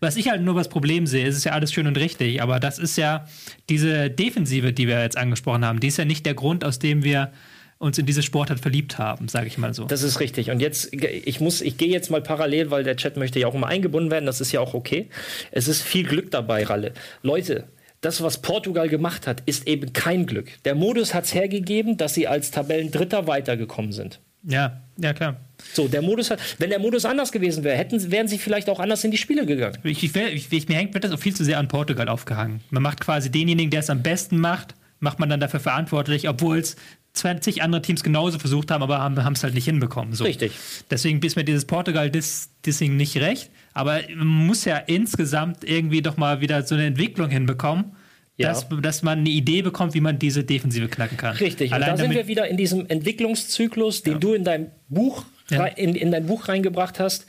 [0.00, 2.60] Was ich halt nur das Problem sehe, ist es ja alles schön und richtig, aber
[2.60, 3.26] das ist ja
[3.68, 7.02] diese Defensive, die wir jetzt angesprochen haben, die ist ja nicht der Grund, aus dem
[7.02, 7.32] wir
[7.78, 9.84] uns in diese Sportart verliebt haben, sage ich mal so.
[9.84, 10.50] Das ist richtig.
[10.50, 13.54] Und jetzt, ich muss, ich gehe jetzt mal parallel, weil der Chat möchte ja auch
[13.54, 14.24] immer eingebunden werden.
[14.24, 15.08] Das ist ja auch okay.
[15.50, 16.92] Es ist viel Glück dabei, Ralle.
[17.22, 17.64] Leute,
[18.00, 20.50] das, was Portugal gemacht hat, ist eben kein Glück.
[20.64, 24.20] Der Modus hat es hergegeben, dass sie als Tabellendritter weitergekommen sind.
[24.42, 25.36] ja, ja klar.
[25.72, 28.78] So, der Modus hat, wenn der Modus anders gewesen wäre, hätten, wären sie vielleicht auch
[28.78, 29.78] anders in die Spiele gegangen.
[29.82, 32.60] Ich, ich, ich, ich, mir hängt wird das auch viel zu sehr an Portugal aufgehangen.
[32.70, 36.58] Man macht quasi denjenigen, der es am besten macht, macht man dann dafür verantwortlich, obwohl
[36.58, 36.76] es
[37.16, 40.14] 20 andere Teams genauso versucht haben, aber haben es halt nicht hinbekommen.
[40.14, 40.24] So.
[40.24, 40.52] Richtig.
[40.90, 43.50] Deswegen ist mir dieses Portugal-Dissing nicht recht.
[43.72, 47.96] Aber man muss ja insgesamt irgendwie doch mal wieder so eine Entwicklung hinbekommen,
[48.36, 48.48] Ja.
[48.48, 51.36] dass, dass man eine Idee bekommt, wie man diese Defensive knacken kann.
[51.36, 51.70] Richtig.
[51.70, 55.66] Und Allein da sind wir wieder in diesem Entwicklungszyklus, den du in dein Buch Ja.
[55.66, 57.26] in, in dein Buch reingebracht hast.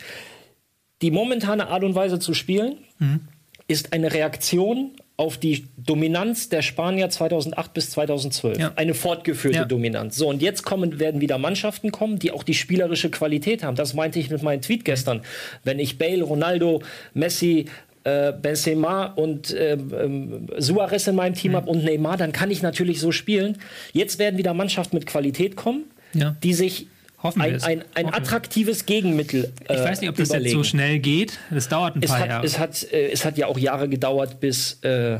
[1.02, 3.22] Die momentane Art und Weise zu spielen Mhm.
[3.68, 8.60] ist eine Reaktion auf die Dominanz der Spanier 2008 bis 2012.
[8.60, 8.72] Ja.
[8.76, 9.66] Eine fortgeführte Ja.
[9.66, 10.16] Dominanz.
[10.16, 13.76] So, und jetzt kommen, werden wieder Mannschaften kommen, die auch die spielerische Qualität haben.
[13.76, 15.22] Das meinte ich mit meinem Tweet gestern.
[15.64, 16.84] Wenn ich Bale, Ronaldo,
[17.16, 17.66] Messi,
[18.04, 22.62] äh, Benzema und ähm, ähm, Suarez in meinem Team habe und Neymar, dann kann ich
[22.62, 23.58] natürlich so spielen.
[23.94, 26.36] Jetzt werden wieder Mannschaften mit Qualität kommen, Ja.
[26.44, 26.88] die sich
[27.24, 30.46] Hoffen ein, ein, ein attraktives Gegenmittel äh, ich weiß nicht, ob das überlegen.
[30.46, 31.40] jetzt so schnell geht.
[31.50, 32.46] Das dauert ein es paar hat, Jahre.
[32.46, 35.20] es, hat, äh, es hat ja auch Jahre gedauert, bis, äh,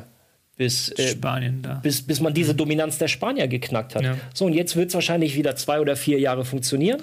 [0.58, 1.76] bis, äh, Spanien da.
[1.76, 4.04] bis, bis man diese Dominanz der Spanier geknackt hat.
[4.04, 4.16] Ja.
[4.34, 7.02] So, und jetzt wird es wahrscheinlich wieder zwei oder vier Jahre funktionieren.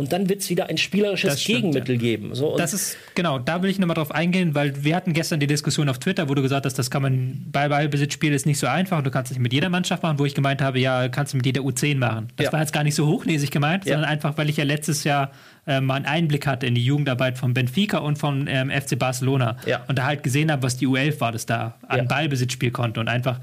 [0.00, 2.32] Und dann wird es wieder ein spielerisches stimmt, Gegenmittel geben.
[2.32, 5.48] So, Das ist, genau, da will ich nochmal drauf eingehen, weil wir hatten gestern die
[5.48, 8.68] Diskussion auf Twitter, wo du gesagt hast, das kann man bei Ballbesitzspiel ist nicht so
[8.68, 11.08] einfach und du kannst es nicht mit jeder Mannschaft machen, wo ich gemeint habe, ja,
[11.08, 12.28] kannst du mit jeder U10 machen.
[12.36, 12.52] Das Ja.
[12.52, 13.94] war jetzt gar nicht so hochnäsig gemeint, Ja.
[13.94, 15.32] sondern einfach, weil ich ja letztes Jahr
[15.66, 19.56] äh, mal einen Einblick hatte in die Jugendarbeit von Benfica und von ähm, FC Barcelona
[19.66, 19.80] Ja.
[19.88, 22.04] und da halt gesehen habe, was die U11 war, das da an Ja.
[22.04, 23.40] Ballbesitzspiel konnte und einfach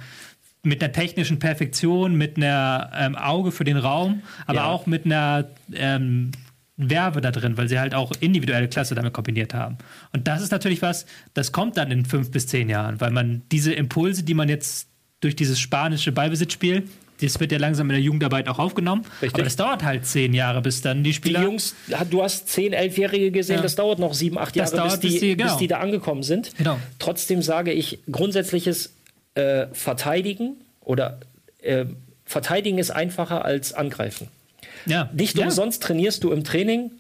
[0.64, 4.65] mit einer technischen Perfektion, mit einer ähm, Auge für den Raum, aber Ja.
[4.68, 5.44] auch mit einer
[5.76, 6.32] ähm,
[6.78, 9.78] Werbe da drin, weil sie halt auch individuelle Klasse damit kombiniert haben.
[10.14, 13.44] Und das ist natürlich was, das kommt dann in fünf bis zehn Jahren, weil man
[13.52, 14.88] diese Impulse, die man jetzt
[15.22, 16.84] durch dieses spanische Ballbesitzspiel,
[17.22, 19.34] das wird ja langsam in der Jugendarbeit auch aufgenommen, Richtig.
[19.36, 21.44] aber das dauert halt zehn Jahre, bis dann die die Spieler...
[21.44, 21.74] Jungs,
[22.12, 23.62] du hast 10, 11-Jährige gesehen, Ja.
[23.62, 25.52] das dauert noch sieben, acht Jahre, bis dauert, die, bis die- genau.
[25.52, 26.52] bis die da angekommen sind.
[26.58, 26.78] Genau.
[27.00, 28.94] Trotzdem sage ich, grundsätzliches
[29.36, 31.22] äh, Verteidigen oder
[31.62, 31.86] äh,
[32.26, 34.28] Verteidigen ist einfacher als Angreifen.
[34.86, 35.10] Ja.
[35.14, 35.45] Nicht ja.
[35.45, 36.91] umsonst trainierst du im Training.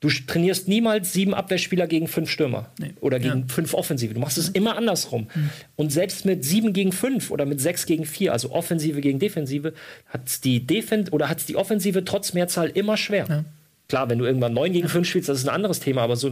[0.00, 2.94] Du trainierst niemals sieben Abwehrspieler gegen fünf Stürmer Nee.
[3.00, 3.44] oder gegen Ja.
[3.44, 3.48] Mhm.
[3.50, 4.14] fünf Offensive.
[4.14, 5.28] Du machst es immer andersrum.
[5.76, 9.74] Und selbst mit sieben gegen fünf oder mit sechs gegen vier, also Offensive gegen Defensive,
[10.06, 13.44] hat die Defen oder hat's die Offensive trotz Mehrzahl immer schwer.
[13.90, 16.30] Klar, wenn du irgendwann 9 gegen 5 spielst, das ist ein anderes Thema, aber so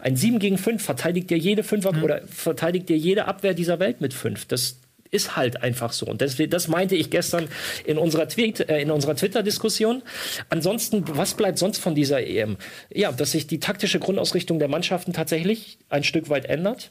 [0.00, 4.00] ein 7 gegen 5 verteidigt dir jede Fünfer oder verteidigt dir jede Abwehr dieser Welt
[4.00, 4.46] mit 5.
[4.46, 4.78] Das
[5.14, 6.06] ist halt einfach so.
[6.06, 7.48] Und deswegen, das meinte ich gestern
[7.84, 10.02] in unserer, Tweet, äh, in unserer Twitter-Diskussion.
[10.50, 12.56] Ansonsten, was bleibt sonst von dieser EM?
[12.92, 16.90] Ja, dass sich die taktische Grundausrichtung der Mannschaften tatsächlich ein Stück weit ändert.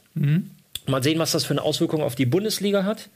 [0.86, 3.08] Mal sehen, was das für eine Auswirkung auf die Bundesliga hat.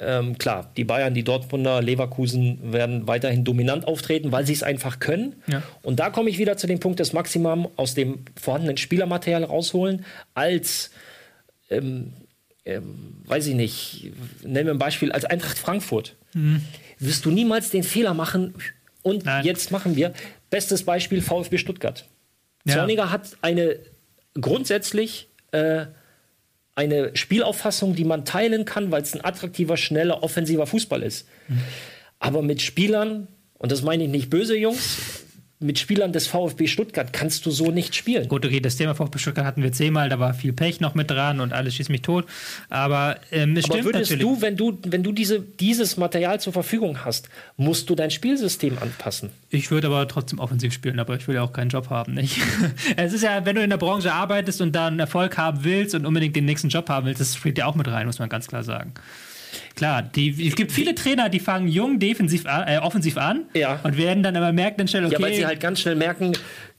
[0.00, 5.00] Ähm, klar, die Bayern, die Dortmunder, Leverkusen werden weiterhin dominant auftreten, weil sie es einfach
[5.00, 5.34] können.
[5.46, 5.62] Ja.
[5.82, 10.04] Und da komme ich wieder zu dem Punkt, das Maximum aus dem vorhandenen Spielermaterial rausholen,
[10.34, 10.90] als,
[11.70, 12.12] ähm,
[12.68, 14.12] ähm, weiß ich nicht,
[14.42, 16.16] nennen wir ein Beispiel, als Eintracht Frankfurt.
[16.98, 18.54] Wirst du niemals den Fehler machen
[19.02, 19.44] und Nein.
[19.44, 20.12] jetzt machen wir,
[20.50, 22.06] bestes Beispiel VfB Stuttgart.
[22.64, 22.74] Ja.
[22.74, 23.78] Zorniger hat eine
[24.38, 25.86] grundsätzlich äh,
[26.74, 31.26] eine Spielauffassung, die man teilen kann, weil es ein attraktiver, schneller, offensiver Fußball ist.
[32.20, 35.24] Aber mit Spielern, und das meine ich nicht böse Jungs,
[35.60, 38.28] mit Spielern des VfB Stuttgart kannst du so nicht spielen.
[38.28, 41.10] Gut, okay, das Thema VfB Stuttgart hatten wir zehnmal, da war viel Pech noch mit
[41.10, 42.26] dran und alles schießt mich tot.
[42.68, 44.36] Aber ähm, es Aber stimmt würdest natürlich.
[44.36, 48.78] du, wenn du, wenn du diese, dieses Material zur Verfügung hast, musst du dein Spielsystem
[48.78, 49.30] anpassen.
[49.50, 52.38] Ich würde aber trotzdem offensiv spielen, aber ich will ja auch keinen Job haben, nicht?
[52.96, 55.94] es ist ja, wenn du in der Branche arbeitest und da einen Erfolg haben willst
[55.94, 58.28] und unbedingt den nächsten Job haben willst, das spielt ja auch mit rein, muss man
[58.28, 58.94] ganz klar sagen.
[59.74, 63.80] Klar, die, es gibt viele Trainer, die fangen jung defensiv an, äh, offensiv an Ja.
[63.82, 66.32] und werden dann aber merken dann schnell, okay, Ja, weil sie halt ganz schnell merken,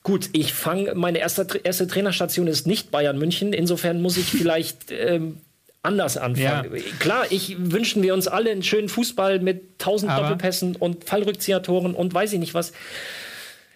[0.03, 4.91] gut, ich fange, meine erste, erste Trainerstation ist nicht Bayern München, insofern muss ich vielleicht
[4.91, 5.37] ähm,
[5.81, 6.71] anders anfangen.
[6.99, 11.95] Klar, ich wünschen wir uns alle einen schönen Fußball mit tausend Aber- Doppelpässen und Fallrückziehertoren
[11.95, 12.73] und weiß ich nicht was.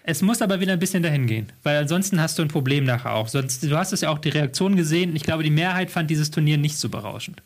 [0.06, 3.14] Es muss aber wieder ein bisschen dahin gehen, weil ansonsten hast du ein Problem nachher
[3.14, 3.30] auch.
[3.30, 5.16] Sonst, du hast es ja auch die Reaktion gesehen.
[5.16, 7.42] Ich glaube, die Mehrheit fand dieses Turnier nicht so berauschend.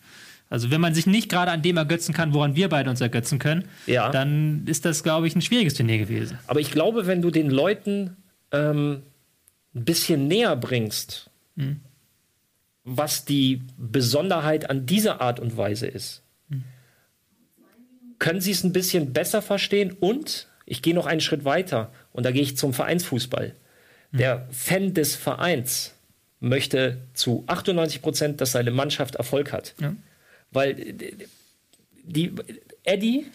[0.49, 3.37] Also wenn man sich nicht gerade an dem ergötzen kann, woran wir beide uns ergötzen
[3.39, 4.09] können, Ja.
[4.11, 6.39] dann ist das, glaube ich, ein schwieriges Turnier gewesen.
[6.47, 8.15] Aber ich glaube, wenn du den Leuten
[8.51, 9.03] ähm,
[9.75, 11.29] ein bisschen näher bringst,
[12.83, 16.21] was die Besonderheit an dieser Art und Weise ist,
[18.19, 22.25] können sie es ein bisschen besser verstehen und ich gehe noch einen Schritt weiter und
[22.25, 23.53] da gehe ich zum Vereinsfußball.
[24.11, 25.93] Der Fan des Vereins
[26.39, 29.75] möchte zu 98 Prozent, dass seine Mannschaft Erfolg hat.
[29.79, 29.93] Ja.
[30.57, 30.75] Weil
[32.03, 32.31] die
[32.83, 33.25] Eddie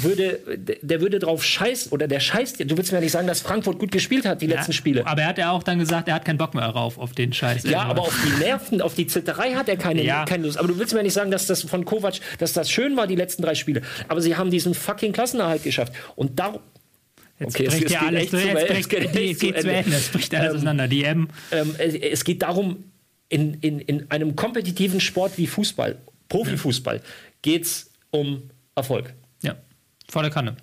[0.00, 0.40] würde,
[0.80, 3.78] der würde drauf scheißen, oder der scheißt, du willst mir ja nicht sagen, dass Frankfurt
[3.78, 5.06] gut gespielt hat, die letzten Spiele.
[5.06, 7.34] Aber er hat ja auch dann gesagt, er hat keinen Bock mehr darauf, auf den
[7.34, 7.64] Scheiß.
[7.64, 10.24] Ja, aber auf die Nerven, auf die Zitterei hat er keine, Ja.
[10.24, 10.56] keine Lust.
[10.58, 13.14] Aber du willst mir nicht sagen, dass das von Kovac, dass das schön war, die
[13.16, 13.82] letzten drei Spiele.
[14.08, 15.92] Aber sie haben diesen fucking Klassenerhalt geschafft.
[16.16, 16.60] Und darum.
[17.38, 19.96] Jetzt Okay, es- bricht ja alles zu- Jetzt es bricht, geht die, geht zu Ende.
[19.96, 20.88] Es bricht alles Ähm, auseinander.
[20.88, 21.28] Die M.
[21.52, 22.84] Ähm, es, es geht darum,
[23.28, 25.96] in, in, in einem kompetitiven Sport wie Fußball,
[26.34, 27.00] Profifußball,
[27.42, 29.14] geht es um Erfolg.
[29.42, 29.54] Ja,
[30.10, 30.50] volle Kanne.
[30.50, 30.56] In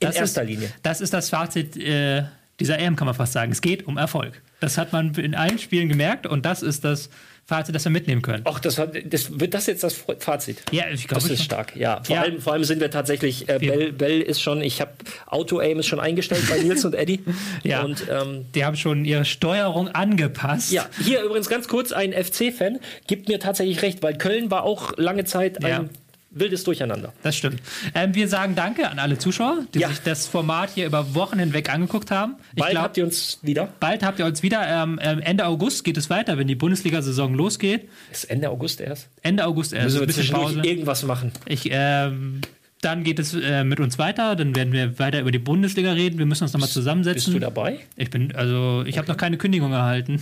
[0.00, 0.72] Das erster ist, Linie.
[0.82, 2.24] Das ist das Fazit äh,
[2.58, 3.52] dieser EM, kann man fast sagen.
[3.52, 4.42] Es geht um Erfolg.
[4.60, 7.10] Das hat man in allen Spielen gemerkt und das ist das
[7.48, 8.42] Fazit, das wir mitnehmen können.
[8.44, 10.58] Ach, das, das wird das jetzt das Fazit.
[10.70, 12.02] Ja, ich glaube, Das ist stark, ja.
[12.04, 12.20] Vor, Ja.
[12.22, 14.90] Allem, vor allem sind wir tatsächlich, äh, Bell, Bell ist schon, ich habe
[15.26, 17.20] Auto-Aim ist schon eingestellt bei Nils und Eddie.
[17.64, 17.82] Ja.
[17.82, 20.72] Und ähm, Die haben schon ihre Steuerung angepasst.
[20.72, 24.92] ja, hier übrigens ganz kurz, ein FC-Fan gibt mir tatsächlich recht, weil Köln war auch
[24.98, 25.84] lange Zeit ein Ja.
[26.30, 27.12] Wildes Durcheinander.
[27.22, 27.60] Das stimmt.
[27.94, 29.88] Ähm, wir sagen Danke an alle Zuschauer, die Ja.
[29.88, 32.36] sich das Format hier über Wochen hinweg angeguckt haben.
[32.54, 33.68] Ich Bald glaub, habt ihr uns wieder.
[33.80, 34.66] bald habt ihr uns wieder.
[34.66, 37.88] Ähm, ähm, Ende August geht es weiter, wenn die Bundesliga-Saison losgeht.
[38.12, 39.08] Ist Ende August erst.
[39.22, 39.84] Ende August erst.
[39.94, 40.66] Müssen wir zwischendurch Pause.
[40.68, 41.32] irgendwas machen.
[41.46, 42.40] Ich, ähm,
[42.80, 44.36] dann geht es äh, mit uns weiter.
[44.36, 46.18] Dann werden wir weiter über die Bundesliga reden.
[46.18, 47.32] Wir müssen uns nochmal Bist zusammensetzen.
[47.32, 47.80] du dabei?
[47.96, 50.20] Ich bin, also, ich habe noch keine Kündigung erhalten.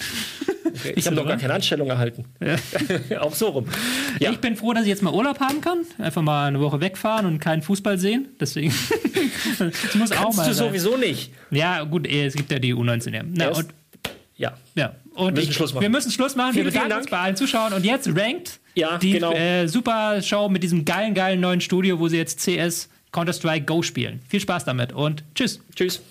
[0.64, 0.92] Okay.
[0.94, 1.42] Bist Ich habe noch gar dabei?
[1.42, 2.24] keine Anstellung erhalten.
[3.20, 3.66] Auch so rum.
[4.20, 4.30] Ja.
[4.30, 5.78] Ich bin froh, dass ich jetzt mal Urlaub haben kann.
[5.98, 8.28] Einfach mal eine Woche wegfahren und keinen Fußball sehen.
[8.40, 8.72] Deswegen.
[9.58, 10.66] das muss auch Kannst mal du sein.
[10.68, 11.32] sowieso nicht.
[11.50, 13.32] Ja, gut, eh, es gibt ja die U19 EM.
[13.34, 13.66] Na, und,
[14.36, 14.54] Ja.
[14.74, 14.94] ja.
[15.14, 15.82] und müssen ich, Schluss machen.
[15.82, 16.54] wir müssen Schluss machen.
[16.54, 17.72] Wir Vielen, vielen bedanken uns bei allen Zuschauern.
[17.74, 18.60] Und jetzt Ranked.
[18.76, 19.32] Ja, die genau.
[19.32, 23.80] äh, super Show mit diesem geilen, geilen neuen Studio, wo sie jetzt CS Counter-Strike Go
[23.80, 24.20] spielen.
[24.28, 25.62] Viel Spaß damit und tschüss.
[25.74, 26.02] Tschüss.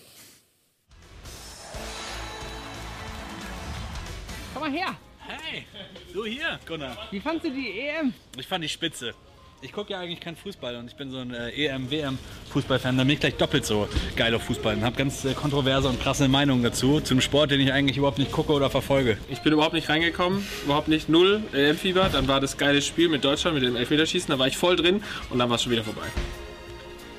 [4.54, 4.98] Komm mal her.
[5.28, 5.66] Hey,
[6.12, 6.98] du hier, Gunnar.
[7.12, 8.14] Wie fandst du die EM?
[8.36, 9.14] Ich fand die spitze.
[9.62, 12.18] Ich gucke ja eigentlich keinen Fußball und ich bin so ein äh, EM, WM
[12.52, 12.98] Fußballfan.
[12.98, 16.00] Da bin ich gleich doppelt so geil auf Fußball und habe ganz äh, kontroverse und
[16.00, 19.18] krasse Meinungen dazu, zum Sport, den ich eigentlich überhaupt nicht gucke oder verfolge.
[19.30, 22.10] Ich bin überhaupt nicht reingekommen, überhaupt nicht null EM-Fieber.
[22.12, 25.02] Dann war das geile Spiel mit Deutschland, mit dem Elfmeterschießen, da war ich voll drin
[25.30, 26.06] und dann war es schon wieder vorbei.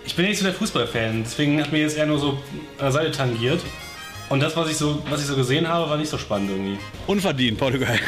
[0.04, 2.38] Ich bin nicht so der Fußballfan, deswegen hat mir jetzt eher nur so an
[2.80, 3.60] der Seite tangiert.
[4.28, 6.78] Und das, was ich so, was ich so gesehen habe, war nicht so spannend irgendwie.
[7.06, 7.98] Unverdient, Portugal.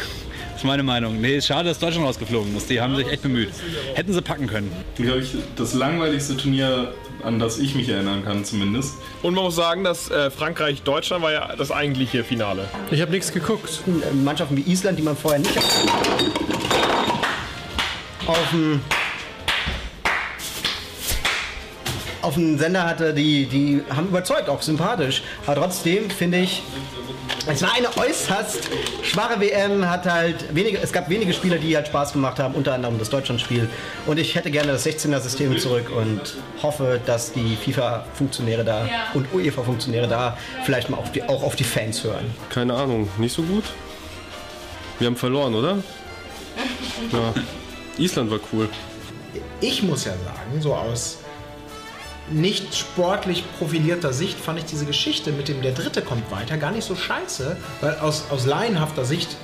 [0.58, 1.20] Das ist meine Meinung.
[1.20, 2.68] Nee, ist schade, dass Deutschland rausgeflogen ist.
[2.68, 3.50] Die haben sich echt bemüht.
[3.94, 4.72] Hätten sie packen können.
[4.96, 8.96] glaube ich, das langweiligste Turnier, an das ich mich erinnern kann zumindest.
[9.22, 12.68] Und man muss sagen, dass äh, Frankreich-Deutschland war ja das eigentliche Finale.
[12.90, 13.82] Ich habe nichts geguckt.
[14.24, 15.56] Mannschaften wie Island, die man vorher nicht
[18.26, 18.80] auf dem
[22.20, 25.22] auf dem Sender hatte, die, die haben überzeugt, auch sympathisch.
[25.46, 26.62] Aber trotzdem finde ich,
[27.48, 28.68] es war eine äußerst
[29.02, 32.74] schwache WM, hat halt wenige, es gab wenige Spieler, die halt Spaß gemacht haben, unter
[32.74, 33.68] anderem das Deutschlandspiel.
[34.06, 36.20] Und ich hätte gerne das 16er-System zurück und
[36.62, 41.64] hoffe, dass die FIFA-Funktionäre da und UEFA-Funktionäre da vielleicht mal auf die, auch auf die
[41.64, 42.30] Fans hören.
[42.50, 43.64] Keine Ahnung, nicht so gut.
[44.98, 45.78] Wir haben verloren, oder?
[47.12, 47.34] Ja.
[47.98, 48.68] Island war cool.
[49.60, 51.18] Ich muss ja sagen, so aus
[52.30, 56.70] nicht sportlich profilierter Sicht fand ich diese Geschichte mit dem der Dritte kommt weiter gar
[56.70, 59.36] nicht so scheiße, weil aus, aus laienhafter Sicht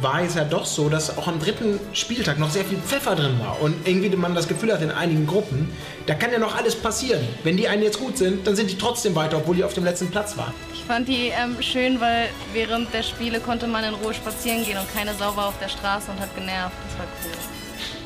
[0.00, 3.38] war es ja doch so, dass auch am dritten Spieltag noch sehr viel Pfeffer drin
[3.40, 5.68] war und irgendwie man das Gefühl hat in einigen Gruppen,
[6.06, 7.26] da kann ja noch alles passieren.
[7.42, 9.84] Wenn die einen jetzt gut sind, dann sind die trotzdem weiter, obwohl die auf dem
[9.84, 10.54] letzten Platz waren.
[10.72, 14.78] Ich fand die ähm, schön, weil während der Spiele konnte man in Ruhe spazieren gehen
[14.78, 16.74] und keine Sau war auf der Straße und hat genervt.
[16.88, 17.59] Das war cool.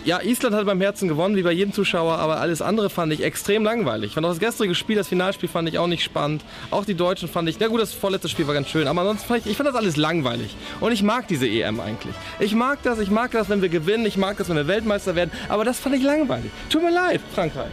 [0.05, 3.23] Ja, Island hat beim Herzen gewonnen, wie bei jedem Zuschauer, aber alles andere fand ich
[3.23, 4.09] extrem langweilig.
[4.09, 6.45] Ich fand auch das gestrige Spiel, das Finalspiel fand ich auch nicht spannend.
[6.71, 9.27] Auch die Deutschen fand ich, na gut, das vorletzte Spiel war ganz schön, aber ansonsten
[9.27, 10.55] fand ich, ich fand das alles langweilig.
[10.81, 12.15] Und ich mag diese EM eigentlich.
[12.39, 15.15] Ich mag das, ich mag das, wenn wir gewinnen, ich mag das, wenn wir Weltmeister
[15.15, 16.51] werden, aber das fand ich langweilig.
[16.69, 17.73] Tut mir leid, Frankreich.